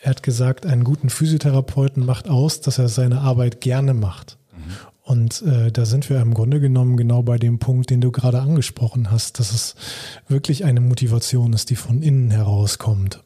er 0.00 0.10
hat 0.10 0.22
gesagt, 0.22 0.64
einen 0.64 0.84
guten 0.84 1.10
Physiotherapeuten 1.10 2.06
macht 2.06 2.28
aus, 2.28 2.60
dass 2.60 2.78
er 2.78 2.88
seine 2.88 3.20
Arbeit 3.22 3.60
gerne 3.60 3.94
macht. 3.94 4.38
Mhm. 4.52 4.76
Und 5.02 5.42
äh, 5.42 5.72
da 5.72 5.86
sind 5.86 6.08
wir 6.08 6.20
im 6.20 6.34
Grunde 6.34 6.60
genommen 6.60 6.96
genau 6.96 7.24
bei 7.24 7.36
dem 7.36 7.58
Punkt, 7.58 7.90
den 7.90 8.00
du 8.00 8.12
gerade 8.12 8.40
angesprochen 8.40 9.10
hast, 9.10 9.40
dass 9.40 9.52
es 9.52 9.74
wirklich 10.28 10.66
eine 10.66 10.80
Motivation 10.80 11.52
ist, 11.52 11.70
die 11.70 11.76
von 11.76 12.00
innen 12.00 12.30
herauskommt 12.30 13.24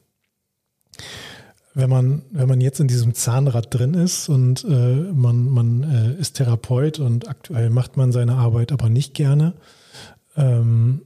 wenn 1.74 1.88
man, 1.88 2.22
wenn 2.30 2.48
man 2.48 2.60
jetzt 2.60 2.80
in 2.80 2.88
diesem 2.88 3.14
Zahnrad 3.14 3.72
drin 3.72 3.94
ist 3.94 4.28
und 4.28 4.64
äh, 4.64 5.12
man, 5.12 5.48
man 5.48 5.82
äh, 5.84 6.20
ist 6.20 6.34
Therapeut 6.34 6.98
und 6.98 7.28
aktuell 7.28 7.70
macht 7.70 7.96
man 7.96 8.12
seine 8.12 8.34
Arbeit 8.34 8.72
aber 8.72 8.88
nicht 8.88 9.14
gerne, 9.14 9.54
ähm, 10.36 11.02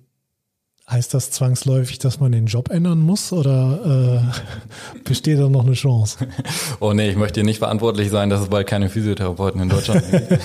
heißt 0.88 1.14
das 1.14 1.30
zwangsläufig, 1.30 1.98
dass 1.98 2.20
man 2.20 2.32
den 2.32 2.46
Job 2.46 2.70
ändern 2.70 3.00
muss 3.00 3.32
oder 3.32 4.22
äh, 4.94 4.98
besteht 5.04 5.38
da 5.38 5.48
noch 5.48 5.64
eine 5.66 5.74
Chance? 5.74 6.26
Oh 6.80 6.92
nee, 6.92 7.08
ich 7.08 7.16
möchte 7.16 7.40
hier 7.40 7.44
nicht 7.44 7.58
verantwortlich 7.58 8.10
sein, 8.10 8.28
dass 8.28 8.40
es 8.40 8.48
bald 8.48 8.66
keine 8.66 8.88
Physiotherapeuten 8.88 9.62
in 9.62 9.68
Deutschland 9.68 10.04
gibt. 10.10 10.32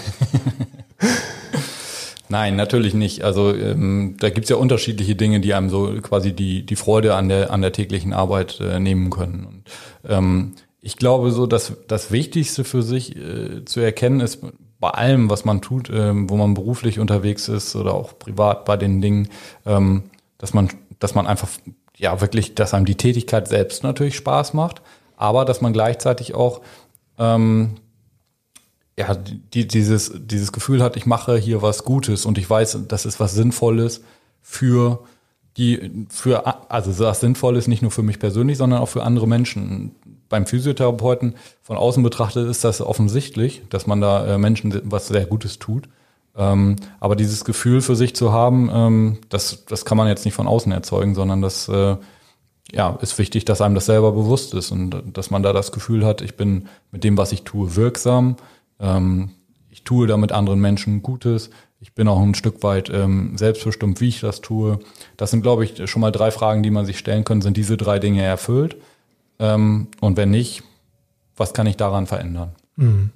Nein, 2.31 2.55
natürlich 2.55 2.93
nicht. 2.93 3.25
Also 3.25 3.53
ähm, 3.53 4.15
da 4.17 4.29
gibt's 4.29 4.49
ja 4.49 4.55
unterschiedliche 4.55 5.17
Dinge, 5.17 5.41
die 5.41 5.53
einem 5.53 5.69
so 5.69 5.93
quasi 6.01 6.31
die, 6.31 6.65
die 6.65 6.77
Freude 6.77 7.13
an 7.15 7.27
der, 7.27 7.51
an 7.51 7.61
der 7.61 7.73
täglichen 7.73 8.13
Arbeit 8.13 8.57
äh, 8.61 8.79
nehmen 8.79 9.09
können. 9.09 9.45
Und, 9.45 9.63
ähm, 10.09 10.53
ich 10.79 10.95
glaube 10.95 11.31
so, 11.31 11.45
dass 11.45 11.73
das 11.89 12.09
Wichtigste 12.09 12.63
für 12.63 12.83
sich 12.83 13.17
äh, 13.17 13.65
zu 13.65 13.81
erkennen 13.81 14.21
ist, 14.21 14.39
bei 14.79 14.91
allem, 14.91 15.29
was 15.29 15.43
man 15.43 15.61
tut, 15.61 15.89
ähm, 15.93 16.29
wo 16.29 16.37
man 16.37 16.53
beruflich 16.53 16.99
unterwegs 16.99 17.49
ist 17.49 17.75
oder 17.75 17.93
auch 17.93 18.17
privat 18.17 18.63
bei 18.63 18.77
den 18.77 19.01
Dingen, 19.01 19.27
ähm, 19.65 20.03
dass 20.37 20.53
man, 20.53 20.69
dass 20.99 21.13
man 21.13 21.27
einfach, 21.27 21.49
ja, 21.97 22.21
wirklich, 22.21 22.55
dass 22.55 22.73
einem 22.73 22.85
die 22.85 22.95
Tätigkeit 22.95 23.49
selbst 23.49 23.83
natürlich 23.83 24.15
Spaß 24.15 24.53
macht, 24.53 24.81
aber 25.17 25.43
dass 25.43 25.59
man 25.59 25.73
gleichzeitig 25.73 26.33
auch 26.33 26.61
ähm, 27.19 27.75
ja, 29.01 29.15
die, 29.15 29.67
dieses, 29.67 30.11
dieses 30.15 30.51
Gefühl 30.51 30.83
hat, 30.83 30.95
ich 30.95 31.05
mache 31.05 31.37
hier 31.37 31.61
was 31.61 31.83
Gutes 31.83 32.25
und 32.25 32.37
ich 32.37 32.47
weiß, 32.47 32.79
das 32.87 33.05
ist 33.05 33.19
was 33.19 33.33
Sinnvolles 33.33 34.03
für 34.41 35.03
die, 35.57 36.05
für, 36.09 36.71
also 36.71 36.97
was 37.03 37.19
Sinnvolles 37.19 37.67
nicht 37.67 37.81
nur 37.81 37.89
für 37.89 38.03
mich 38.03 38.19
persönlich, 38.19 38.57
sondern 38.57 38.79
auch 38.79 38.89
für 38.89 39.03
andere 39.03 39.27
Menschen. 39.27 39.95
Beim 40.29 40.45
Physiotherapeuten 40.45 41.35
von 41.63 41.77
außen 41.77 42.03
betrachtet 42.03 42.47
ist 42.47 42.63
das 42.63 42.79
offensichtlich, 42.79 43.63
dass 43.69 43.87
man 43.87 44.01
da 44.01 44.35
äh, 44.35 44.37
Menschen 44.37 44.79
was 44.85 45.07
sehr 45.07 45.25
Gutes 45.25 45.57
tut. 45.57 45.89
Ähm, 46.37 46.75
aber 46.99 47.15
dieses 47.15 47.43
Gefühl 47.43 47.81
für 47.81 47.95
sich 47.95 48.15
zu 48.15 48.31
haben, 48.31 48.69
ähm, 48.71 49.17
das, 49.29 49.65
das 49.65 49.83
kann 49.83 49.97
man 49.97 50.07
jetzt 50.07 50.25
nicht 50.25 50.35
von 50.35 50.47
außen 50.47 50.71
erzeugen, 50.71 51.15
sondern 51.15 51.41
das 51.41 51.67
äh, 51.67 51.97
ja, 52.71 52.97
ist 53.01 53.17
wichtig, 53.17 53.45
dass 53.45 53.61
einem 53.61 53.75
das 53.75 53.87
selber 53.87 54.11
bewusst 54.11 54.53
ist 54.53 54.71
und 54.71 55.03
dass 55.11 55.31
man 55.31 55.43
da 55.43 55.53
das 55.53 55.71
Gefühl 55.71 56.05
hat, 56.05 56.21
ich 56.21 56.37
bin 56.37 56.67
mit 56.91 57.03
dem, 57.03 57.17
was 57.17 57.31
ich 57.31 57.43
tue, 57.43 57.75
wirksam, 57.75 58.37
ähm, 58.81 59.29
ich 59.69 59.83
tue 59.83 60.07
damit 60.07 60.31
anderen 60.31 60.59
Menschen 60.59 61.01
Gutes. 61.01 61.49
Ich 61.79 61.93
bin 61.93 62.07
auch 62.07 62.21
ein 62.21 62.35
Stück 62.35 62.61
weit 62.61 62.89
ähm, 62.89 63.37
selbstbestimmt, 63.37 64.01
wie 64.01 64.09
ich 64.09 64.19
das 64.19 64.41
tue. 64.41 64.79
Das 65.17 65.31
sind, 65.31 65.41
glaube 65.41 65.63
ich, 65.63 65.89
schon 65.89 66.01
mal 66.01 66.11
drei 66.11 66.29
Fragen, 66.29 66.61
die 66.61 66.71
man 66.71 66.85
sich 66.85 66.99
stellen 66.99 67.23
kann. 67.23 67.41
Sind 67.41 67.57
diese 67.57 67.77
drei 67.77 67.97
Dinge 67.99 68.21
erfüllt? 68.21 68.77
Ähm, 69.39 69.87
und 70.01 70.17
wenn 70.17 70.29
nicht, 70.29 70.63
was 71.37 71.53
kann 71.53 71.67
ich 71.67 71.77
daran 71.77 72.05
verändern? 72.05 72.51
Mhm. 72.75 73.11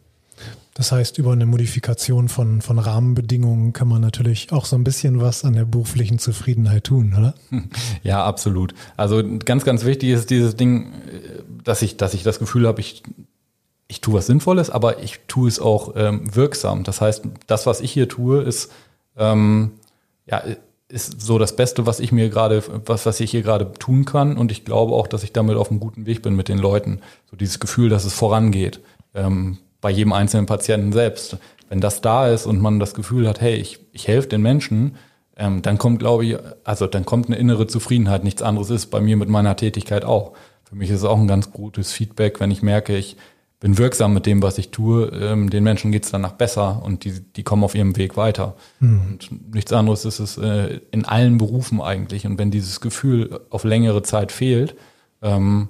Das 0.73 0.91
heißt, 0.91 1.17
über 1.19 1.31
eine 1.31 1.45
Modifikation 1.45 2.27
von, 2.27 2.61
von 2.61 2.79
Rahmenbedingungen 2.79 3.71
kann 3.71 3.87
man 3.87 4.01
natürlich 4.01 4.51
auch 4.51 4.65
so 4.65 4.75
ein 4.75 4.83
bisschen 4.83 5.21
was 5.21 5.45
an 5.45 5.53
der 5.53 5.63
beruflichen 5.63 6.19
Zufriedenheit 6.19 6.83
tun, 6.83 7.13
oder? 7.17 7.33
Ja, 8.03 8.25
absolut. 8.25 8.73
Also 8.97 9.23
ganz, 9.45 9.63
ganz 9.63 9.85
wichtig 9.85 10.09
ist 10.09 10.29
dieses 10.29 10.57
Ding, 10.57 10.91
äh, 10.91 11.43
dass 11.63 11.81
ich, 11.81 11.97
dass 11.97 12.13
ich 12.13 12.23
das 12.23 12.39
Gefühl 12.39 12.67
habe, 12.67 12.81
ich 12.81 13.03
ich 13.87 14.01
tue 14.01 14.15
was 14.15 14.27
Sinnvolles, 14.27 14.69
aber 14.69 15.03
ich 15.03 15.21
tue 15.27 15.47
es 15.47 15.59
auch 15.59 15.93
ähm, 15.95 16.35
wirksam. 16.35 16.83
Das 16.83 17.01
heißt, 17.01 17.23
das, 17.47 17.65
was 17.65 17.81
ich 17.81 17.91
hier 17.91 18.09
tue, 18.09 18.41
ist, 18.41 18.71
ähm, 19.17 19.73
ja, 20.25 20.41
ist 20.87 21.21
so 21.21 21.37
das 21.37 21.55
Beste, 21.55 21.85
was 21.85 21.99
ich 21.99 22.11
mir 22.11 22.29
gerade, 22.29 22.63
was, 22.85 23.05
was 23.05 23.19
ich 23.19 23.31
hier 23.31 23.41
gerade 23.41 23.71
tun 23.73 24.05
kann. 24.05 24.37
Und 24.37 24.51
ich 24.51 24.65
glaube 24.65 24.93
auch, 24.93 25.07
dass 25.07 25.23
ich 25.23 25.33
damit 25.33 25.57
auf 25.57 25.69
einem 25.69 25.79
guten 25.79 26.05
Weg 26.05 26.21
bin 26.21 26.35
mit 26.35 26.47
den 26.47 26.57
Leuten. 26.57 27.01
So 27.29 27.37
dieses 27.37 27.59
Gefühl, 27.59 27.89
dass 27.89 28.05
es 28.05 28.13
vorangeht. 28.13 28.81
Ähm, 29.13 29.57
bei 29.81 29.89
jedem 29.91 30.13
einzelnen 30.13 30.45
Patienten 30.45 30.91
selbst. 30.91 31.37
Wenn 31.69 31.81
das 31.81 32.01
da 32.01 32.27
ist 32.27 32.45
und 32.45 32.61
man 32.61 32.79
das 32.79 32.93
Gefühl 32.93 33.27
hat, 33.27 33.41
hey, 33.41 33.55
ich, 33.55 33.79
ich 33.91 34.07
helfe 34.07 34.29
den 34.29 34.41
Menschen, 34.41 34.97
ähm, 35.37 35.61
dann 35.61 35.77
kommt, 35.77 35.99
glaube 35.99 36.25
ich, 36.25 36.37
also 36.63 36.87
dann 36.87 37.05
kommt 37.05 37.27
eine 37.27 37.37
innere 37.37 37.67
Zufriedenheit. 37.67 38.23
Nichts 38.23 38.41
anderes 38.41 38.69
ist 38.69 38.87
bei 38.87 39.01
mir 39.01 39.17
mit 39.17 39.29
meiner 39.29 39.55
Tätigkeit 39.55 40.05
auch. 40.05 40.33
Für 40.63 40.75
mich 40.75 40.89
ist 40.89 40.99
es 40.99 41.03
auch 41.03 41.19
ein 41.19 41.27
ganz 41.27 41.51
gutes 41.51 41.91
Feedback, 41.91 42.39
wenn 42.39 42.51
ich 42.51 42.61
merke, 42.61 42.95
ich 42.95 43.17
bin 43.65 43.79
wirksam 43.79 44.13
mit 44.13 44.27
dem, 44.27 44.43
was 44.43 44.59
ich 44.59 44.69
tue, 44.69 45.07
ähm, 45.07 45.49
den 45.49 45.63
Menschen 45.63 45.91
geht's 45.91 46.11
danach 46.11 46.33
besser 46.33 46.83
und 46.85 47.03
die, 47.03 47.19
die 47.19 47.41
kommen 47.41 47.63
auf 47.63 47.73
ihrem 47.73 47.97
Weg 47.97 48.15
weiter. 48.15 48.53
Mhm. 48.79 49.01
Und 49.07 49.55
nichts 49.55 49.73
anderes 49.73 50.05
ist 50.05 50.19
es 50.19 50.37
äh, 50.37 50.81
in 50.91 51.03
allen 51.03 51.39
Berufen 51.39 51.81
eigentlich. 51.81 52.27
Und 52.27 52.37
wenn 52.37 52.51
dieses 52.51 52.79
Gefühl 52.79 53.39
auf 53.49 53.63
längere 53.63 54.03
Zeit 54.03 54.31
fehlt, 54.31 54.75
ähm, 55.23 55.69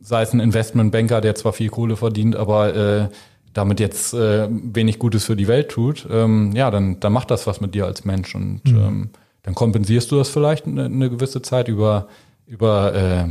sei 0.00 0.22
es 0.22 0.32
ein 0.32 0.40
Investmentbanker, 0.40 1.20
der 1.20 1.34
zwar 1.34 1.52
viel 1.52 1.68
Kohle 1.68 1.96
verdient, 1.96 2.34
aber 2.34 2.74
äh, 2.74 3.08
damit 3.52 3.78
jetzt 3.78 4.14
äh, 4.14 4.48
wenig 4.50 4.98
Gutes 4.98 5.26
für 5.26 5.36
die 5.36 5.48
Welt 5.48 5.68
tut, 5.68 6.08
ähm, 6.10 6.52
ja, 6.52 6.70
dann, 6.70 6.98
dann 6.98 7.12
macht 7.12 7.30
das 7.30 7.46
was 7.46 7.60
mit 7.60 7.74
dir 7.74 7.84
als 7.84 8.06
Mensch 8.06 8.34
und 8.34 8.64
mhm. 8.64 8.78
ähm, 8.78 9.10
dann 9.42 9.54
kompensierst 9.54 10.10
du 10.10 10.16
das 10.16 10.30
vielleicht 10.30 10.66
eine, 10.66 10.86
eine 10.86 11.10
gewisse 11.10 11.42
Zeit 11.42 11.68
über 11.68 12.08
über 12.46 12.94
äh, 12.94 13.28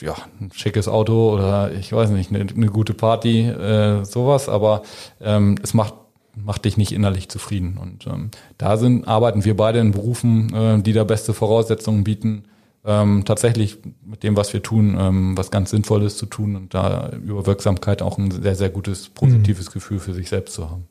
ja, 0.00 0.14
ein 0.40 0.50
schickes 0.52 0.88
Auto 0.88 1.34
oder 1.34 1.72
ich 1.72 1.92
weiß 1.92 2.10
nicht, 2.10 2.34
eine, 2.34 2.46
eine 2.50 2.66
gute 2.66 2.94
Party, 2.94 3.42
äh, 3.42 4.04
sowas, 4.04 4.48
aber 4.48 4.82
ähm, 5.20 5.56
es 5.62 5.74
macht 5.74 5.94
macht 6.36 6.64
dich 6.64 6.76
nicht 6.76 6.92
innerlich 6.92 7.28
zufrieden. 7.28 7.76
Und 7.76 8.06
ähm, 8.06 8.30
da 8.56 8.76
sind, 8.76 9.06
arbeiten 9.06 9.44
wir 9.44 9.56
beide 9.56 9.80
in 9.80 9.92
Berufen, 9.92 10.54
äh, 10.54 10.80
die 10.80 10.92
da 10.92 11.04
beste 11.04 11.34
Voraussetzungen 11.34 12.04
bieten, 12.04 12.44
ähm, 12.84 13.24
tatsächlich 13.24 13.78
mit 14.04 14.22
dem, 14.22 14.36
was 14.36 14.52
wir 14.52 14.62
tun, 14.62 14.96
ähm, 14.98 15.36
was 15.36 15.50
ganz 15.50 15.70
Sinnvolles 15.70 16.16
zu 16.16 16.26
tun 16.26 16.56
und 16.56 16.72
da 16.72 17.10
über 17.10 17.46
Wirksamkeit 17.46 18.00
auch 18.00 18.16
ein 18.16 18.30
sehr, 18.30 18.54
sehr 18.54 18.70
gutes, 18.70 19.08
positives 19.08 19.68
mhm. 19.68 19.72
Gefühl 19.72 19.98
für 19.98 20.14
sich 20.14 20.28
selbst 20.28 20.54
zu 20.54 20.70
haben. 20.70 20.86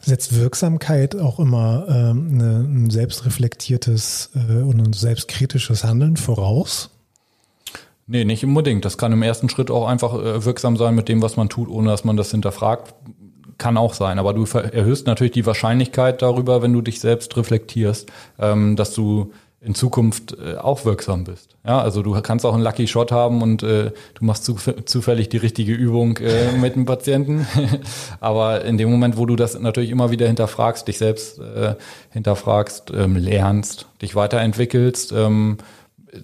Setzt 0.00 0.36
Wirksamkeit 0.36 1.16
auch 1.16 1.40
immer 1.40 1.86
ähm, 1.88 2.30
eine, 2.32 2.58
ein 2.60 2.90
selbstreflektiertes 2.90 4.30
äh, 4.34 4.62
und 4.62 4.80
ein 4.80 4.92
selbstkritisches 4.92 5.82
Handeln 5.82 6.16
voraus? 6.16 6.90
Nee, 8.08 8.24
nicht 8.24 8.44
unbedingt. 8.44 8.84
Das 8.84 8.98
kann 8.98 9.12
im 9.12 9.22
ersten 9.22 9.48
Schritt 9.48 9.70
auch 9.70 9.86
einfach 9.86 10.14
äh, 10.14 10.44
wirksam 10.44 10.76
sein 10.76 10.94
mit 10.94 11.08
dem, 11.08 11.22
was 11.22 11.36
man 11.36 11.48
tut, 11.48 11.68
ohne 11.68 11.90
dass 11.90 12.04
man 12.04 12.16
das 12.16 12.30
hinterfragt. 12.30 12.94
Kann 13.58 13.76
auch 13.76 13.94
sein. 13.94 14.18
Aber 14.18 14.32
du 14.32 14.44
erhöhst 14.44 15.06
natürlich 15.06 15.32
die 15.32 15.46
Wahrscheinlichkeit 15.46 16.22
darüber, 16.22 16.62
wenn 16.62 16.72
du 16.72 16.82
dich 16.82 17.00
selbst 17.00 17.36
reflektierst, 17.36 18.10
ähm, 18.38 18.76
dass 18.76 18.94
du 18.94 19.32
in 19.60 19.74
Zukunft 19.74 20.36
äh, 20.38 20.56
auch 20.58 20.84
wirksam 20.84 21.24
bist. 21.24 21.56
Ja, 21.66 21.80
also 21.80 22.02
du 22.02 22.12
kannst 22.20 22.46
auch 22.46 22.54
einen 22.54 22.62
Lucky 22.62 22.86
Shot 22.86 23.10
haben 23.10 23.42
und 23.42 23.64
äh, 23.64 23.90
du 24.14 24.24
machst 24.24 24.44
zu, 24.44 24.54
zufällig 24.84 25.28
die 25.28 25.38
richtige 25.38 25.72
Übung 25.72 26.20
mit 26.60 26.76
dem 26.76 26.84
Patienten. 26.84 27.48
Aber 28.20 28.64
in 28.64 28.78
dem 28.78 28.88
Moment, 28.88 29.16
wo 29.16 29.26
du 29.26 29.34
das 29.34 29.58
natürlich 29.58 29.90
immer 29.90 30.12
wieder 30.12 30.28
hinterfragst, 30.28 30.86
dich 30.86 30.98
selbst 30.98 31.40
hinterfragst, 32.10 32.92
ähm, 32.94 33.16
lernst, 33.16 33.86
dich 34.00 34.14
weiterentwickelst, 34.14 35.12
ähm, 35.12 35.58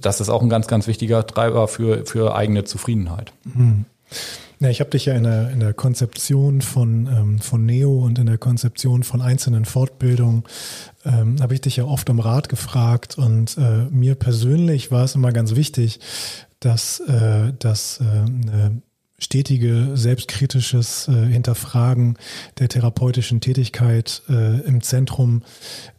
das 0.01 0.21
ist 0.21 0.29
auch 0.29 0.43
ein 0.43 0.49
ganz, 0.49 0.67
ganz 0.67 0.87
wichtiger 0.87 1.27
Treiber 1.27 1.69
für, 1.69 2.07
für 2.07 2.35
eigene 2.35 2.65
Zufriedenheit. 2.65 3.33
Mhm. 3.45 3.85
Ja, 4.61 4.69
ich 4.69 4.79
habe 4.79 4.91
dich 4.91 5.07
ja 5.07 5.15
in 5.15 5.25
der, 5.25 5.51
in 5.51 5.59
der 5.59 5.75
Konzeption 5.75 6.61
von, 6.61 7.09
ähm, 7.09 7.39
von 7.41 7.67
Neo 7.67 7.99
und 7.99 8.21
in 8.21 8.27
der 8.27 8.39
Konzeption 8.39 9.03
von 9.03 9.21
einzelnen 9.21 9.65
Fortbildungen, 9.65 10.45
ähm, 11.05 11.37
habe 11.41 11.55
ich 11.55 11.63
dich 11.63 11.77
ja 11.77 11.85
oft 11.85 12.09
um 12.11 12.21
Rat 12.21 12.49
gefragt 12.49 13.19
und 13.19 13.59
äh, 13.59 13.87
mir 13.91 14.15
persönlich 14.15 14.93
war 14.93 15.05
es 15.05 15.17
immer 15.17 15.33
ganz 15.33 15.57
wichtig, 15.57 15.99
dass, 16.61 17.01
äh, 17.01 17.53
dass 17.59 18.01
äh, 18.01 18.05
eine 18.05 18.83
stetige, 19.23 19.93
selbstkritisches 19.95 21.09
äh, 21.09 21.13
Hinterfragen 21.13 22.17
der 22.59 22.69
therapeutischen 22.69 23.41
Tätigkeit 23.41 24.23
äh, 24.29 24.61
im 24.61 24.83
Zentrum 24.83 25.43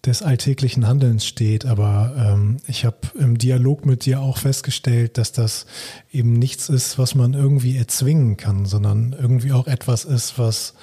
des 0.06 0.22
alltäglichen 0.22 0.88
Handelns 0.88 1.26
steht. 1.26 1.66
Aber 1.66 2.14
ähm, 2.18 2.58
ich 2.68 2.86
habe 2.86 2.98
im 3.18 3.38
Dialog 3.38 3.86
mit 3.86 4.06
dir 4.06 4.22
auch 4.22 4.38
festgestellt, 4.38 5.18
dass 5.18 5.32
das 5.32 5.66
eben 6.12 6.34
nichts 6.34 6.70
ist, 6.70 6.98
was 6.98 7.16
man 7.16 7.34
irgendwie 7.34 7.78
erzwingen 7.78 8.38
kann, 8.38 8.66
sondern 8.66 9.16
irgendwie 9.18 9.54
auch 9.54 9.68
etwas 9.68 10.06
ist, 10.06 10.38
was 10.38 10.74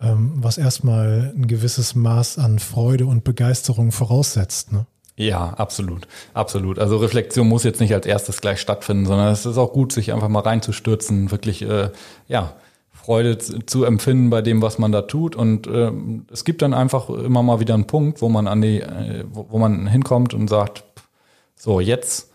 ähm, 0.00 0.34
was 0.36 0.58
erstmal 0.58 1.32
ein 1.34 1.48
gewisses 1.48 1.94
Maß 1.94 2.38
an 2.38 2.58
Freude 2.58 3.06
und 3.06 3.24
Begeisterung 3.24 3.90
voraussetzt. 3.90 4.72
Ne? 4.72 4.86
Ja, 5.18 5.48
absolut, 5.56 6.06
absolut. 6.32 6.78
Also 6.78 6.96
Reflexion 6.98 7.48
muss 7.48 7.64
jetzt 7.64 7.80
nicht 7.80 7.92
als 7.92 8.06
erstes 8.06 8.40
gleich 8.40 8.60
stattfinden, 8.60 9.04
sondern 9.04 9.32
es 9.32 9.44
ist 9.46 9.58
auch 9.58 9.72
gut, 9.72 9.90
sich 9.92 10.12
einfach 10.12 10.28
mal 10.28 10.40
reinzustürzen, 10.40 11.32
wirklich, 11.32 11.62
äh, 11.62 11.90
ja, 12.28 12.52
Freude 12.92 13.36
zu, 13.38 13.84
empfinden 13.84 14.30
bei 14.30 14.42
dem, 14.42 14.62
was 14.62 14.78
man 14.78 14.92
da 14.92 15.02
tut. 15.02 15.34
Und 15.34 15.66
äh, 15.66 15.90
es 16.30 16.44
gibt 16.44 16.62
dann 16.62 16.72
einfach 16.72 17.10
immer 17.10 17.42
mal 17.42 17.58
wieder 17.58 17.74
einen 17.74 17.88
Punkt, 17.88 18.22
wo 18.22 18.28
man 18.28 18.46
an 18.46 18.60
die, 18.60 18.80
äh, 18.80 19.24
wo, 19.32 19.46
wo 19.50 19.58
man 19.58 19.88
hinkommt 19.88 20.34
und 20.34 20.46
sagt, 20.46 20.84
so 21.56 21.80
jetzt 21.80 22.30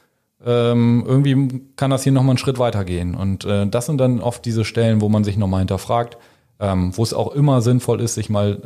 ähm, 0.45 1.05
irgendwie 1.07 1.61
kann 1.77 1.89
das 1.89 2.03
hier 2.03 2.11
nochmal 2.11 2.31
einen 2.31 2.37
Schritt 2.37 2.59
weitergehen. 2.59 3.15
Und 3.15 3.45
äh, 3.45 3.65
das 3.65 3.85
sind 3.85 3.97
dann 3.97 4.19
oft 4.19 4.43
diese 4.43 4.65
Stellen, 4.65 4.99
wo 4.99 5.07
man 5.07 5.23
sich 5.23 5.37
nochmal 5.37 5.59
hinterfragt, 5.59 6.17
ähm, 6.59 6.91
wo 6.97 7.03
es 7.03 7.13
auch 7.13 7.33
immer 7.33 7.61
sinnvoll 7.61 8.01
ist, 8.01 8.15
sich 8.15 8.29
mal 8.29 8.61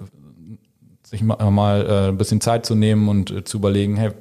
sich 1.10 1.24
mal 1.24 1.86
äh, 1.86 2.08
ein 2.10 2.18
bisschen 2.18 2.42
Zeit 2.42 2.66
zu 2.66 2.76
nehmen 2.76 3.08
und 3.08 3.32
äh, 3.32 3.44
zu 3.44 3.58
überlegen, 3.58 3.96
hey, 3.96 4.12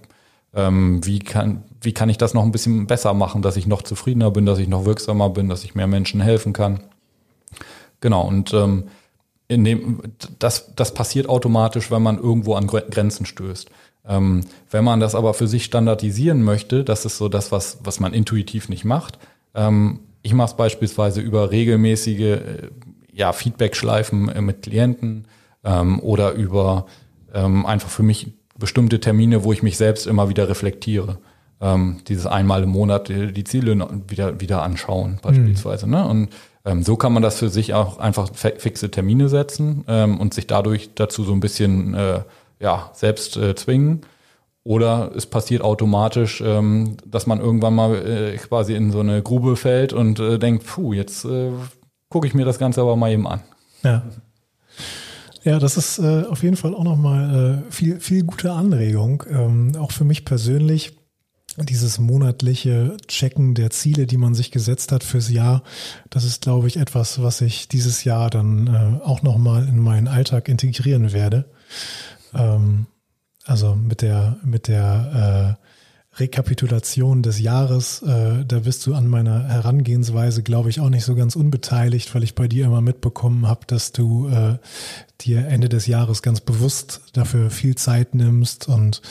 ähm, 0.55 1.05
wie 1.05 1.19
kann 1.19 1.65
wie 1.81 1.93
kann 1.93 2.09
ich 2.09 2.19
das 2.19 2.35
noch 2.35 2.43
ein 2.43 2.53
bisschen 2.53 2.87
besser 2.87 3.15
machen, 3.15 3.43
dass 3.43 3.57
ich 3.57 3.67
noch 3.67 3.83
zufriedener 3.83 4.31
bin, 4.31 4.47
dass 4.47 4.59
ich 4.59 4.69
noch 4.69 4.85
wirksamer 4.85 5.31
bin, 5.31 5.49
dass 5.49 5.65
ich 5.65 5.75
mehr 5.75 5.87
Menschen 5.87 6.21
helfen 6.21 6.53
kann. 6.53 6.81
Genau 8.01 8.27
und 8.27 8.53
ähm, 8.55 8.85
in 9.49 9.65
dem, 9.65 10.03
das, 10.39 10.75
das 10.75 10.95
passiert 10.95 11.29
automatisch, 11.29 11.91
wenn 11.91 12.03
man 12.03 12.19
irgendwo 12.19 12.55
an 12.55 12.67
Grenzen 12.67 13.27
stößt. 13.27 13.71
Ähm, 14.09 14.43
wenn 14.71 14.85
man 14.85 15.01
das 15.01 15.15
aber 15.15 15.35
für 15.35 15.47
sich 15.47 15.65
standardisieren 15.65 16.43
möchte, 16.43 16.85
das 16.85 17.05
ist 17.05 17.19
so 17.19 17.29
das, 17.29 17.53
was, 17.53 17.79
was 17.85 18.01
man 18.01 18.13
intuitiv 18.13 18.69
nicht 18.69 18.85
macht. 18.85 19.19
Ähm, 19.55 20.01
ich 20.23 20.35
mache 20.35 20.51
es 20.51 20.57
beispielsweise 20.57 21.21
über 21.21 21.51
regelmäßige 21.51 22.21
äh, 22.21 22.41
ja, 23.13 23.33
Feedback-Schleifen 23.33 24.29
äh, 24.29 24.41
mit 24.41 24.63
Klienten, 24.63 25.27
ähm, 25.67 26.01
oder 26.01 26.33
über 26.33 26.87
ähm, 27.35 27.67
einfach 27.67 27.91
für 27.91 28.03
mich 28.03 28.33
bestimmte 28.59 29.01
Termine, 29.01 29.45
wo 29.45 29.53
ich 29.53 29.63
mich 29.63 29.77
selbst 29.77 30.07
immer 30.07 30.31
wieder 30.31 30.49
reflektiere. 30.49 31.19
Ähm, 31.61 31.99
dieses 32.09 32.27
einmal 32.27 32.63
im 32.63 32.71
Monat 32.71 33.09
die, 33.09 33.33
die 33.33 33.45
Ziele 33.45 33.77
wieder, 34.09 34.41
wieder 34.41 34.63
anschauen, 34.63 35.19
beispielsweise. 35.23 35.87
Mhm. 35.87 35.93
Ne? 35.93 36.09
Und 36.09 36.29
ähm, 36.65 36.83
so 36.83 36.97
kann 36.97 37.13
man 37.13 37.23
das 37.23 37.39
für 37.39 37.49
sich 37.49 37.75
auch 37.75 37.99
einfach 37.99 38.31
fixe 38.35 38.91
Termine 38.91 39.29
setzen 39.29 39.85
ähm, 39.89 40.21
und 40.21 40.35
sich 40.35 40.47
dadurch 40.47 40.91
dazu 40.95 41.25
so 41.25 41.33
ein 41.33 41.41
bisschen 41.41 41.95
äh, 41.95 42.21
ja, 42.61 42.91
selbst 42.95 43.37
äh, 43.37 43.55
zwingen. 43.55 44.03
Oder 44.65 45.13
es 45.15 45.27
passiert 45.27 45.63
automatisch, 45.63 46.43
ähm, 46.45 46.97
dass 47.07 47.27
man 47.27 47.41
irgendwann 47.41 47.75
mal 47.75 47.95
äh, 47.95 48.37
quasi 48.37 48.75
in 48.75 48.91
so 48.91 49.01
eine 49.01 49.23
Grube 49.23 49.55
fällt 49.55 49.93
und 49.93 50.19
äh, 50.19 50.39
denkt, 50.39 50.67
puh, 50.67 50.93
jetzt 50.93 51.25
äh, 51.25 51.53
gucke 52.09 52.27
ich 52.27 52.35
mir 52.35 52.45
das 52.45 52.59
Ganze 52.59 52.81
aber 52.81 52.97
mal 52.97 53.13
eben 53.13 53.29
an. 53.29 53.43
Ja. 53.85 54.03
Ja, 55.47 55.61
das 55.61 55.77
ist 55.77 56.01
äh, 56.01 56.25
auf 56.29 56.43
jeden 56.43 56.57
Fall 56.57 56.75
auch 56.75 56.83
nochmal 56.83 57.63
äh, 57.69 57.71
viel, 57.71 58.01
viel 58.01 58.25
gute 58.25 58.51
Anregung. 58.51 59.23
Ähm, 59.31 59.77
auch 59.79 59.93
für 59.93 60.03
mich 60.03 60.25
persönlich 60.25 60.99
dieses 61.57 62.01
monatliche 62.01 62.97
Checken 63.07 63.55
der 63.55 63.71
Ziele, 63.71 64.07
die 64.09 64.17
man 64.17 64.35
sich 64.35 64.51
gesetzt 64.51 64.91
hat 64.91 65.05
fürs 65.05 65.31
Jahr, 65.31 65.63
das 66.11 66.25
ist, 66.25 66.43
glaube 66.43 66.67
ich, 66.67 66.79
etwas, 66.79 67.23
was 67.23 67.43
ich 67.43 67.69
dieses 67.69 68.03
Jahr 68.03 68.29
dann 68.29 68.67
äh, 68.67 69.05
auch 69.05 69.23
nochmal 69.23 69.69
in 69.69 69.79
meinen 69.79 70.09
Alltag 70.09 70.49
integrieren 70.49 71.13
werde. 71.13 71.49
Ähm, 72.35 72.87
also 73.45 73.77
mit 73.77 74.03
der, 74.03 74.39
mit 74.43 74.67
der 74.67 75.57
äh, 75.61 75.67
Rekapitulation 76.19 77.23
des 77.23 77.41
Jahres. 77.41 78.03
Äh, 78.03 78.45
da 78.47 78.61
bist 78.61 78.87
du 78.87 78.95
an 78.95 79.07
meiner 79.07 79.45
Herangehensweise, 79.45 80.43
glaube 80.43 80.71
ich, 80.71 80.81
auch 80.81 80.89
nicht 80.89 81.05
so 81.05 81.15
ganz 81.15 81.37
unbeteiligt, 81.37 82.15
weil 82.15 82.23
ich 82.23 82.35
bei 82.35 82.49
dir 82.49 82.67
immer 82.67 82.81
mitbekommen 82.81 83.47
habe, 83.47 83.67
dass 83.67 83.93
du 83.93 84.29
äh, 84.29 84.59
dir 85.21 85.47
Ende 85.47 85.69
des 85.69 85.87
Jahres 85.87 86.23
ganz 86.23 86.41
bewusst 86.41 87.03
dafür 87.13 87.51
viel 87.51 87.75
Zeit 87.75 88.15
nimmst 88.15 88.69
und 88.69 89.03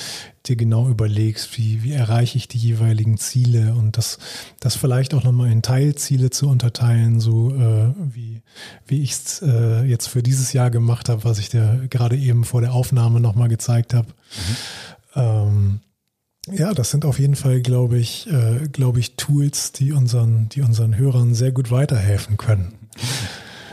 dir 0.45 0.55
genau 0.55 0.89
überlegst, 0.89 1.57
wie, 1.57 1.83
wie 1.83 1.93
erreiche 1.93 2.37
ich 2.37 2.47
die 2.47 2.57
jeweiligen 2.57 3.17
Ziele 3.17 3.73
und 3.73 3.97
das, 3.97 4.19
das 4.59 4.75
vielleicht 4.75 5.13
auch 5.13 5.23
nochmal 5.23 5.51
in 5.51 5.61
Teilziele 5.61 6.29
zu 6.29 6.47
unterteilen, 6.47 7.19
so 7.19 7.55
äh, 7.55 7.93
wie, 7.97 8.41
wie 8.85 9.01
ich 9.01 9.11
es 9.11 9.41
äh, 9.41 9.83
jetzt 9.83 10.07
für 10.07 10.21
dieses 10.21 10.53
Jahr 10.53 10.69
gemacht 10.69 11.09
habe, 11.09 11.23
was 11.23 11.39
ich 11.39 11.49
dir 11.49 11.87
gerade 11.89 12.15
eben 12.15 12.43
vor 12.43 12.61
der 12.61 12.73
Aufnahme 12.73 13.19
nochmal 13.19 13.49
gezeigt 13.49 13.93
habe. 13.93 14.07
Mhm. 14.07 14.55
Ähm, 15.15 15.79
ja, 16.51 16.73
das 16.73 16.91
sind 16.91 17.05
auf 17.05 17.19
jeden 17.19 17.35
Fall, 17.35 17.61
glaube 17.61 17.97
ich, 17.97 18.27
äh, 18.27 18.67
glaube 18.71 18.99
ich, 18.99 19.15
Tools, 19.15 19.71
die 19.71 19.91
unseren, 19.91 20.49
die 20.49 20.61
unseren 20.61 20.97
Hörern 20.97 21.33
sehr 21.33 21.51
gut 21.51 21.71
weiterhelfen 21.71 22.37
können. 22.37 22.73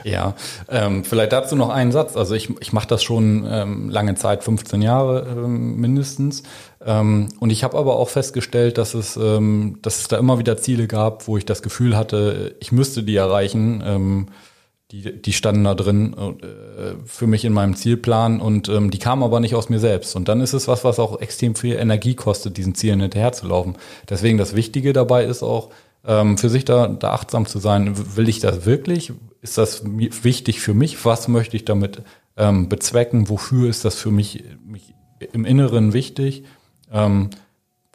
Ja, 0.05 0.35
ähm, 0.69 1.05
vielleicht 1.05 1.33
dazu 1.33 1.55
noch 1.55 1.69
einen 1.69 1.93
Satz. 1.93 2.17
Also 2.17 2.35
ich, 2.35 2.51
ich 2.61 2.73
mache 2.73 2.89
das 2.89 3.03
schon 3.03 3.47
ähm, 3.49 3.89
lange 3.89 4.15
Zeit, 4.15 4.43
15 4.43 4.83
Jahre 4.83 5.27
ähm, 5.29 5.77
mindestens. 5.77 6.43
Ähm, 6.85 7.29
und 7.39 7.51
ich 7.51 7.63
habe 7.63 7.79
aber 7.79 7.97
auch 7.97 8.09
festgestellt, 8.09 8.79
dass 8.79 8.95
es, 8.95 9.17
ähm, 9.17 9.79
dass 9.83 10.01
es 10.01 10.09
da 10.09 10.19
immer 10.19 10.39
wieder 10.39 10.57
Ziele 10.57 10.87
gab, 10.87 11.29
wo 11.29 11.37
ich 11.37 11.45
das 11.45 11.63
Gefühl 11.63 11.97
hatte, 11.97 12.57
ich 12.61 12.73
müsste 12.73 13.03
die 13.03 13.17
erreichen. 13.17 13.83
Ähm, 13.87 14.27
die, 14.93 15.23
die 15.23 15.33
standen 15.33 15.65
da 15.65 15.75
drin 15.75 16.15
äh, 16.15 16.95
für 17.07 17.27
mich 17.27 17.45
in 17.45 17.53
meinem 17.53 17.75
Zielplan 17.75 18.41
und 18.41 18.69
ähm, 18.69 18.91
die 18.91 18.99
kamen 18.99 19.23
aber 19.23 19.41
nicht 19.41 19.55
aus 19.55 19.71
mir 19.71 19.79
selbst. 19.79 20.15
Und 20.15 20.29
dann 20.29 20.41
ist 20.43 20.53
es 20.53 20.69
was, 20.69 20.85
was 20.85 20.99
auch 20.99 21.21
extrem 21.21 21.55
viel 21.55 21.77
Energie 21.77 22.15
kostet, 22.15 22.59
diesen 22.59 22.75
Zielen 22.75 23.01
hinterherzulaufen. 23.01 23.77
Deswegen 24.09 24.37
das 24.37 24.55
Wichtige 24.55 24.93
dabei 24.93 25.25
ist 25.25 25.43
auch, 25.43 25.71
ähm, 26.05 26.37
für 26.37 26.51
sich 26.51 26.65
da, 26.65 26.89
da 26.89 27.13
achtsam 27.13 27.47
zu 27.47 27.59
sein. 27.59 27.95
Will 28.17 28.29
ich 28.29 28.41
das 28.41 28.67
wirklich? 28.67 29.13
Ist 29.41 29.57
das 29.57 29.83
wichtig 29.85 30.61
für 30.61 30.75
mich? 30.75 31.03
Was 31.05 31.27
möchte 31.29 31.57
ich 31.57 31.65
damit 31.65 32.03
ähm, 32.37 32.69
bezwecken? 32.69 33.29
Wofür 33.29 33.71
ist 33.71 33.85
das 33.85 33.95
für 33.95 34.11
mich, 34.11 34.45
mich 34.65 34.95
im 35.33 35.45
Inneren 35.45 35.93
wichtig? 35.93 36.45
Ähm, 36.93 37.31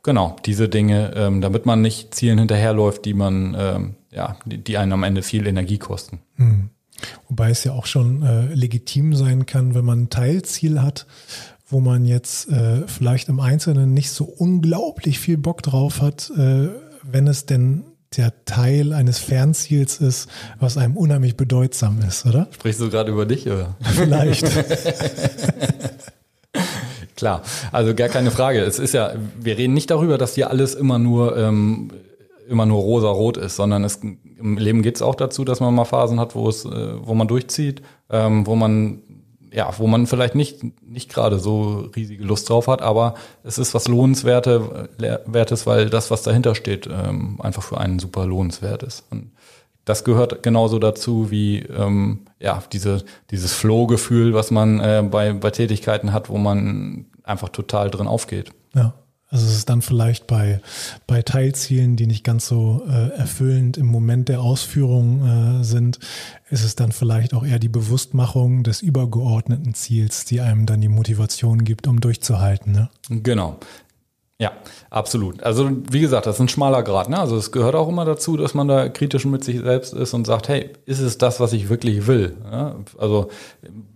genau, 0.03 0.35
diese 0.45 0.67
Dinge, 0.67 1.13
ähm, 1.15 1.41
damit 1.41 1.65
man 1.65 1.81
nicht 1.81 2.15
Zielen 2.15 2.39
hinterherläuft, 2.39 3.05
die 3.05 3.13
man, 3.13 3.55
ähm, 3.59 3.95
ja, 4.11 4.37
die, 4.45 4.57
die 4.57 4.77
einen 4.77 4.93
am 4.93 5.03
Ende 5.03 5.21
viel 5.21 5.45
Energie 5.45 5.77
kosten. 5.77 6.19
Hm. 6.37 6.69
Wobei 7.27 7.51
es 7.51 7.63
ja 7.63 7.73
auch 7.73 7.85
schon 7.85 8.23
äh, 8.23 8.53
legitim 8.53 9.15
sein 9.15 9.45
kann, 9.45 9.75
wenn 9.75 9.85
man 9.85 10.03
ein 10.03 10.09
Teilziel 10.09 10.81
hat, 10.81 11.05
wo 11.69 11.79
man 11.79 12.05
jetzt 12.05 12.49
äh, 12.49 12.87
vielleicht 12.87 13.29
im 13.29 13.39
Einzelnen 13.39 13.93
nicht 13.93 14.11
so 14.11 14.25
unglaublich 14.25 15.19
viel 15.19 15.37
Bock 15.37 15.61
drauf 15.61 16.01
hat, 16.01 16.31
äh, 16.37 16.69
wenn 17.03 17.27
es 17.27 17.45
denn 17.45 17.83
der 18.15 18.45
Teil 18.45 18.93
eines 18.93 19.19
Fernziels 19.19 19.97
ist, 19.97 20.29
was 20.59 20.77
einem 20.77 20.95
unheimlich 20.95 21.35
bedeutsam 21.35 21.99
ist, 22.07 22.25
oder? 22.25 22.47
Sprichst 22.51 22.79
du 22.79 22.89
gerade 22.89 23.11
über 23.11 23.25
dich, 23.25 23.45
oder? 23.47 23.75
Vielleicht. 23.81 24.45
Klar, 27.17 27.41
also 27.71 27.93
gar 27.95 28.09
keine 28.09 28.31
Frage. 28.31 28.61
Es 28.61 28.79
ist 28.79 28.93
ja, 28.93 29.13
wir 29.39 29.57
reden 29.57 29.73
nicht 29.73 29.89
darüber, 29.89 30.17
dass 30.17 30.35
hier 30.35 30.49
alles 30.51 30.75
immer 30.75 30.99
nur 30.99 31.35
ähm, 31.35 31.91
immer 32.49 32.65
nur 32.65 32.81
rosa-rot 32.81 33.37
ist, 33.37 33.55
sondern 33.55 33.83
es, 33.83 33.97
im 34.01 34.57
Leben 34.57 34.81
geht 34.81 34.95
es 34.95 35.01
auch 35.01 35.15
dazu, 35.15 35.43
dass 35.43 35.59
man 35.59 35.73
mal 35.73 35.85
Phasen 35.85 36.19
hat, 36.19 36.35
wo 36.35 36.49
es, 36.49 36.65
äh, 36.65 36.93
wo 37.01 37.13
man 37.13 37.27
durchzieht, 37.27 37.81
ähm, 38.09 38.45
wo 38.45 38.55
man 38.55 39.01
ja, 39.51 39.71
wo 39.77 39.87
man 39.87 40.07
vielleicht 40.07 40.35
nicht, 40.35 40.59
nicht 40.85 41.09
gerade 41.09 41.39
so 41.39 41.89
riesige 41.95 42.23
Lust 42.23 42.49
drauf 42.49 42.67
hat, 42.67 42.81
aber 42.81 43.15
es 43.43 43.57
ist 43.57 43.73
was 43.73 43.87
Lohnenswertes, 43.87 45.65
weil 45.65 45.89
das, 45.89 46.11
was 46.11 46.21
dahinter 46.23 46.53
steht, 46.53 46.87
ähm, 46.87 47.39
einfach 47.41 47.63
für 47.63 47.77
einen 47.77 47.99
super 47.99 48.25
lohnenswert 48.25 48.83
ist. 48.83 49.05
Und 49.09 49.31
das 49.85 50.03
gehört 50.03 50.43
genauso 50.43 50.79
dazu 50.79 51.31
wie 51.31 51.59
ähm, 51.59 52.25
ja, 52.39 52.61
diese, 52.73 53.05
dieses 53.31 53.53
Flow-Gefühl, 53.53 54.33
was 54.33 54.51
man 54.51 54.79
äh, 54.79 55.03
bei, 55.09 55.31
bei 55.31 55.49
Tätigkeiten 55.49 56.11
hat, 56.11 56.29
wo 56.29 56.37
man 56.37 57.05
einfach 57.23 57.49
total 57.49 57.89
drin 57.89 58.07
aufgeht. 58.07 58.51
Ja. 58.75 58.93
Dann 59.69 59.81
vielleicht 59.81 60.27
bei, 60.27 60.61
bei 61.05 61.21
Teilzielen, 61.21 61.95
die 61.95 62.07
nicht 62.07 62.23
ganz 62.23 62.47
so 62.47 62.83
äh, 62.87 63.09
erfüllend 63.17 63.77
im 63.77 63.87
Moment 63.87 64.29
der 64.29 64.41
Ausführung 64.41 65.59
äh, 65.59 65.63
sind, 65.63 65.99
ist 66.49 66.63
es 66.63 66.75
dann 66.75 66.91
vielleicht 66.91 67.33
auch 67.33 67.45
eher 67.45 67.59
die 67.59 67.69
Bewusstmachung 67.69 68.63
des 68.63 68.81
übergeordneten 68.81 69.73
Ziels, 69.73 70.25
die 70.25 70.41
einem 70.41 70.65
dann 70.65 70.81
die 70.81 70.87
Motivation 70.87 71.63
gibt, 71.63 71.87
um 71.87 71.99
durchzuhalten. 71.99 72.71
Ne? 72.71 72.89
Genau. 73.09 73.59
Ja, 74.39 74.51
absolut. 74.91 75.41
Also 75.41 75.71
wie 75.89 75.99
gesagt, 75.99 76.27
das 76.27 76.35
ist 76.35 76.41
ein 76.41 76.49
schmaler 76.49 76.83
Grad. 76.83 77.09
Ne? 77.09 77.19
Also 77.19 77.37
es 77.37 77.51
gehört 77.51 77.73
auch 77.73 77.89
immer 77.89 78.05
dazu, 78.05 78.37
dass 78.37 78.53
man 78.53 78.67
da 78.67 78.87
kritisch 78.87 79.25
mit 79.25 79.43
sich 79.43 79.59
selbst 79.61 79.93
ist 79.93 80.13
und 80.13 80.27
sagt, 80.27 80.47
hey, 80.47 80.69
ist 80.85 80.99
es 80.99 81.17
das, 81.17 81.39
was 81.39 81.53
ich 81.53 81.69
wirklich 81.69 82.05
will? 82.05 82.37
Ja? 82.51 82.75
Also 82.99 83.29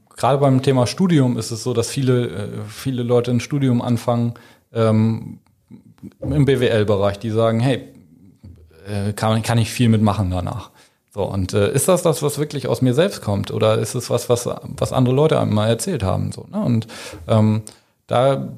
gerade 0.10 0.40
beim 0.40 0.64
Thema 0.64 0.88
Studium 0.88 1.38
ist 1.38 1.52
es 1.52 1.64
so, 1.64 1.74
dass 1.74 1.90
viele, 1.90 2.28
äh, 2.28 2.50
viele 2.68 3.04
Leute 3.04 3.30
ein 3.30 3.40
Studium 3.40 3.84
anfangen, 3.84 4.34
ähm, 4.74 5.40
im 6.22 6.46
BWL-Bereich, 6.46 7.20
die 7.20 7.30
sagen, 7.30 7.60
hey, 7.60 7.88
äh, 8.88 9.14
kann, 9.14 9.42
kann 9.44 9.58
ich 9.58 9.72
viel 9.72 9.90
mitmachen 9.90 10.32
danach. 10.32 10.72
So, 11.14 11.24
und 11.24 11.54
äh, 11.54 11.74
ist 11.74 11.88
das 11.90 12.04
das, 12.04 12.24
was 12.24 12.40
wirklich 12.40 12.68
aus 12.68 12.82
mir 12.82 12.94
selbst 12.94 13.22
kommt? 13.22 13.52
Oder 13.52 13.78
ist 13.78 13.96
es 13.96 14.10
was, 14.10 14.30
was, 14.30 14.50
was 14.64 14.94
andere 14.94 15.14
Leute 15.14 15.40
einem 15.40 15.54
mal 15.54 15.68
erzählt 15.68 16.04
haben? 16.04 16.32
So, 16.32 16.48
ne? 16.50 16.62
Und 16.64 16.88
ähm, 17.28 17.64
da, 18.08 18.50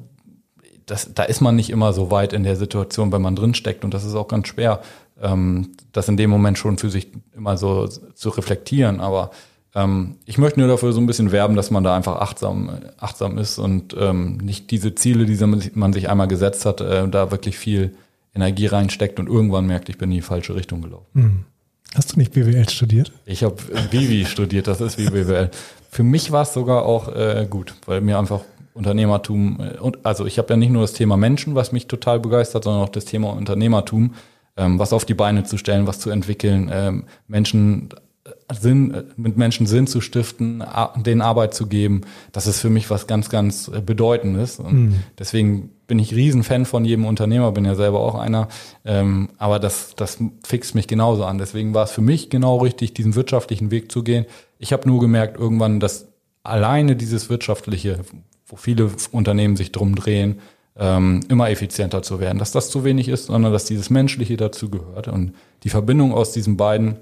das, 0.86 1.12
da 1.14 1.24
ist 1.24 1.40
man 1.40 1.56
nicht 1.56 1.70
immer 1.70 1.92
so 1.92 2.12
weit 2.12 2.32
in 2.32 2.44
der 2.44 2.56
Situation, 2.56 3.10
wenn 3.10 3.22
man 3.22 3.34
drinsteckt. 3.34 3.84
Und 3.84 3.92
das 3.92 4.04
ist 4.04 4.14
auch 4.14 4.28
ganz 4.28 4.46
schwer, 4.48 4.80
ähm, 5.20 5.72
das 5.90 6.08
in 6.08 6.16
dem 6.16 6.30
Moment 6.30 6.56
schon 6.56 6.78
für 6.78 6.90
sich 6.90 7.08
immer 7.34 7.56
so 7.56 7.88
zu 7.88 8.28
reflektieren. 8.28 9.00
Aber 9.00 9.32
ähm, 9.74 10.16
ich 10.24 10.38
möchte 10.38 10.60
nur 10.60 10.68
dafür 10.68 10.92
so 10.92 11.00
ein 11.00 11.06
bisschen 11.06 11.32
werben, 11.32 11.56
dass 11.56 11.70
man 11.70 11.84
da 11.84 11.96
einfach 11.96 12.20
achtsam, 12.20 12.70
achtsam 12.98 13.38
ist 13.38 13.58
und 13.58 13.94
ähm, 13.98 14.38
nicht 14.38 14.70
diese 14.70 14.94
Ziele, 14.94 15.26
die 15.26 15.44
man 15.74 15.92
sich 15.92 16.08
einmal 16.08 16.28
gesetzt 16.28 16.64
hat, 16.64 16.80
äh, 16.80 17.08
da 17.08 17.30
wirklich 17.30 17.58
viel 17.58 17.94
Energie 18.34 18.66
reinsteckt 18.66 19.18
und 19.18 19.28
irgendwann 19.28 19.66
merkt, 19.66 19.88
ich 19.88 19.98
bin 19.98 20.10
in 20.10 20.16
die 20.16 20.22
falsche 20.22 20.54
Richtung 20.54 20.82
gelaufen. 20.82 21.06
Mhm. 21.12 21.44
Hast 21.94 22.12
du 22.12 22.18
nicht 22.18 22.32
BWL 22.32 22.68
studiert? 22.68 23.12
Ich 23.24 23.44
habe 23.44 23.56
Vivi 23.90 24.26
studiert, 24.26 24.66
das 24.66 24.80
ist 24.80 24.98
wie 24.98 25.08
BWL. 25.08 25.50
Für 25.90 26.02
mich 26.02 26.32
war 26.32 26.42
es 26.42 26.52
sogar 26.52 26.84
auch 26.84 27.08
äh, 27.14 27.46
gut, 27.48 27.74
weil 27.86 28.00
mir 28.00 28.18
einfach 28.18 28.40
Unternehmertum 28.74 29.60
äh, 29.60 29.78
und 29.78 30.04
also 30.04 30.26
ich 30.26 30.38
habe 30.38 30.50
ja 30.50 30.56
nicht 30.56 30.70
nur 30.70 30.82
das 30.82 30.92
Thema 30.92 31.16
Menschen, 31.16 31.54
was 31.54 31.70
mich 31.70 31.86
total 31.86 32.18
begeistert, 32.18 32.64
sondern 32.64 32.82
auch 32.82 32.88
das 32.88 33.04
Thema 33.04 33.30
Unternehmertum, 33.30 34.14
ähm, 34.56 34.78
was 34.78 34.92
auf 34.92 35.04
die 35.04 35.14
Beine 35.14 35.44
zu 35.44 35.56
stellen, 35.56 35.86
was 35.86 36.00
zu 36.00 36.10
entwickeln, 36.10 36.68
ähm, 36.72 37.04
Menschen 37.28 37.90
Sinn, 38.52 39.04
mit 39.16 39.36
Menschen 39.36 39.66
Sinn 39.66 39.86
zu 39.86 40.00
stiften, 40.00 40.62
denen 40.96 41.22
Arbeit 41.22 41.54
zu 41.54 41.66
geben, 41.66 42.02
das 42.32 42.46
ist 42.46 42.60
für 42.60 42.70
mich 42.70 42.90
was 42.90 43.06
ganz, 43.06 43.30
ganz 43.30 43.68
äh, 43.68 43.80
Bedeutendes. 43.80 44.58
Und 44.58 44.72
mhm. 44.72 44.94
deswegen 45.18 45.70
bin 45.86 45.98
ich 45.98 46.14
Riesenfan 46.14 46.66
von 46.66 46.84
jedem 46.84 47.06
Unternehmer, 47.06 47.52
bin 47.52 47.64
ja 47.64 47.74
selber 47.74 48.00
auch 48.00 48.14
einer. 48.14 48.48
Ähm, 48.84 49.30
aber 49.38 49.58
das, 49.58 49.94
das 49.96 50.18
fixt 50.44 50.74
mich 50.74 50.86
genauso 50.86 51.24
an. 51.24 51.38
Deswegen 51.38 51.74
war 51.74 51.84
es 51.84 51.90
für 51.90 52.02
mich 52.02 52.30
genau 52.30 52.58
richtig, 52.58 52.94
diesen 52.94 53.14
wirtschaftlichen 53.14 53.70
Weg 53.70 53.90
zu 53.90 54.02
gehen. 54.02 54.26
Ich 54.58 54.72
habe 54.72 54.88
nur 54.88 55.00
gemerkt 55.00 55.38
irgendwann, 55.38 55.80
dass 55.80 56.08
alleine 56.42 56.96
dieses 56.96 57.30
wirtschaftliche, 57.30 58.00
wo 58.46 58.56
viele 58.56 58.90
Unternehmen 59.12 59.56
sich 59.56 59.72
drum 59.72 59.94
drehen, 59.94 60.40
ähm, 60.76 61.20
immer 61.28 61.50
effizienter 61.50 62.02
zu 62.02 62.20
werden, 62.20 62.38
dass 62.38 62.52
das 62.52 62.68
zu 62.68 62.84
wenig 62.84 63.08
ist, 63.08 63.26
sondern 63.26 63.52
dass 63.52 63.64
dieses 63.64 63.90
Menschliche 63.90 64.36
dazu 64.36 64.70
gehört. 64.70 65.08
Und 65.08 65.32
die 65.62 65.70
Verbindung 65.70 66.12
aus 66.12 66.32
diesen 66.32 66.56
beiden 66.56 66.96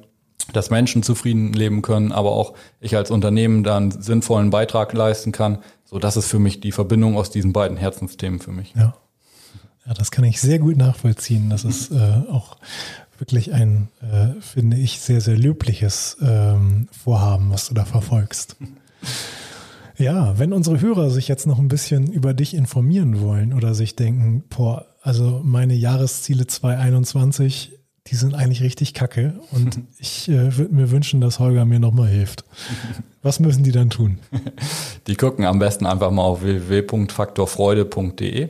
dass 0.53 0.71
Menschen 0.71 1.03
zufrieden 1.03 1.53
leben 1.53 1.83
können, 1.83 2.13
aber 2.13 2.33
auch 2.33 2.55
ich 2.81 2.97
als 2.97 3.11
Unternehmen 3.11 3.65
da 3.65 3.77
einen 3.77 3.91
sinnvollen 3.91 4.51
Beitrag 4.51 4.93
leisten 4.93 5.33
kann. 5.33 5.59
So, 5.85 5.99
das 5.99 6.17
ist 6.17 6.29
für 6.29 6.39
mich 6.39 6.61
die 6.61 6.73
Verbindung 6.73 7.17
aus 7.17 7.31
diesen 7.31 7.53
beiden 7.53 7.77
Herzensthemen 7.77 8.41
für 8.41 8.53
mich. 8.53 8.73
Ja, 8.77 8.95
ja 9.87 9.95
das 9.95 10.11
kann 10.11 10.25
ich 10.25 10.41
sehr 10.41 10.59
gut 10.59 10.77
nachvollziehen. 10.77 11.51
Das 11.51 11.65
ist 11.65 11.91
äh, 11.91 12.23
auch 12.31 12.57
wirklich 13.19 13.53
ein, 13.53 13.89
äh, 14.01 14.41
finde 14.41 14.79
ich, 14.79 15.01
sehr, 15.01 15.21
sehr 15.21 15.37
löbliches 15.37 16.17
ähm, 16.21 16.89
Vorhaben, 16.91 17.51
was 17.51 17.69
du 17.69 17.75
da 17.75 17.85
verfolgst. 17.85 18.57
Ja, 19.99 20.39
wenn 20.39 20.53
unsere 20.53 20.81
Hörer 20.81 21.11
sich 21.11 21.29
jetzt 21.29 21.47
noch 21.47 21.59
ein 21.59 21.69
bisschen 21.69 22.11
über 22.11 22.35
dich 22.35 22.55
informieren 22.55 23.21
wollen 23.21 23.53
oder 23.53 23.75
sich 23.75 23.95
denken, 23.95 24.43
boah, 24.49 24.87
also 25.03 25.43
meine 25.45 25.75
Jahresziele 25.75 26.47
2021 26.47 27.79
die 28.09 28.17
sind 28.17 28.35
eigentlich 28.35 28.63
richtig 28.63 28.95
kacke 28.95 29.35
und 29.51 29.81
ich 29.99 30.29
äh, 30.29 30.57
würde 30.57 30.75
mir 30.75 30.91
wünschen, 30.91 31.21
dass 31.21 31.39
Holger 31.39 31.65
mir 31.65 31.79
nochmal 31.81 32.09
hilft. 32.09 32.45
Was 33.23 33.39
müssen 33.39 33.63
die 33.63 33.73
dann 33.73 33.91
tun? 33.91 34.19
Die 35.07 35.15
gucken 35.15 35.45
am 35.45 35.61
besten 35.61 35.87
einfach 35.87 36.11
mal 36.11 36.23
auf 36.23 36.43
www.faktorfreude.de, 36.43 38.49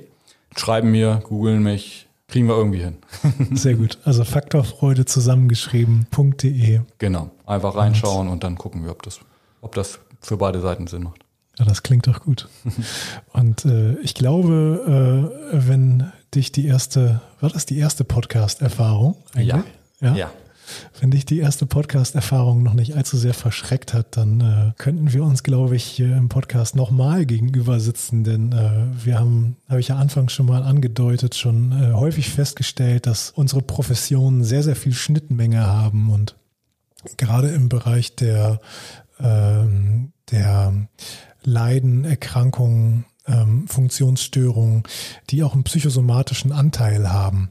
schreiben 0.57 0.91
mir, 0.91 1.21
googeln 1.25 1.62
mich, 1.62 2.09
kriegen 2.29 2.49
wir 2.49 2.57
irgendwie 2.57 2.83
hin. 2.83 2.97
Sehr 3.57 3.75
gut. 3.75 3.99
Also 4.05 4.25
Faktorfreude 4.25 5.05
zusammengeschrieben.de. 5.05 6.81
Genau. 6.97 7.31
Einfach 7.45 7.77
reinschauen 7.77 8.29
und 8.29 8.45
dann 8.45 8.57
gucken 8.57 8.85
wir, 8.85 8.93
ob 8.93 9.03
das, 9.03 9.21
ob 9.61 9.75
das 9.75 9.99
für 10.21 10.38
beide 10.38 10.61
Seiten 10.61 10.87
Sinn 10.87 11.03
macht. 11.03 11.27
Ja, 11.59 11.67
das 11.67 11.83
klingt 11.83 12.07
doch 12.07 12.21
gut. 12.21 12.49
Und 13.35 13.67
äh, 13.67 13.99
ich 14.01 14.15
glaube, 14.15 15.31
äh, 15.53 15.69
wenn 15.69 16.11
dich 16.35 16.53
die 16.53 16.66
erste, 16.66 17.21
war 17.40 17.51
das 17.51 17.66
die 17.66 17.79
erste 17.79 18.05
Podcast-Erfahrung 18.05 19.16
Ja. 19.37 19.64
ja. 20.01 20.14
Ja. 20.14 20.31
Wenn 21.01 21.11
dich 21.11 21.27
die 21.27 21.38
erste 21.38 21.66
Podcast-Erfahrung 21.66 22.62
noch 22.62 22.75
nicht 22.75 22.97
allzu 22.97 23.16
sehr 23.16 23.35
verschreckt 23.35 23.95
hat, 23.95 24.16
dann 24.16 24.40
äh, 24.40 24.73
könnten 24.79 25.12
wir 25.12 25.25
uns, 25.25 25.42
glaube 25.42 25.77
ich, 25.77 25.85
hier 25.85 26.16
im 26.16 26.29
Podcast 26.29 26.77
nochmal 26.77 27.27
gegenüber 27.27 27.81
sitzen, 27.81 28.25
denn 28.25 28.53
äh, 28.53 29.05
wir 29.05 29.18
haben, 29.18 29.57
habe 29.68 29.81
ich 29.81 29.88
ja 29.88 29.97
anfangs 29.97 30.33
schon 30.33 30.47
mal 30.47 30.63
angedeutet, 30.63 31.35
schon 31.35 31.73
äh, 31.73 31.92
häufig 31.92 32.31
festgestellt, 32.31 33.06
dass 33.06 33.31
unsere 33.31 33.61
Professionen 33.61 34.44
sehr, 34.44 34.63
sehr 34.63 34.77
viel 34.77 34.94
Schnittmenge 34.94 35.67
haben 35.67 36.11
und 36.11 36.37
gerade 37.17 37.48
im 37.48 37.69
Bereich 37.69 38.15
der, 38.15 38.61
ähm, 39.19 40.13
der 40.31 40.88
Leiden, 41.44 42.04
Erkrankungen, 42.04 43.04
ähm, 43.27 43.66
Funktionsstörungen, 43.68 44.83
die 45.31 45.42
auch 45.42 45.54
einen 45.54 45.64
psychosomatischen 45.64 46.52
Anteil 46.52 47.12
haben. 47.12 47.50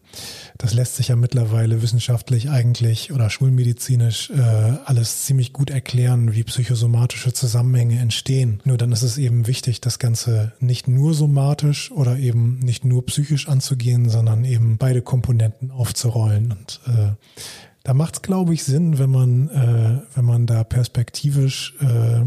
Das 0.57 0.73
lässt 0.73 0.95
sich 0.95 1.09
ja 1.09 1.15
mittlerweile 1.15 1.81
wissenschaftlich 1.81 2.49
eigentlich 2.49 3.11
oder 3.11 3.29
schulmedizinisch 3.29 4.29
äh, 4.31 4.41
alles 4.85 5.23
ziemlich 5.23 5.53
gut 5.53 5.69
erklären, 5.69 6.33
wie 6.33 6.43
psychosomatische 6.43 7.33
Zusammenhänge 7.33 7.99
entstehen. 7.99 8.61
Nur 8.65 8.77
dann 8.77 8.91
ist 8.91 9.03
es 9.03 9.17
eben 9.17 9.47
wichtig, 9.47 9.81
das 9.81 9.99
Ganze 9.99 10.53
nicht 10.59 10.87
nur 10.87 11.13
somatisch 11.13 11.91
oder 11.91 12.17
eben 12.17 12.59
nicht 12.59 12.85
nur 12.85 13.05
psychisch 13.05 13.47
anzugehen, 13.47 14.09
sondern 14.09 14.45
eben 14.45 14.77
beide 14.77 15.01
Komponenten 15.01 15.71
aufzurollen. 15.71 16.51
Und 16.51 16.81
äh, 16.87 17.13
da 17.83 17.93
macht 17.93 18.15
es, 18.15 18.21
glaube 18.21 18.53
ich, 18.53 18.63
Sinn, 18.63 18.99
wenn 18.99 19.09
man, 19.09 19.49
äh, 19.49 20.01
wenn 20.15 20.25
man 20.25 20.45
da 20.45 20.63
perspektivisch 20.63 21.75
äh, 21.81 22.25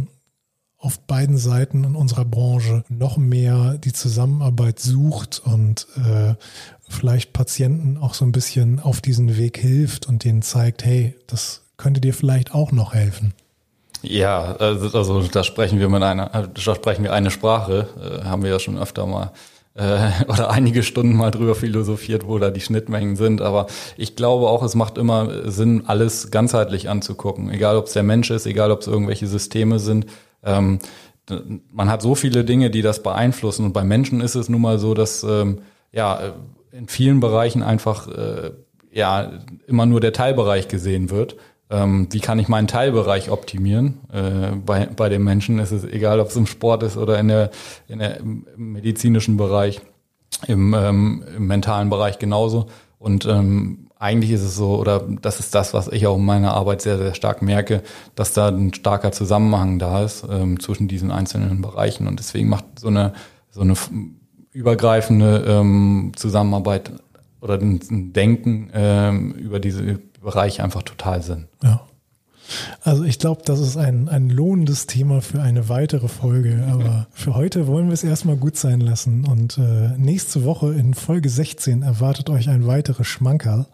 auf 0.85 1.01
beiden 1.01 1.39
Seiten 1.39 1.85
in 1.85 1.97
unserer 1.97 2.26
Branche 2.26 2.85
noch 2.89 3.16
mehr 3.16 3.78
die 3.78 3.93
Zusammenarbeit 3.93 4.78
sucht 4.78 5.41
und 5.45 5.87
äh, 5.97 6.35
vielleicht 6.89 7.32
Patienten 7.32 7.97
auch 7.97 8.12
so 8.12 8.24
ein 8.24 8.32
bisschen 8.32 8.80
auf 8.80 9.01
diesen 9.01 9.39
Weg 9.39 9.57
hilft 9.57 10.07
und 10.07 10.24
denen 10.24 10.43
zeigt, 10.43 10.85
hey, 10.85 11.14
das 11.26 11.62
könnte 11.78 12.01
dir 12.01 12.12
vielleicht 12.12 12.55
auch 12.55 12.70
noch 12.70 12.93
helfen. 12.93 13.32
Ja, 14.03 14.57
also, 14.57 14.97
also 14.97 15.22
da 15.22 15.43
sprechen 15.43 15.78
wir 15.80 15.89
mit 15.89 16.03
einer, 16.03 16.26
da 16.53 16.74
sprechen 16.74 17.03
wir 17.03 17.14
eine 17.14 17.30
Sprache, 17.30 17.89
äh, 17.99 18.24
haben 18.24 18.43
wir 18.43 18.51
ja 18.51 18.59
schon 18.59 18.76
öfter 18.76 19.07
mal 19.07 19.32
äh, 19.74 20.11
oder 20.28 20.51
einige 20.51 20.82
Stunden 20.82 21.16
mal 21.16 21.30
drüber 21.30 21.55
philosophiert, 21.55 22.26
wo 22.26 22.39
da 22.39 22.51
die 22.51 22.61
Schnittmengen 22.61 23.16
sind. 23.16 23.41
Aber 23.41 23.66
ich 23.97 24.16
glaube 24.16 24.49
auch, 24.49 24.62
es 24.62 24.74
macht 24.74 24.99
immer 24.99 25.51
Sinn, 25.51 25.85
alles 25.87 26.30
ganzheitlich 26.30 26.91
anzugucken. 26.91 27.51
Egal, 27.51 27.78
ob 27.78 27.87
es 27.87 27.95
der 27.95 28.03
Mensch 28.03 28.30
ist, 28.30 28.47
egal, 28.47 28.70
ob 28.70 28.80
es 28.82 28.87
irgendwelche 28.87 29.26
Systeme 29.26 29.78
sind. 29.78 30.07
Ähm, 30.45 30.78
man 31.72 31.88
hat 31.88 32.03
so 32.03 32.14
viele 32.14 32.45
Dinge, 32.45 32.70
die 32.70 32.82
das 32.82 33.03
beeinflussen. 33.03 33.64
Und 33.64 33.72
bei 33.72 33.84
Menschen 33.84 34.20
ist 34.20 34.34
es 34.34 34.49
nun 34.49 34.61
mal 34.61 34.78
so, 34.78 34.95
dass 34.95 35.22
ähm, 35.24 35.62
ja 35.92 36.34
in 36.70 36.88
vielen 36.88 37.20
Bereichen 37.20 37.62
einfach 37.62 38.09
äh, 38.09 38.51
ja 38.92 39.32
immer 39.66 39.86
nur 39.86 40.01
der 40.01 40.12
Teilbereich 40.12 40.68
gesehen 40.68 41.11
wird 41.11 41.36
ähm, 41.70 42.09
wie 42.11 42.20
kann 42.20 42.38
ich 42.38 42.49
meinen 42.49 42.68
Teilbereich 42.68 43.30
optimieren. 43.30 44.01
Äh, 44.12 44.57
bei, 44.57 44.86
bei 44.86 45.09
den 45.09 45.24
Menschen 45.24 45.59
ist 45.59 45.72
es 45.72 45.84
egal, 45.84 46.20
ob 46.20 46.28
es 46.28 46.36
im 46.36 46.47
Sport 46.47 46.82
ist 46.82 46.97
oder 46.97 47.18
in 47.18 47.28
der, 47.28 47.51
in 47.88 47.99
der 47.99 48.18
im 48.18 48.47
medizinischen 48.57 49.36
Bereich, 49.36 49.80
im, 50.47 50.74
ähm, 50.74 51.24
im 51.36 51.47
mentalen 51.47 51.90
Bereich 51.90 52.18
genauso. 52.18 52.66
Und 52.99 53.26
ähm, 53.26 53.84
eigentlich 54.05 54.32
ist 54.32 54.42
es 54.42 54.55
so, 54.55 54.76
oder 54.78 55.02
das 55.22 55.40
ist 55.40 55.55
das, 55.55 55.72
was 55.72 55.88
ich 55.88 56.07
auch 56.07 56.18
in 56.18 56.24
meiner 56.26 56.52
Arbeit 56.52 56.82
sehr, 56.82 56.98
sehr 56.98 57.14
stark 57.14 57.40
merke, 57.40 57.82
dass 58.14 58.34
da 58.34 58.48
ein 58.48 58.74
starker 58.74 59.12
Zusammenhang 59.12 59.78
da 59.78 60.05
ist 60.05 60.26
ähm, 60.30 60.61
zwischen 60.61 60.88
diesen 60.88 61.11
einzelnen 61.11 61.62
Bereichen. 61.62 62.07
Und 62.07 62.18
deswegen 62.18 62.50
macht 62.50 62.66
so 62.78 62.88
eine, 62.88 63.14
so 63.50 63.62
eine 63.62 63.74
übergreifende 64.52 65.44
ähm, 65.48 66.12
Zusammenarbeit 66.16 66.92
oder 67.40 67.55
ein 67.55 68.12
Denken 68.12 68.70
ähm, 68.74 69.32
über 69.32 69.59
diese 69.59 69.98
Bereich 70.20 70.61
einfach 70.61 70.82
total 70.82 71.22
Sinn. 71.22 71.48
Ja. 71.62 71.80
Also 72.82 73.05
ich 73.05 73.18
glaube, 73.18 73.42
das 73.45 73.61
ist 73.61 73.76
ein, 73.76 74.09
ein 74.09 74.30
lohnendes 74.30 74.86
Thema 74.86 75.20
für 75.22 75.40
eine 75.40 75.68
weitere 75.68 76.09
Folge. 76.09 76.64
Aber 76.70 77.07
für 77.12 77.34
heute 77.34 77.66
wollen 77.66 77.86
wir 77.86 77.95
es 77.95 78.05
erstmal 78.05 78.36
gut 78.36 78.57
sein 78.57 78.80
lassen. 78.80 79.24
Und 79.26 79.59
äh, 79.59 79.97
nächste 79.97 80.45
Woche 80.45 80.72
in 80.74 80.95
Folge 80.95 81.28
16 81.28 81.82
erwartet 81.82 82.30
euch 82.30 82.49
ein 82.49 82.66
weiteres 82.66 83.07
Schmankerl. 83.07 83.66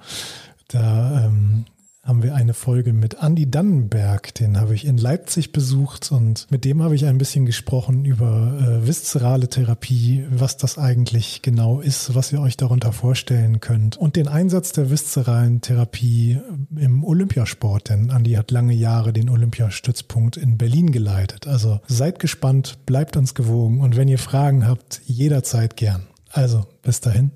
Da 0.69 1.27
ähm, 1.27 1.65
haben 2.03 2.23
wir 2.23 2.35
eine 2.35 2.55
Folge 2.55 2.93
mit 2.93 3.19
Andy 3.23 3.51
Dannenberg, 3.51 4.35
den 4.35 4.59
habe 4.59 4.75
ich 4.75 4.87
in 4.87 4.97
Leipzig 4.97 5.53
besucht 5.53 6.11
und 6.11 6.47
mit 6.51 6.65
dem 6.65 6.83
habe 6.83 6.95
ich 6.95 7.05
ein 7.05 7.19
bisschen 7.19 7.45
gesprochen 7.45 8.05
über 8.07 8.59
äh, 8.59 8.87
viszerale 8.87 9.49
Therapie, 9.49 10.25
was 10.31 10.57
das 10.57 10.79
eigentlich 10.79 11.43
genau 11.43 11.81
ist, 11.81 12.15
was 12.15 12.33
ihr 12.33 12.41
euch 12.41 12.57
darunter 12.57 12.93
vorstellen 12.93 13.61
könnt 13.61 13.99
und 13.99 14.17
den 14.17 14.29
Einsatz 14.29 14.73
der 14.73 14.91
viszeralen 14.91 15.61
Therapie 15.61 16.39
im 16.75 17.05
Olympiasport, 17.05 17.91
denn 17.91 18.11
Andy 18.11 18.33
hat 18.33 18.51
lange 18.51 18.75
Jahre 18.75 19.13
den 19.13 19.29
Olympiastützpunkt 19.29 20.39
in 20.39 20.57
Berlin 20.57 20.93
geleitet. 20.93 21.47
Also 21.47 21.81
seid 21.87 22.19
gespannt, 22.19 22.79
bleibt 22.87 23.19
uns 23.19 23.35
gewogen 23.35 23.81
und 23.81 23.97
wenn 23.97 24.09
ihr 24.09 24.19
Fragen 24.19 24.67
habt, 24.67 25.03
jederzeit 25.05 25.77
gern. 25.77 26.07
Also 26.33 26.65
bis 26.83 27.01
dahin. 27.01 27.31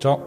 Ciao. 0.00 0.20